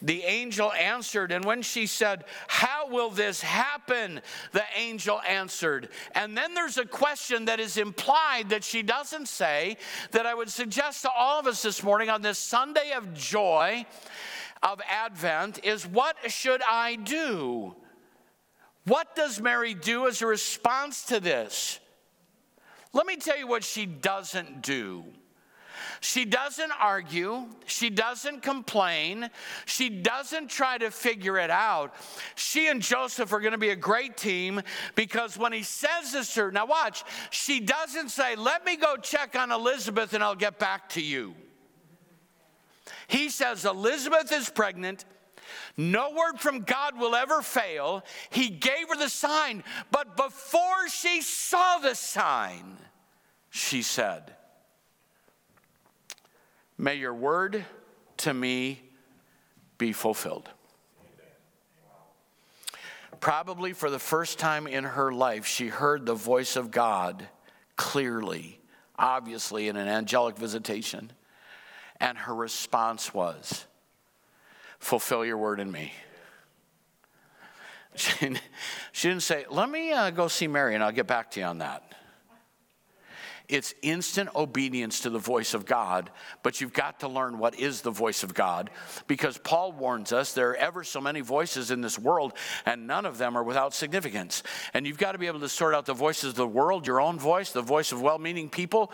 The 0.00 0.22
angel 0.22 0.72
answered. 0.72 1.30
And 1.30 1.44
when 1.44 1.62
she 1.62 1.86
said, 1.86 2.24
How 2.48 2.88
will 2.88 3.10
this 3.10 3.40
happen? 3.40 4.20
The 4.52 4.64
angel 4.76 5.20
answered. 5.28 5.90
And 6.14 6.36
then 6.36 6.54
there's 6.54 6.78
a 6.78 6.86
question 6.86 7.44
that 7.44 7.60
is 7.60 7.76
implied 7.76 8.48
that 8.48 8.64
she 8.64 8.82
doesn't 8.82 9.28
say 9.28 9.76
that 10.12 10.26
I 10.26 10.34
would 10.34 10.50
suggest 10.50 11.02
to 11.02 11.10
all 11.10 11.38
of 11.38 11.46
us 11.46 11.62
this 11.62 11.82
morning 11.82 12.10
on 12.10 12.22
this 12.22 12.38
Sunday 12.38 12.92
of 12.92 13.14
joy 13.14 13.86
of 14.64 14.80
Advent 14.88 15.64
is 15.64 15.86
what 15.86 16.16
should 16.32 16.62
I 16.68 16.96
do? 16.96 17.76
What 18.86 19.14
does 19.14 19.40
Mary 19.40 19.74
do 19.74 20.08
as 20.08 20.22
a 20.22 20.26
response 20.26 21.04
to 21.04 21.20
this? 21.20 21.78
Let 22.92 23.06
me 23.06 23.16
tell 23.16 23.38
you 23.38 23.46
what 23.46 23.62
she 23.62 23.86
doesn't 23.86 24.62
do. 24.62 25.04
She 26.00 26.24
doesn't 26.24 26.72
argue. 26.80 27.46
She 27.66 27.90
doesn't 27.90 28.42
complain. 28.42 29.30
She 29.64 29.88
doesn't 29.88 30.48
try 30.48 30.78
to 30.78 30.90
figure 30.90 31.38
it 31.38 31.50
out. 31.50 31.94
She 32.34 32.68
and 32.68 32.80
Joseph 32.82 33.32
are 33.32 33.40
going 33.40 33.52
to 33.52 33.58
be 33.58 33.70
a 33.70 33.76
great 33.76 34.16
team 34.16 34.60
because 34.94 35.38
when 35.38 35.52
he 35.52 35.62
says 35.62 36.12
this 36.12 36.34
to 36.34 36.44
her, 36.44 36.52
now 36.52 36.66
watch, 36.66 37.04
she 37.30 37.60
doesn't 37.60 38.10
say, 38.10 38.36
Let 38.36 38.64
me 38.64 38.76
go 38.76 38.96
check 38.96 39.34
on 39.34 39.50
Elizabeth 39.50 40.12
and 40.12 40.22
I'll 40.22 40.34
get 40.34 40.58
back 40.58 40.90
to 40.90 41.02
you. 41.02 41.34
He 43.06 43.28
says, 43.28 43.64
Elizabeth 43.64 44.32
is 44.32 44.48
pregnant. 44.48 45.04
No 45.76 46.10
word 46.10 46.40
from 46.40 46.60
God 46.60 46.98
will 46.98 47.14
ever 47.14 47.42
fail. 47.42 48.04
He 48.30 48.48
gave 48.48 48.88
her 48.88 48.96
the 48.96 49.08
sign, 49.08 49.62
but 49.90 50.16
before 50.16 50.88
she 50.88 51.20
saw 51.20 51.78
the 51.78 51.94
sign, 51.94 52.76
she 53.50 53.82
said, 53.82 54.34
May 56.76 56.96
your 56.96 57.14
word 57.14 57.64
to 58.18 58.34
me 58.34 58.82
be 59.78 59.92
fulfilled. 59.92 60.48
Probably 63.20 63.72
for 63.72 63.90
the 63.90 63.98
first 63.98 64.38
time 64.38 64.66
in 64.66 64.84
her 64.84 65.12
life, 65.12 65.46
she 65.46 65.68
heard 65.68 66.04
the 66.04 66.14
voice 66.14 66.56
of 66.56 66.70
God 66.70 67.26
clearly, 67.76 68.60
obviously, 68.98 69.68
in 69.68 69.76
an 69.76 69.88
angelic 69.88 70.36
visitation. 70.36 71.12
And 72.04 72.18
her 72.18 72.34
response 72.34 73.14
was, 73.14 73.64
Fulfill 74.78 75.24
your 75.24 75.38
word 75.38 75.58
in 75.58 75.72
me. 75.72 75.92
She, 77.96 78.34
she 78.90 79.08
didn't 79.08 79.22
say, 79.22 79.46
Let 79.48 79.70
me 79.70 79.92
uh, 79.92 80.10
go 80.10 80.26
see 80.26 80.48
Mary 80.48 80.74
and 80.74 80.82
I'll 80.82 80.90
get 80.90 81.06
back 81.06 81.30
to 81.30 81.40
you 81.40 81.46
on 81.46 81.58
that. 81.58 81.94
It's 83.46 83.74
instant 83.82 84.30
obedience 84.34 85.00
to 85.00 85.10
the 85.10 85.18
voice 85.18 85.52
of 85.52 85.66
God, 85.66 86.10
but 86.42 86.60
you've 86.60 86.72
got 86.72 87.00
to 87.00 87.08
learn 87.08 87.38
what 87.38 87.58
is 87.58 87.82
the 87.82 87.90
voice 87.90 88.22
of 88.22 88.32
God 88.32 88.70
because 89.06 89.36
Paul 89.36 89.72
warns 89.72 90.12
us 90.12 90.32
there 90.32 90.50
are 90.50 90.56
ever 90.56 90.82
so 90.82 90.98
many 91.00 91.20
voices 91.20 91.70
in 91.70 91.82
this 91.82 91.98
world, 91.98 92.32
and 92.64 92.86
none 92.86 93.04
of 93.04 93.18
them 93.18 93.36
are 93.36 93.42
without 93.42 93.74
significance. 93.74 94.42
And 94.72 94.86
you've 94.86 94.98
got 94.98 95.12
to 95.12 95.18
be 95.18 95.26
able 95.26 95.40
to 95.40 95.48
sort 95.48 95.74
out 95.74 95.84
the 95.84 95.92
voices 95.92 96.30
of 96.30 96.34
the 96.36 96.46
world, 96.46 96.86
your 96.86 97.02
own 97.02 97.18
voice, 97.18 97.52
the 97.52 97.60
voice 97.60 97.92
of 97.92 98.00
well 98.00 98.18
meaning 98.18 98.48
people, 98.48 98.90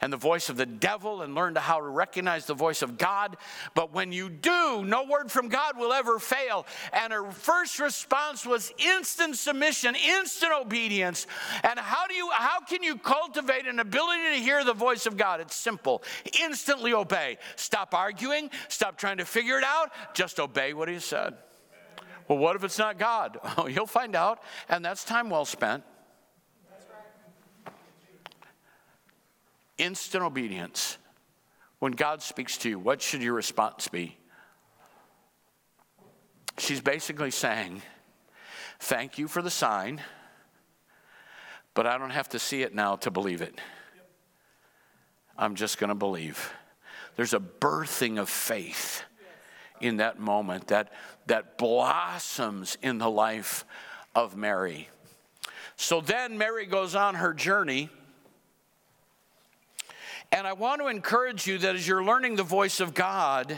and 0.00 0.12
the 0.12 0.16
voice 0.16 0.48
of 0.48 0.56
the 0.56 0.66
devil, 0.66 1.22
and 1.22 1.34
learn 1.36 1.54
to 1.54 1.60
how 1.60 1.78
to 1.78 1.86
recognize 1.86 2.46
the 2.46 2.54
voice 2.54 2.82
of 2.82 2.98
God. 2.98 3.36
But 3.74 3.92
when 3.92 4.10
you 4.10 4.28
do, 4.28 4.84
no 4.84 5.04
word 5.04 5.30
from 5.30 5.48
God 5.48 5.78
will 5.78 5.92
ever 5.92 6.18
fail. 6.18 6.66
And 6.92 7.12
her 7.12 7.30
first 7.30 7.78
response 7.78 8.44
was 8.44 8.72
instant 8.78 9.36
submission, 9.36 9.94
instant 9.94 10.52
obedience. 10.52 11.28
And 11.62 11.78
how 11.78 12.08
do 12.08 12.14
you 12.14 12.30
how 12.32 12.60
can 12.60 12.82
you 12.82 12.96
cultivate 12.96 13.66
an 13.66 13.78
ability 13.92 14.38
to 14.38 14.42
hear 14.42 14.64
the 14.64 14.72
voice 14.72 15.06
of 15.06 15.16
God. 15.16 15.40
It's 15.40 15.54
simple. 15.54 16.02
Instantly 16.40 16.94
obey. 16.94 17.38
Stop 17.56 17.94
arguing. 17.94 18.50
Stop 18.68 18.96
trying 18.96 19.18
to 19.18 19.24
figure 19.24 19.58
it 19.58 19.64
out. 19.64 19.90
Just 20.14 20.40
obey 20.40 20.72
what 20.72 20.88
He 20.88 20.98
said. 20.98 21.34
Well, 22.28 22.38
what 22.38 22.56
if 22.56 22.64
it's 22.64 22.78
not 22.78 22.98
God? 22.98 23.38
Oh, 23.58 23.66
you'll 23.66 23.86
find 23.86 24.16
out, 24.16 24.42
and 24.68 24.84
that's 24.84 25.04
time 25.04 25.28
well 25.28 25.44
spent. 25.44 25.84
Instant 29.76 30.24
obedience. 30.24 30.96
When 31.80 31.92
God 31.92 32.22
speaks 32.22 32.56
to 32.58 32.70
you, 32.70 32.78
what 32.78 33.02
should 33.02 33.22
your 33.22 33.34
response 33.34 33.88
be? 33.88 34.16
She's 36.56 36.80
basically 36.80 37.30
saying, 37.30 37.82
Thank 38.78 39.18
you 39.18 39.28
for 39.28 39.42
the 39.42 39.50
sign, 39.50 40.00
but 41.74 41.86
I 41.86 41.98
don't 41.98 42.10
have 42.10 42.28
to 42.30 42.38
see 42.38 42.62
it 42.62 42.74
now 42.74 42.96
to 42.96 43.10
believe 43.10 43.42
it. 43.42 43.60
I'm 45.42 45.56
just 45.56 45.78
going 45.78 45.88
to 45.88 45.96
believe. 45.96 46.52
There's 47.16 47.34
a 47.34 47.40
birthing 47.40 48.20
of 48.20 48.28
faith 48.28 49.02
in 49.80 49.96
that 49.96 50.20
moment 50.20 50.68
that, 50.68 50.92
that 51.26 51.58
blossoms 51.58 52.78
in 52.80 52.98
the 52.98 53.10
life 53.10 53.64
of 54.14 54.36
Mary. 54.36 54.88
So 55.74 56.00
then 56.00 56.38
Mary 56.38 56.64
goes 56.64 56.94
on 56.94 57.16
her 57.16 57.34
journey. 57.34 57.90
And 60.30 60.46
I 60.46 60.52
want 60.52 60.80
to 60.80 60.86
encourage 60.86 61.48
you 61.48 61.58
that 61.58 61.74
as 61.74 61.88
you're 61.88 62.04
learning 62.04 62.36
the 62.36 62.44
voice 62.44 62.78
of 62.78 62.94
God, 62.94 63.56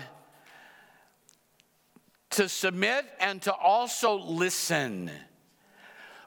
to 2.31 2.49
submit 2.49 3.05
and 3.21 3.43
to 3.43 3.53
also 3.53 4.15
listen. 4.15 5.11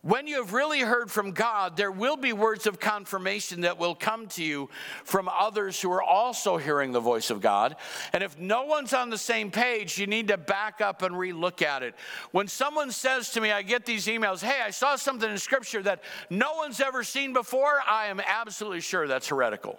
When 0.08 0.26
you 0.26 0.38
have 0.38 0.54
really 0.54 0.80
heard 0.80 1.12
from 1.12 1.34
God, 1.34 1.76
there 1.76 1.92
will 1.92 2.16
be 2.16 2.32
words 2.32 2.66
of 2.66 2.80
confirmation 2.80 3.62
that 3.62 3.78
will 3.78 3.94
come 3.94 4.28
to 4.28 4.44
you 4.44 4.70
from 5.04 5.28
others 5.28 5.82
who 5.82 5.92
are 5.92 6.02
also 6.02 6.56
hearing 6.56 6.94
the 6.94 7.02
voice 7.02 7.30
of 7.30 7.42
God. 7.42 7.76
And 8.14 8.24
if 8.24 8.40
no 8.40 8.64
one's 8.64 8.94
on 8.94 9.10
the 9.10 9.18
same 9.18 9.52
page, 9.52 9.98
you 9.98 10.08
need 10.08 10.30
to 10.30 10.38
back 10.38 10.80
up 10.80 11.02
and 11.02 11.14
relook 11.14 11.62
at 11.62 11.84
it. 11.84 11.94
When 12.32 12.48
someone 12.48 12.92
says 12.92 13.32
to 13.32 13.42
me, 13.42 13.52
I 13.52 13.64
get 13.64 13.86
these 13.86 14.08
emails, 14.08 14.42
hey, 14.42 14.62
I 14.64 14.70
saw 14.70 14.96
something 14.96 15.30
in 15.30 15.38
Scripture 15.38 15.84
that 15.84 16.06
no 16.30 16.54
one's 16.54 16.80
ever 16.80 17.04
seen 17.04 17.34
before, 17.34 17.82
I 17.86 18.06
am 18.06 18.22
absolutely 18.26 18.80
sure 18.80 19.10
that's 19.10 19.28
heretical. 19.28 19.78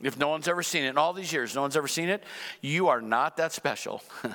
If 0.00 0.18
no 0.18 0.26
one's 0.26 0.48
ever 0.48 0.64
seen 0.64 0.82
it 0.82 0.88
in 0.88 0.98
all 0.98 1.12
these 1.12 1.32
years, 1.32 1.54
no 1.54 1.62
one's 1.62 1.76
ever 1.76 1.86
seen 1.86 2.08
it, 2.08 2.24
you 2.60 2.88
are 2.88 3.00
not 3.00 3.36
that 3.36 3.52
special. 3.52 4.02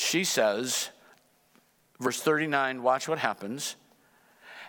she 0.00 0.24
says, 0.24 0.90
verse 2.00 2.20
39, 2.20 2.82
watch 2.82 3.08
what 3.08 3.18
happens. 3.18 3.76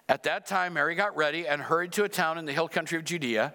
At 0.09 0.23
that 0.23 0.45
time, 0.45 0.73
Mary 0.73 0.95
got 0.95 1.15
ready 1.15 1.47
and 1.47 1.61
hurried 1.61 1.93
to 1.93 2.03
a 2.03 2.09
town 2.09 2.37
in 2.37 2.45
the 2.45 2.53
hill 2.53 2.67
country 2.67 2.97
of 2.97 3.05
Judea, 3.05 3.53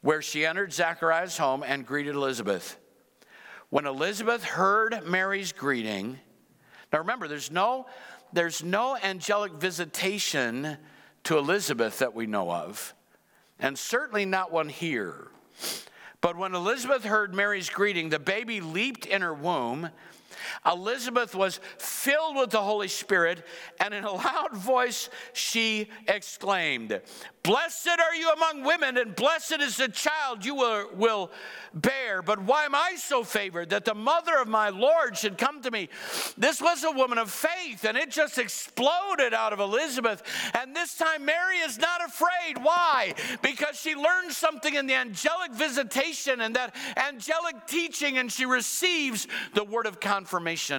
where 0.00 0.22
she 0.22 0.46
entered 0.46 0.72
Zachariah's 0.72 1.36
home 1.36 1.62
and 1.62 1.86
greeted 1.86 2.14
Elizabeth. 2.14 2.78
When 3.70 3.86
Elizabeth 3.86 4.44
heard 4.44 5.06
Mary's 5.06 5.52
greeting, 5.52 6.18
now 6.92 6.98
remember, 6.98 7.28
there's 7.28 7.50
no, 7.50 7.86
there's 8.32 8.62
no 8.62 8.96
angelic 8.96 9.52
visitation 9.52 10.76
to 11.24 11.38
Elizabeth 11.38 11.98
that 12.00 12.14
we 12.14 12.26
know 12.26 12.50
of, 12.50 12.94
and 13.58 13.78
certainly 13.78 14.24
not 14.26 14.52
one 14.52 14.68
here. 14.68 15.28
But 16.20 16.36
when 16.36 16.54
Elizabeth 16.54 17.04
heard 17.04 17.34
Mary's 17.34 17.68
greeting, 17.68 18.08
the 18.08 18.18
baby 18.18 18.60
leaped 18.60 19.06
in 19.06 19.22
her 19.22 19.34
womb. 19.34 19.90
Elizabeth 20.66 21.34
was 21.34 21.60
filled 21.78 22.36
with 22.36 22.50
the 22.50 22.60
Holy 22.60 22.88
Spirit, 22.88 23.44
and 23.80 23.92
in 23.94 24.04
a 24.04 24.12
loud 24.12 24.54
voice 24.54 25.08
she 25.32 25.88
exclaimed, 26.08 27.00
Blessed 27.42 27.88
are 27.88 28.14
you 28.14 28.30
among 28.30 28.62
women, 28.62 28.96
and 28.96 29.16
blessed 29.16 29.60
is 29.60 29.76
the 29.76 29.88
child 29.88 30.44
you 30.44 30.54
will, 30.54 30.88
will, 30.94 31.30
bear. 31.74 32.22
But 32.22 32.40
why 32.42 32.64
am 32.64 32.74
I 32.74 32.94
so 32.96 33.24
favored 33.24 33.70
that 33.70 33.84
the 33.84 33.94
mother 33.94 34.36
of 34.38 34.46
my 34.46 34.68
Lord 34.68 35.16
should 35.16 35.38
come 35.38 35.60
to 35.62 35.70
me? 35.70 35.88
This 36.38 36.60
was 36.60 36.84
a 36.84 36.92
woman 36.92 37.18
of 37.18 37.30
faith, 37.30 37.84
and 37.84 37.96
it 37.96 38.10
just 38.10 38.38
exploded 38.38 39.34
out 39.34 39.52
of 39.52 39.58
Elizabeth. 39.58 40.22
And 40.54 40.74
this 40.76 40.96
time, 40.96 41.24
Mary 41.24 41.56
is 41.58 41.78
not 41.78 42.04
afraid. 42.04 42.62
Why? 42.62 43.14
Because 43.42 43.76
she 43.76 43.96
learned 43.96 44.30
something 44.30 44.74
in 44.74 44.86
the 44.86 44.94
angelic 44.94 45.52
visitation 45.52 46.42
and 46.42 46.54
that 46.54 46.76
angelic 46.96 47.66
teaching, 47.66 48.18
and 48.18 48.30
she 48.30 48.46
receives 48.46 49.26
the 49.54 49.64
word 49.64 49.86
of 49.86 49.98
confirmation, 49.98 50.31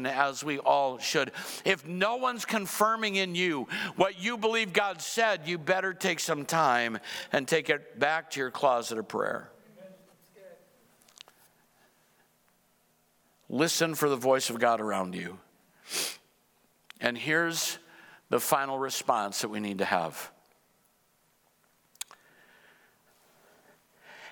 as 0.05 0.43
we 0.43 0.59
all 0.59 0.97
should. 0.99 1.31
If 1.65 1.85
no 1.87 2.15
one's 2.15 2.45
confirming 2.45 3.15
in 3.15 3.35
you 3.35 3.67
what 3.95 4.21
you 4.21 4.37
believe 4.37 4.73
God 4.73 5.01
said, 5.01 5.47
you 5.47 5.57
better 5.57 5.93
take 5.93 6.19
some 6.19 6.45
time 6.45 6.63
time 6.63 6.99
and 7.31 7.47
take 7.47 7.69
it 7.69 7.99
back 7.99 8.31
to 8.31 8.39
your 8.39 8.51
closet 8.51 8.97
of 8.97 9.07
prayer. 9.07 9.49
Listen 13.49 13.93
for 13.95 14.09
the 14.09 14.15
voice 14.15 14.49
of 14.49 14.59
God 14.59 14.81
around 14.81 15.13
you. 15.13 15.37
And 16.99 17.17
here's 17.17 17.77
the 18.29 18.39
final 18.39 18.79
response 18.79 19.41
that 19.41 19.49
we 19.49 19.59
need 19.59 19.79
to 19.79 19.85
have. 19.85 20.31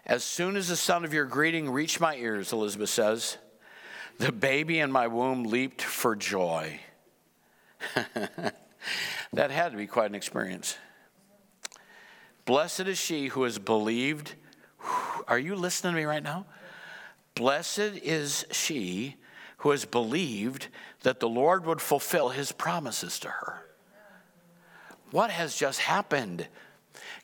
As 0.05 0.23
soon 0.23 0.55
as 0.55 0.69
the 0.69 0.75
sound 0.75 1.05
of 1.05 1.13
your 1.13 1.25
greeting 1.25 1.69
reached 1.69 1.99
my 1.99 2.15
ears, 2.15 2.51
Elizabeth 2.51 2.89
says, 2.89 3.37
the 4.21 4.31
baby 4.31 4.79
in 4.79 4.91
my 4.91 5.07
womb 5.07 5.45
leaped 5.45 5.81
for 5.81 6.15
joy. 6.15 6.79
that 9.33 9.51
had 9.51 9.71
to 9.71 9.77
be 9.77 9.87
quite 9.87 10.09
an 10.09 10.15
experience. 10.15 10.77
Blessed 12.45 12.81
is 12.81 12.99
she 12.99 13.27
who 13.27 13.43
has 13.43 13.57
believed. 13.57 14.35
Are 15.27 15.39
you 15.39 15.55
listening 15.55 15.93
to 15.93 15.99
me 15.99 16.05
right 16.05 16.21
now? 16.21 16.45
Blessed 17.33 17.79
is 18.03 18.45
she 18.51 19.15
who 19.57 19.71
has 19.71 19.85
believed 19.85 20.67
that 21.01 21.19
the 21.19 21.29
Lord 21.29 21.65
would 21.65 21.81
fulfill 21.81 22.29
his 22.29 22.51
promises 22.51 23.17
to 23.19 23.29
her. 23.29 23.65
What 25.09 25.31
has 25.31 25.55
just 25.55 25.79
happened? 25.79 26.47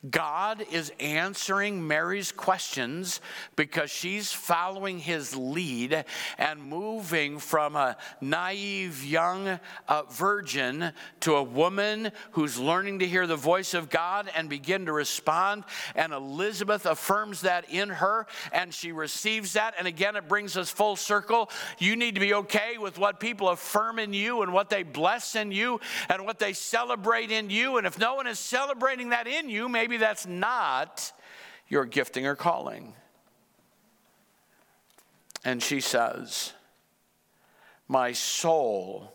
God 0.09 0.63
is 0.71 0.91
answering 0.99 1.87
Mary's 1.87 2.31
questions 2.31 3.19
because 3.55 3.89
she's 3.89 4.31
following 4.31 4.99
his 4.99 5.35
lead 5.35 6.05
and 6.37 6.61
moving 6.61 7.39
from 7.39 7.75
a 7.75 7.97
naive 8.21 9.03
young 9.03 9.59
uh, 9.87 10.03
virgin 10.11 10.91
to 11.21 11.35
a 11.35 11.43
woman 11.43 12.11
who's 12.31 12.59
learning 12.59 12.99
to 12.99 13.07
hear 13.07 13.25
the 13.25 13.35
voice 13.35 13.73
of 13.73 13.89
God 13.89 14.29
and 14.35 14.49
begin 14.49 14.85
to 14.85 14.93
respond. 14.93 15.63
And 15.95 16.13
Elizabeth 16.13 16.85
affirms 16.85 17.41
that 17.41 17.69
in 17.69 17.89
her 17.89 18.27
and 18.51 18.71
she 18.73 18.91
receives 18.91 19.53
that. 19.53 19.73
And 19.79 19.87
again, 19.87 20.15
it 20.15 20.27
brings 20.27 20.57
us 20.57 20.69
full 20.69 20.95
circle. 20.95 21.49
You 21.79 21.95
need 21.95 22.13
to 22.15 22.21
be 22.21 22.35
okay 22.35 22.77
with 22.77 22.99
what 22.99 23.19
people 23.19 23.49
affirm 23.49 23.97
in 23.97 24.13
you 24.13 24.43
and 24.43 24.53
what 24.53 24.69
they 24.69 24.83
bless 24.83 25.35
in 25.35 25.51
you 25.51 25.79
and 26.07 26.23
what 26.23 26.37
they 26.37 26.53
celebrate 26.53 27.31
in 27.31 27.49
you. 27.49 27.77
And 27.77 27.87
if 27.87 27.97
no 27.97 28.13
one 28.15 28.27
is 28.27 28.37
celebrating 28.37 29.09
that 29.09 29.25
in 29.25 29.49
you, 29.49 29.67
maybe 29.67 29.86
maybe 29.87 29.97
that's 29.97 30.27
not 30.27 31.13
your 31.69 31.85
gifting 31.85 32.27
or 32.27 32.35
calling. 32.35 32.93
And 35.45 35.63
she 35.63 35.79
says, 35.79 36.51
My 37.87 38.11
soul 38.11 39.13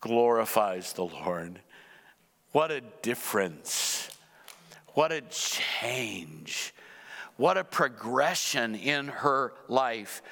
glorifies 0.00 0.94
the 0.94 1.04
Lord. 1.04 1.60
What 2.52 2.70
a 2.70 2.80
difference! 3.02 4.10
What 4.94 5.12
a 5.12 5.20
change! 5.20 6.72
What 7.38 7.56
a 7.56 7.62
progression 7.62 8.74
in 8.74 9.06
her 9.06 9.52
life. 9.68 10.22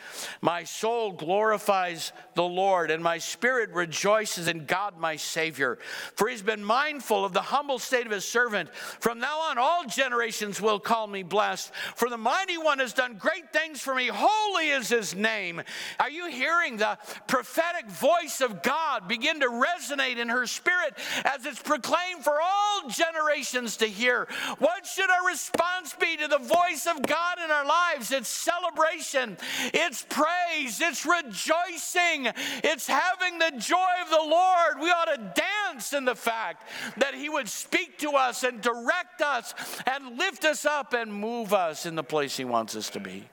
My 0.41 0.65
soul 0.65 1.13
glorifies 1.13 2.11
the 2.35 2.43
Lord, 2.43 2.91
and 2.91 3.01
my 3.01 3.19
spirit 3.19 3.71
rejoices 3.71 4.49
in 4.49 4.67
God 4.67 4.99
my 4.99 5.15
Savior. 5.15 5.79
For 6.17 6.27
he's 6.27 6.43
been 6.43 6.65
mindful 6.65 7.25
of 7.25 7.33
the 7.33 7.43
humble 7.43 7.79
state 7.79 8.07
of 8.07 8.13
his 8.13 8.25
servant. 8.25 8.75
From 8.75 9.21
now 9.21 9.39
on, 9.39 9.57
all 9.57 9.85
generations 9.85 10.61
will 10.61 10.81
call 10.81 11.07
me 11.07 11.23
blessed. 11.23 11.71
For 11.95 12.11
the 12.11 12.17
mighty 12.17 12.59
one 12.59 12.81
has 12.81 12.93
done 12.93 13.15
great 13.15 13.53
things 13.53 13.81
for 13.81 13.95
me. 13.95 14.11
Holy 14.13 14.71
is 14.71 14.89
his 14.89 15.15
name. 15.15 15.63
Are 16.01 16.11
you 16.11 16.29
hearing 16.29 16.77
the 16.77 16.99
prophetic 17.29 17.89
voice 17.89 18.41
of 18.41 18.65
God 18.65 19.07
begin 19.07 19.39
to 19.39 19.47
resonate 19.47 20.17
in 20.17 20.29
her 20.29 20.49
spirit 20.49 20.99
as 21.25 21.47
it's 21.47 21.63
proclaimed 21.63 22.25
for 22.25 22.41
all 22.43 22.89
generations 22.89 23.77
to 23.77 23.87
hear? 23.87 24.27
What 24.59 24.85
should 24.87 25.09
our 25.09 25.25
response 25.25 25.95
be 26.01 26.17
to 26.17 26.27
the 26.27 26.39
voice 26.39 26.89
of 26.89 26.96
of 26.97 27.03
God 27.03 27.39
in 27.45 27.51
our 27.51 27.67
lives. 27.67 28.13
It's 28.13 28.29
celebration, 28.29 29.37
it's 29.75 30.07
praise, 30.09 30.81
it's 30.81 31.05
rejoicing, 31.05 32.33
it's 32.65 32.87
having 32.87 33.39
the 33.39 33.53
joy 33.59 33.77
of 34.03 34.11
the 34.11 34.29
Lord. 34.29 34.81
We 34.81 34.91
ought 34.91 35.15
to 35.15 35.43
dance 35.43 35.93
in 35.93 36.05
the 36.05 36.15
fact 36.15 36.69
that 36.99 37.15
He 37.15 37.29
would 37.29 37.49
speak 37.49 37.99
to 37.99 38.11
us 38.13 38.43
and 38.43 38.61
direct 38.61 39.21
us 39.21 39.55
and 39.87 40.19
lift 40.19 40.45
us 40.45 40.65
up 40.65 40.93
and 40.93 41.13
move 41.13 41.53
us 41.53 41.87
in 41.87 41.95
the 41.95 42.05
place 42.05 42.37
He 42.37 42.45
wants 42.45 42.77
us 42.77 42.91
to 42.91 43.01
be. 43.01 43.29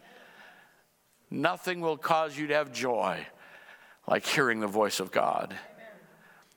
Nothing 1.29 1.81
will 1.81 1.97
cause 1.97 2.37
you 2.37 2.47
to 2.47 2.53
have 2.53 2.71
joy 2.71 3.25
like 4.07 4.25
hearing 4.25 4.59
the 4.59 4.67
voice 4.67 4.99
of 4.99 5.11
God. 5.11 5.55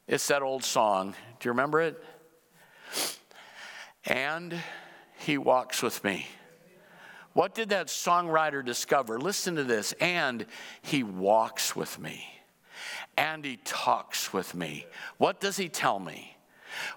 It's 0.06 0.28
that 0.28 0.42
old 0.42 0.62
song. 0.62 1.14
Do 1.40 1.48
you 1.48 1.52
remember 1.52 1.80
it? 1.80 2.02
And 4.04 4.54
he 5.18 5.38
walks 5.38 5.82
with 5.82 6.04
me. 6.04 6.26
What 7.36 7.54
did 7.54 7.68
that 7.68 7.88
songwriter 7.88 8.64
discover? 8.64 9.20
Listen 9.20 9.56
to 9.56 9.62
this. 9.62 9.92
And 10.00 10.46
he 10.80 11.02
walks 11.02 11.76
with 11.76 11.98
me, 11.98 12.26
and 13.18 13.44
he 13.44 13.58
talks 13.58 14.32
with 14.32 14.54
me. 14.54 14.86
What 15.18 15.38
does 15.38 15.58
he 15.58 15.68
tell 15.68 15.98
me? 15.98 16.34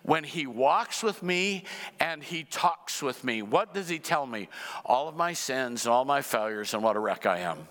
When 0.02 0.24
he 0.24 0.48
walks 0.48 1.03
with 1.03 1.22
me 1.22 1.66
and 1.99 2.24
he 2.24 2.45
talks 2.45 3.03
with 3.03 3.22
me, 3.26 3.41
what 3.41 3.74
does 3.74 3.90
he 3.90 3.99
tell 3.99 4.26
me? 4.26 4.48
All 4.86 5.10
of 5.10 5.16
my 5.18 5.34
sins 5.34 5.86
and 5.86 5.91
all 5.94 6.06
my 6.06 6.22
failures 6.22 6.74
and 6.74 6.82
what 6.82 6.95
a 6.95 6.99
wreck 6.99 7.26
I 7.26 7.40
am. 7.40 7.68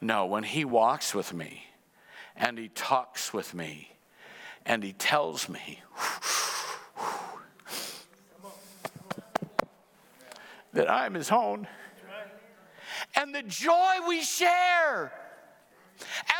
No, 0.00 0.24
when 0.24 0.44
he 0.44 0.64
walks 0.64 1.14
with 1.14 1.34
me 1.34 1.64
and 2.34 2.56
he 2.56 2.68
talks 2.68 3.34
with 3.34 3.52
me 3.52 3.90
and 4.64 4.82
he 4.82 4.94
tells 4.94 5.50
me, 5.50 5.82
that 10.72 10.90
I'm 10.90 11.14
his 11.14 11.30
own. 11.30 11.66
And 13.14 13.34
the 13.34 13.42
joy 13.42 13.94
we 14.06 14.22
share. 14.22 15.12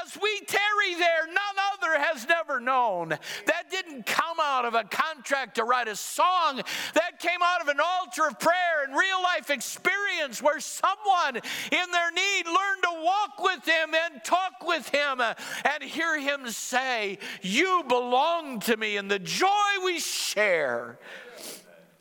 As 0.02 0.16
we 0.20 0.40
tarry 0.46 0.94
there, 0.94 1.26
none 1.26 1.36
other 1.72 1.98
has 1.98 2.26
never 2.28 2.60
known. 2.60 3.08
That 3.08 3.70
didn't 3.70 4.06
come 4.06 4.38
out 4.40 4.64
of 4.64 4.74
a 4.74 4.84
contract 4.84 5.56
to 5.56 5.64
write 5.64 5.88
a 5.88 5.96
song. 5.96 6.62
That 6.94 7.18
came 7.18 7.40
out 7.42 7.60
of 7.60 7.68
an 7.68 7.80
altar 7.80 8.28
of 8.28 8.38
prayer 8.38 8.84
and 8.84 8.96
real 8.96 9.20
life 9.22 9.50
experience 9.50 10.42
where 10.42 10.60
someone 10.60 11.36
in 11.36 11.90
their 11.90 12.12
need 12.12 12.46
learned 12.46 12.82
to 12.82 13.02
walk 13.02 13.40
with 13.40 13.64
Him 13.64 13.94
and 13.94 14.22
talk 14.24 14.64
with 14.64 14.88
Him 14.90 15.20
and 15.20 15.82
hear 15.82 16.18
Him 16.18 16.48
say, 16.50 17.18
You 17.42 17.84
belong 17.88 18.60
to 18.60 18.76
me. 18.76 18.96
And 18.96 19.10
the 19.10 19.18
joy 19.18 19.48
we 19.84 19.98
share 19.98 20.98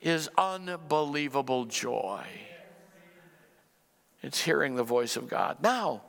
is 0.07 0.29
unbelievable 0.37 1.65
joy. 1.65 2.23
It's 4.23 4.41
hearing 4.41 4.75
the 4.75 4.83
voice 4.83 5.15
of 5.15 5.29
God. 5.29 5.57
Now, 5.61 6.01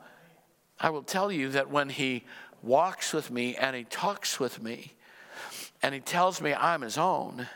I 0.79 0.89
will 0.89 1.03
tell 1.03 1.31
you 1.31 1.49
that 1.49 1.69
when 1.69 1.89
He 1.89 2.23
walks 2.63 3.13
with 3.13 3.29
me 3.29 3.55
and 3.55 3.75
He 3.75 3.83
talks 3.83 4.39
with 4.39 4.61
me 4.61 4.93
and 5.81 5.93
He 5.93 5.99
tells 5.99 6.41
me 6.41 6.53
I'm 6.53 6.81
His 6.81 6.97
own, 6.97 7.47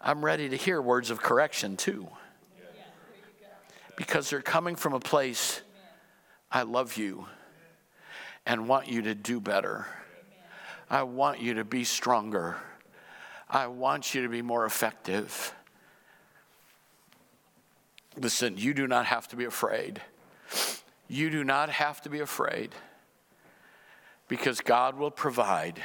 I'm 0.00 0.24
ready 0.24 0.48
to 0.48 0.56
hear 0.56 0.82
words 0.82 1.10
of 1.10 1.20
correction 1.22 1.76
too. 1.76 2.08
Because 3.96 4.30
they're 4.30 4.42
coming 4.42 4.74
from 4.74 4.94
a 4.94 5.00
place, 5.00 5.60
I 6.50 6.62
love 6.62 6.96
you 6.96 7.26
and 8.44 8.66
want 8.66 8.88
you 8.88 9.02
to 9.02 9.14
do 9.14 9.40
better. 9.40 9.86
I 10.90 11.04
want 11.04 11.40
you 11.40 11.54
to 11.54 11.64
be 11.64 11.84
stronger. 11.84 12.56
I 13.52 13.66
want 13.66 14.14
you 14.14 14.22
to 14.22 14.30
be 14.30 14.40
more 14.40 14.64
effective. 14.64 15.54
Listen, 18.16 18.56
you 18.56 18.72
do 18.72 18.86
not 18.86 19.04
have 19.04 19.28
to 19.28 19.36
be 19.36 19.44
afraid. 19.44 20.00
You 21.06 21.28
do 21.28 21.44
not 21.44 21.68
have 21.68 22.00
to 22.02 22.08
be 22.08 22.20
afraid 22.20 22.70
because 24.26 24.62
God 24.62 24.96
will 24.96 25.10
provide 25.10 25.82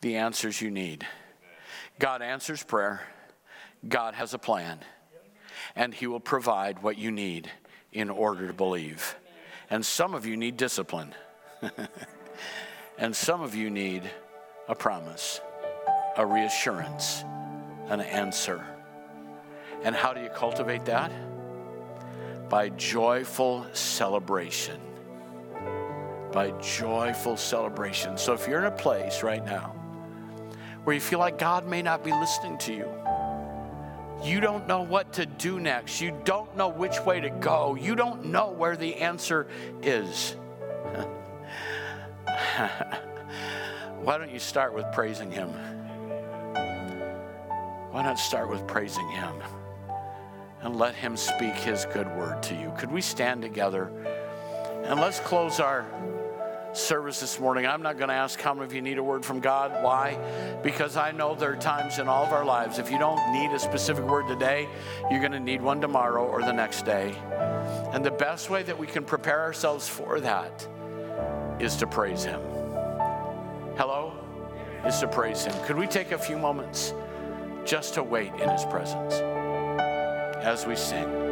the 0.00 0.16
answers 0.16 0.62
you 0.62 0.70
need. 0.70 1.06
God 1.98 2.22
answers 2.22 2.62
prayer, 2.62 3.02
God 3.86 4.14
has 4.14 4.32
a 4.32 4.38
plan, 4.38 4.80
and 5.74 5.92
He 5.92 6.06
will 6.06 6.20
provide 6.20 6.82
what 6.82 6.96
you 6.96 7.10
need 7.10 7.50
in 7.92 8.08
order 8.08 8.46
to 8.46 8.54
believe. 8.54 9.14
And 9.68 9.84
some 9.84 10.14
of 10.14 10.24
you 10.24 10.38
need 10.38 10.56
discipline, 10.56 11.14
and 12.98 13.14
some 13.14 13.42
of 13.42 13.54
you 13.54 13.68
need 13.68 14.10
a 14.68 14.74
promise, 14.74 15.42
a 16.16 16.24
reassurance, 16.24 17.24
an 17.88 18.00
answer. 18.00 18.64
And 19.82 19.94
how 19.94 20.12
do 20.12 20.20
you 20.20 20.30
cultivate 20.30 20.86
that? 20.86 21.12
By 22.48 22.70
joyful 22.70 23.66
celebration. 23.72 24.80
By 26.32 26.52
joyful 26.62 27.36
celebration. 27.36 28.16
So 28.16 28.32
if 28.32 28.48
you're 28.48 28.60
in 28.60 28.66
a 28.66 28.70
place 28.70 29.22
right 29.22 29.44
now 29.44 29.74
where 30.84 30.94
you 30.94 31.00
feel 31.00 31.18
like 31.18 31.38
God 31.38 31.66
may 31.66 31.82
not 31.82 32.02
be 32.02 32.12
listening 32.12 32.56
to 32.58 32.72
you, 32.72 32.88
you 34.24 34.40
don't 34.40 34.66
know 34.66 34.82
what 34.82 35.12
to 35.14 35.26
do 35.26 35.60
next, 35.60 36.00
you 36.00 36.18
don't 36.24 36.56
know 36.56 36.68
which 36.68 36.98
way 37.04 37.20
to 37.20 37.28
go, 37.28 37.74
you 37.74 37.94
don't 37.94 38.26
know 38.26 38.50
where 38.50 38.76
the 38.76 38.94
answer 38.96 39.46
is. 39.82 40.34
Why 44.02 44.18
don't 44.18 44.30
you 44.30 44.38
start 44.38 44.72
with 44.72 44.86
praising 44.92 45.30
Him? 45.30 45.52
Why 47.96 48.02
not 48.02 48.18
start 48.18 48.50
with 48.50 48.66
praising 48.66 49.08
Him? 49.08 49.32
and 50.60 50.76
let 50.76 50.94
Him 50.94 51.16
speak 51.16 51.54
His 51.54 51.86
good 51.86 52.06
word 52.14 52.42
to 52.42 52.54
you. 52.54 52.70
Could 52.76 52.92
we 52.92 53.00
stand 53.00 53.40
together 53.40 53.90
and 54.84 55.00
let's 55.00 55.18
close 55.20 55.60
our 55.60 55.86
service 56.74 57.20
this 57.20 57.40
morning? 57.40 57.66
I'm 57.66 57.80
not 57.80 57.96
going 57.96 58.08
to 58.08 58.14
ask 58.14 58.38
how 58.38 58.52
many 58.52 58.66
of 58.66 58.74
you 58.74 58.82
need 58.82 58.98
a 58.98 59.02
word 59.02 59.24
from 59.24 59.40
God. 59.40 59.82
Why? 59.82 60.18
Because 60.62 60.98
I 60.98 61.10
know 61.10 61.34
there 61.34 61.54
are 61.54 61.56
times 61.56 61.98
in 61.98 62.06
all 62.06 62.22
of 62.22 62.34
our 62.34 62.44
lives, 62.44 62.78
if 62.78 62.90
you 62.90 62.98
don't 62.98 63.32
need 63.32 63.50
a 63.52 63.58
specific 63.58 64.04
word 64.04 64.28
today, 64.28 64.68
you're 65.10 65.20
going 65.20 65.32
to 65.32 65.40
need 65.40 65.62
one 65.62 65.80
tomorrow 65.80 66.26
or 66.26 66.42
the 66.42 66.52
next 66.52 66.84
day. 66.84 67.14
And 67.94 68.04
the 68.04 68.10
best 68.10 68.50
way 68.50 68.62
that 68.64 68.78
we 68.78 68.86
can 68.86 69.04
prepare 69.04 69.40
ourselves 69.40 69.88
for 69.88 70.20
that 70.20 70.68
is 71.58 71.76
to 71.76 71.86
praise 71.86 72.24
Him. 72.24 72.42
Hello? 73.78 74.12
Is 74.84 74.98
to 74.98 75.08
praise 75.08 75.46
Him. 75.46 75.54
Could 75.64 75.78
we 75.78 75.86
take 75.86 76.12
a 76.12 76.18
few 76.18 76.36
moments 76.36 76.92
just 77.66 77.94
to 77.94 78.02
wait 78.02 78.32
in 78.34 78.48
His 78.48 78.64
presence? 78.64 79.14
as 80.46 80.64
we 80.64 80.76
sing. 80.76 81.25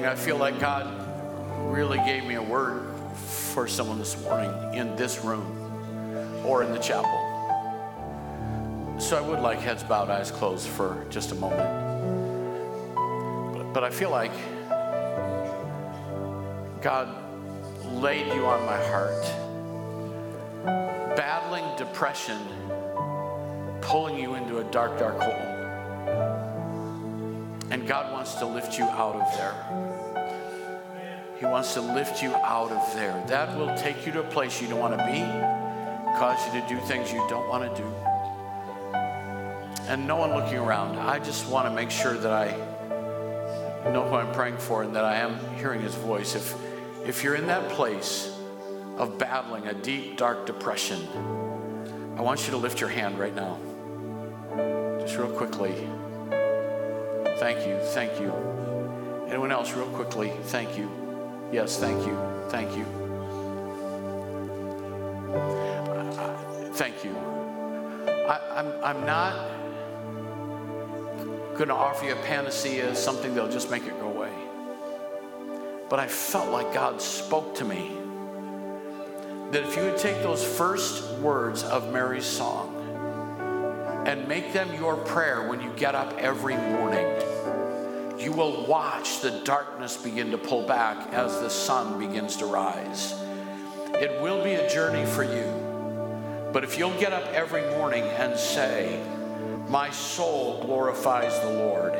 Worshiping, 0.00 0.06
I 0.06 0.14
feel 0.14 0.36
like 0.36 0.58
God 0.58 1.72
really 1.72 1.98
gave 1.98 2.24
me 2.24 2.34
a 2.34 2.42
word 2.42 2.94
for 3.52 3.66
someone 3.68 3.98
this 3.98 4.20
morning 4.22 4.50
in 4.74 4.96
this 4.96 5.24
room 5.24 5.44
or 6.44 6.62
in 6.62 6.72
the 6.72 6.78
chapel. 6.78 7.26
So 8.98 9.16
I 9.16 9.20
would 9.20 9.40
like 9.40 9.58
heads 9.58 9.82
bowed, 9.82 10.10
eyes 10.10 10.30
closed 10.30 10.68
for 10.68 11.06
just 11.10 11.32
a 11.32 11.34
moment. 11.34 11.68
But, 13.54 13.72
but 13.72 13.84
I 13.84 13.90
feel 13.90 14.10
like 14.10 14.32
God 16.82 17.08
laid 17.86 18.26
you 18.34 18.46
on 18.46 18.64
my 18.66 18.78
heart. 18.86 19.24
Battling 21.16 21.64
depression, 21.76 22.38
pulling 23.80 24.18
you 24.18 24.34
into 24.34 24.58
a 24.58 24.64
dark, 24.64 24.98
dark 24.98 25.18
hole. 25.18 25.60
And 27.70 27.86
God 27.86 28.12
wants 28.12 28.34
to 28.34 28.46
lift 28.46 28.78
you 28.78 28.84
out 28.84 29.16
of 29.16 29.36
there. 29.36 29.89
He 31.40 31.46
wants 31.46 31.72
to 31.72 31.80
lift 31.80 32.22
you 32.22 32.34
out 32.34 32.70
of 32.70 32.94
there. 32.94 33.24
That 33.28 33.56
will 33.56 33.74
take 33.74 34.04
you 34.04 34.12
to 34.12 34.20
a 34.20 34.24
place 34.24 34.60
you 34.60 34.68
don't 34.68 34.78
want 34.78 34.98
to 34.98 35.06
be, 35.06 35.20
cause 36.18 36.38
you 36.46 36.60
to 36.60 36.68
do 36.68 36.78
things 36.80 37.10
you 37.10 37.26
don't 37.30 37.48
want 37.48 37.74
to 37.74 37.82
do. 37.82 37.88
And 39.88 40.06
no 40.06 40.16
one 40.16 40.34
looking 40.34 40.58
around. 40.58 40.98
I 40.98 41.18
just 41.18 41.48
want 41.48 41.66
to 41.66 41.74
make 41.74 41.90
sure 41.90 42.12
that 42.12 42.30
I 42.30 43.90
know 43.90 44.06
who 44.06 44.16
I'm 44.16 44.30
praying 44.34 44.58
for 44.58 44.82
and 44.82 44.94
that 44.94 45.06
I 45.06 45.16
am 45.16 45.38
hearing 45.56 45.80
his 45.80 45.94
voice. 45.94 46.34
If, 46.34 46.54
if 47.06 47.24
you're 47.24 47.36
in 47.36 47.46
that 47.46 47.70
place 47.70 48.36
of 48.98 49.16
battling 49.16 49.66
a 49.66 49.72
deep, 49.72 50.18
dark 50.18 50.44
depression, 50.44 51.00
I 52.18 52.20
want 52.20 52.44
you 52.44 52.50
to 52.50 52.58
lift 52.58 52.82
your 52.82 52.90
hand 52.90 53.18
right 53.18 53.34
now. 53.34 53.58
Just 55.00 55.16
real 55.16 55.30
quickly. 55.30 55.72
Thank 57.38 57.66
you, 57.66 57.78
thank 57.94 58.20
you. 58.20 58.30
Anyone 59.26 59.52
else, 59.52 59.72
real 59.72 59.86
quickly? 59.86 60.32
Thank 60.42 60.76
you. 60.76 60.99
Yes, 61.52 61.78
thank 61.78 62.06
you, 62.06 62.16
thank 62.48 62.76
you. 62.76 62.84
Thank 66.74 67.04
you. 67.04 67.14
I, 68.28 68.40
I'm, 68.56 68.84
I'm 68.84 69.06
not 69.06 69.34
going 71.56 71.68
to 71.68 71.74
offer 71.74 72.06
you 72.06 72.12
a 72.12 72.16
panacea, 72.16 72.94
something 72.94 73.34
that'll 73.34 73.50
just 73.50 73.70
make 73.70 73.84
it 73.84 73.98
go 74.00 74.08
away. 74.08 74.32
But 75.88 75.98
I 75.98 76.06
felt 76.06 76.50
like 76.50 76.72
God 76.72 77.02
spoke 77.02 77.56
to 77.56 77.64
me 77.64 77.90
that 79.50 79.64
if 79.64 79.76
you 79.76 79.82
would 79.82 79.98
take 79.98 80.22
those 80.22 80.44
first 80.44 81.18
words 81.18 81.64
of 81.64 81.92
Mary's 81.92 82.24
song 82.24 82.76
and 84.06 84.26
make 84.28 84.52
them 84.52 84.72
your 84.74 84.96
prayer 84.96 85.48
when 85.48 85.60
you 85.60 85.70
get 85.76 85.96
up 85.96 86.16
every 86.18 86.56
morning, 86.56 87.04
you 88.20 88.32
will 88.32 88.66
watch 88.66 89.20
the 89.20 89.30
darkness 89.44 89.96
begin 89.96 90.30
to 90.30 90.38
pull 90.38 90.66
back 90.66 91.12
as 91.12 91.40
the 91.40 91.48
sun 91.48 91.98
begins 91.98 92.36
to 92.36 92.46
rise. 92.46 93.14
It 93.94 94.20
will 94.20 94.44
be 94.44 94.52
a 94.52 94.68
journey 94.68 95.06
for 95.06 95.24
you. 95.24 96.50
But 96.52 96.64
if 96.64 96.78
you'll 96.78 96.98
get 96.98 97.12
up 97.12 97.24
every 97.32 97.62
morning 97.76 98.02
and 98.02 98.38
say, 98.38 99.02
My 99.68 99.90
soul 99.90 100.62
glorifies 100.64 101.38
the 101.40 101.50
Lord, 101.50 101.94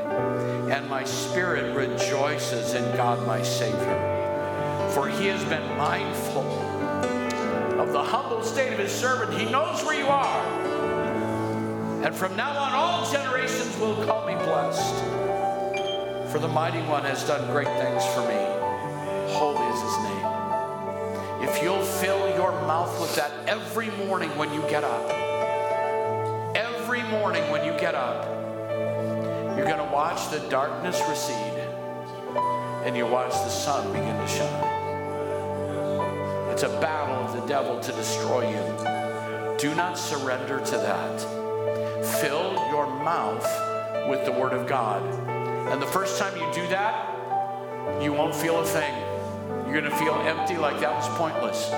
and 0.70 0.88
my 0.90 1.04
spirit 1.04 1.74
rejoices 1.74 2.74
in 2.74 2.84
God 2.96 3.26
my 3.26 3.42
Savior, 3.42 4.90
for 4.92 5.08
he 5.08 5.26
has 5.28 5.42
been 5.44 5.66
mindful 5.78 6.42
of 7.80 7.92
the 7.92 8.02
humble 8.02 8.42
state 8.42 8.72
of 8.72 8.78
his 8.78 8.92
servant. 8.92 9.38
He 9.38 9.50
knows 9.50 9.82
where 9.84 9.98
you 9.98 10.06
are. 10.06 10.44
And 12.04 12.14
from 12.14 12.36
now 12.36 12.50
on, 12.58 12.72
all 12.74 13.10
generations 13.10 13.78
will 13.78 14.04
call 14.04 14.26
me 14.26 14.34
blessed. 14.34 15.19
For 16.30 16.38
the 16.38 16.46
mighty 16.46 16.80
one 16.82 17.02
has 17.02 17.24
done 17.26 17.44
great 17.50 17.66
things 17.66 18.04
for 18.14 18.20
me. 18.20 18.38
Holy 19.34 19.66
is 19.74 19.82
his 19.82 19.96
name. 20.04 21.48
If 21.48 21.60
you'll 21.60 21.82
fill 21.82 22.32
your 22.36 22.52
mouth 22.68 23.00
with 23.00 23.16
that 23.16 23.32
every 23.48 23.90
morning 24.06 24.30
when 24.38 24.54
you 24.54 24.60
get 24.70 24.84
up, 24.84 25.10
every 26.54 27.02
morning 27.02 27.42
when 27.50 27.64
you 27.64 27.72
get 27.80 27.96
up, 27.96 28.24
you're 29.56 29.66
going 29.66 29.84
to 29.84 29.90
watch 29.92 30.30
the 30.30 30.38
darkness 30.48 31.02
recede 31.08 31.58
and 32.84 32.96
you 32.96 33.06
watch 33.06 33.32
the 33.32 33.48
sun 33.48 33.92
begin 33.92 34.16
to 34.16 34.28
shine. 34.28 34.64
It's 36.52 36.62
a 36.62 36.68
battle 36.80 37.26
of 37.26 37.40
the 37.40 37.46
devil 37.48 37.80
to 37.80 37.92
destroy 37.92 38.48
you. 38.48 39.56
Do 39.58 39.74
not 39.74 39.98
surrender 39.98 40.60
to 40.64 40.76
that. 40.76 41.20
Fill 42.20 42.52
your 42.70 42.86
mouth 42.86 44.08
with 44.08 44.24
the 44.24 44.32
Word 44.32 44.52
of 44.52 44.68
God. 44.68 45.29
And 45.70 45.80
the 45.80 45.86
first 45.86 46.18
time 46.18 46.36
you 46.36 46.52
do 46.52 46.66
that, 46.70 48.02
you 48.02 48.12
won't 48.12 48.34
feel 48.34 48.58
a 48.58 48.64
thing. 48.64 48.92
You're 49.64 49.80
going 49.80 49.84
to 49.84 49.96
feel 49.98 50.14
empty 50.14 50.56
like 50.56 50.80
that 50.80 50.92
was 50.92 51.08
pointless. 51.16 51.70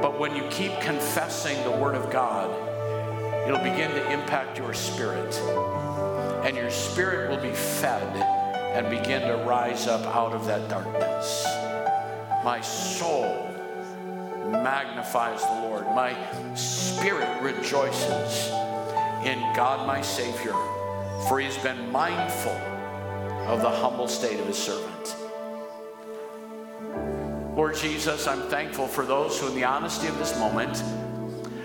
But 0.00 0.18
when 0.18 0.34
you 0.34 0.42
keep 0.48 0.72
confessing 0.80 1.62
the 1.64 1.70
Word 1.70 1.96
of 1.96 2.10
God, 2.10 2.48
it'll 3.46 3.58
begin 3.58 3.90
to 3.90 4.10
impact 4.10 4.56
your 4.56 4.72
spirit. 4.72 5.34
And 6.46 6.56
your 6.56 6.70
spirit 6.70 7.28
will 7.28 7.42
be 7.42 7.54
fed 7.54 8.16
and 8.74 8.88
begin 8.88 9.20
to 9.28 9.36
rise 9.44 9.86
up 9.86 10.06
out 10.16 10.32
of 10.32 10.46
that 10.46 10.66
darkness. 10.70 11.44
My 12.42 12.62
soul 12.62 13.50
magnifies 14.62 15.42
the 15.42 15.60
Lord. 15.68 15.84
My 15.88 16.16
spirit 16.54 17.42
rejoices 17.42 18.48
in 19.26 19.38
God 19.54 19.86
my 19.86 20.00
Savior, 20.00 20.54
for 21.28 21.38
he 21.38 21.44
has 21.44 21.58
been 21.58 21.92
mindful 21.92 22.58
of 23.46 23.60
the 23.60 23.70
humble 23.70 24.08
state 24.08 24.40
of 24.40 24.46
his 24.46 24.58
servant. 24.58 25.16
Lord 27.56 27.76
Jesus, 27.76 28.26
I'm 28.26 28.42
thankful 28.42 28.88
for 28.88 29.04
those 29.04 29.38
who, 29.38 29.46
in 29.48 29.54
the 29.54 29.64
honesty 29.64 30.08
of 30.08 30.18
this 30.18 30.38
moment, 30.38 30.82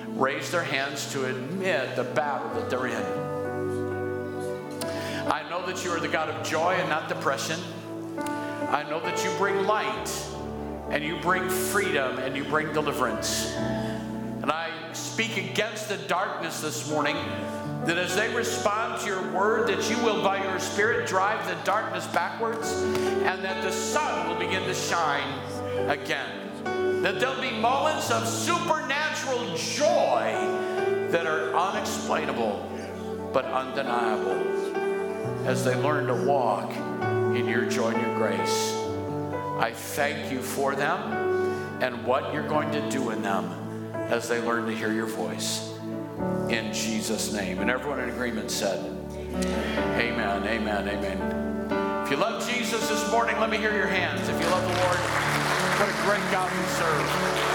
raise 0.10 0.52
their 0.52 0.64
hands 0.64 1.12
to 1.14 1.26
admit 1.26 1.96
the 1.96 2.04
battle 2.04 2.50
that 2.60 2.70
they're 2.70 2.88
in. 2.88 3.30
I 5.32 5.48
know 5.50 5.66
that 5.66 5.84
you 5.84 5.92
are 5.92 6.00
the 6.00 6.08
God 6.08 6.30
of 6.30 6.46
joy 6.46 6.74
and 6.74 6.90
not 6.90 7.08
depression. 7.08 7.60
I 8.18 8.86
know 8.90 9.00
that 9.00 9.24
you 9.24 9.32
bring 9.38 9.66
light 9.66 10.12
and 10.92 11.04
you 11.04 11.18
bring 11.22 11.50
freedom 11.50 12.20
and 12.20 12.36
you 12.36 12.44
bring 12.44 12.74
deliverance. 12.74 13.56
Speak 14.94 15.38
against 15.38 15.90
the 15.90 15.98
darkness 15.98 16.62
this 16.62 16.90
morning 16.90 17.16
that 17.86 17.98
as 17.98 18.16
they 18.16 18.34
respond 18.34 19.02
to 19.02 19.08
your 19.08 19.32
word, 19.32 19.68
that 19.68 19.90
you 19.90 19.98
will, 20.04 20.24
by 20.24 20.44
your 20.44 20.60
spirit, 20.60 21.08
drive 21.08 21.46
the 21.48 21.56
darkness 21.64 22.06
backwards 22.08 22.72
and 22.74 23.44
that 23.44 23.64
the 23.64 23.72
sun 23.72 24.28
will 24.28 24.36
begin 24.36 24.64
to 24.64 24.74
shine 24.74 25.28
again. 25.90 27.04
That 27.04 27.20
there'll 27.20 27.42
be 27.42 27.52
moments 27.52 28.12
of 28.12 28.28
supernatural 28.28 29.56
joy 29.56 30.34
that 31.12 31.26
are 31.26 31.56
unexplainable 31.56 33.30
but 33.34 33.46
undeniable 33.46 34.38
as 35.48 35.64
they 35.64 35.76
learn 35.76 36.08
to 36.08 36.16
walk 36.16 36.72
in 37.36 37.48
your 37.48 37.66
joy 37.66 37.90
and 37.90 38.02
your 38.02 38.16
grace. 38.16 38.74
I 39.60 39.72
thank 39.74 40.32
you 40.32 40.42
for 40.42 40.76
them 40.76 41.14
and 41.82 42.06
what 42.06 42.34
you're 42.34 42.48
going 42.48 42.72
to 42.72 42.90
do 42.90 43.12
in 43.12 43.22
them 43.22 43.59
as 44.10 44.28
they 44.28 44.42
learn 44.42 44.66
to 44.66 44.76
hear 44.76 44.92
your 44.92 45.06
voice. 45.06 45.72
In 46.50 46.74
Jesus' 46.74 47.32
name. 47.32 47.60
And 47.60 47.70
everyone 47.70 48.00
in 48.00 48.10
agreement 48.10 48.52
said, 48.52 48.80
Amen, 49.98 50.44
amen, 50.48 50.88
amen. 50.90 52.04
If 52.04 52.12
you 52.12 52.18
love 52.18 52.48
Jesus 52.50 52.90
this 52.90 53.12
morning, 53.12 53.40
let 53.40 53.50
me 53.50 53.58
hear 53.58 53.74
your 53.74 53.88
hands. 53.88 54.28
If 54.28 54.42
you 54.42 54.48
love 54.50 54.64
the 54.64 54.82
Lord, 54.82 54.98
what 55.78 55.90
a 55.90 55.94
great 56.04 56.32
God 56.32 56.52
we 56.52 56.66
serve. 56.66 57.49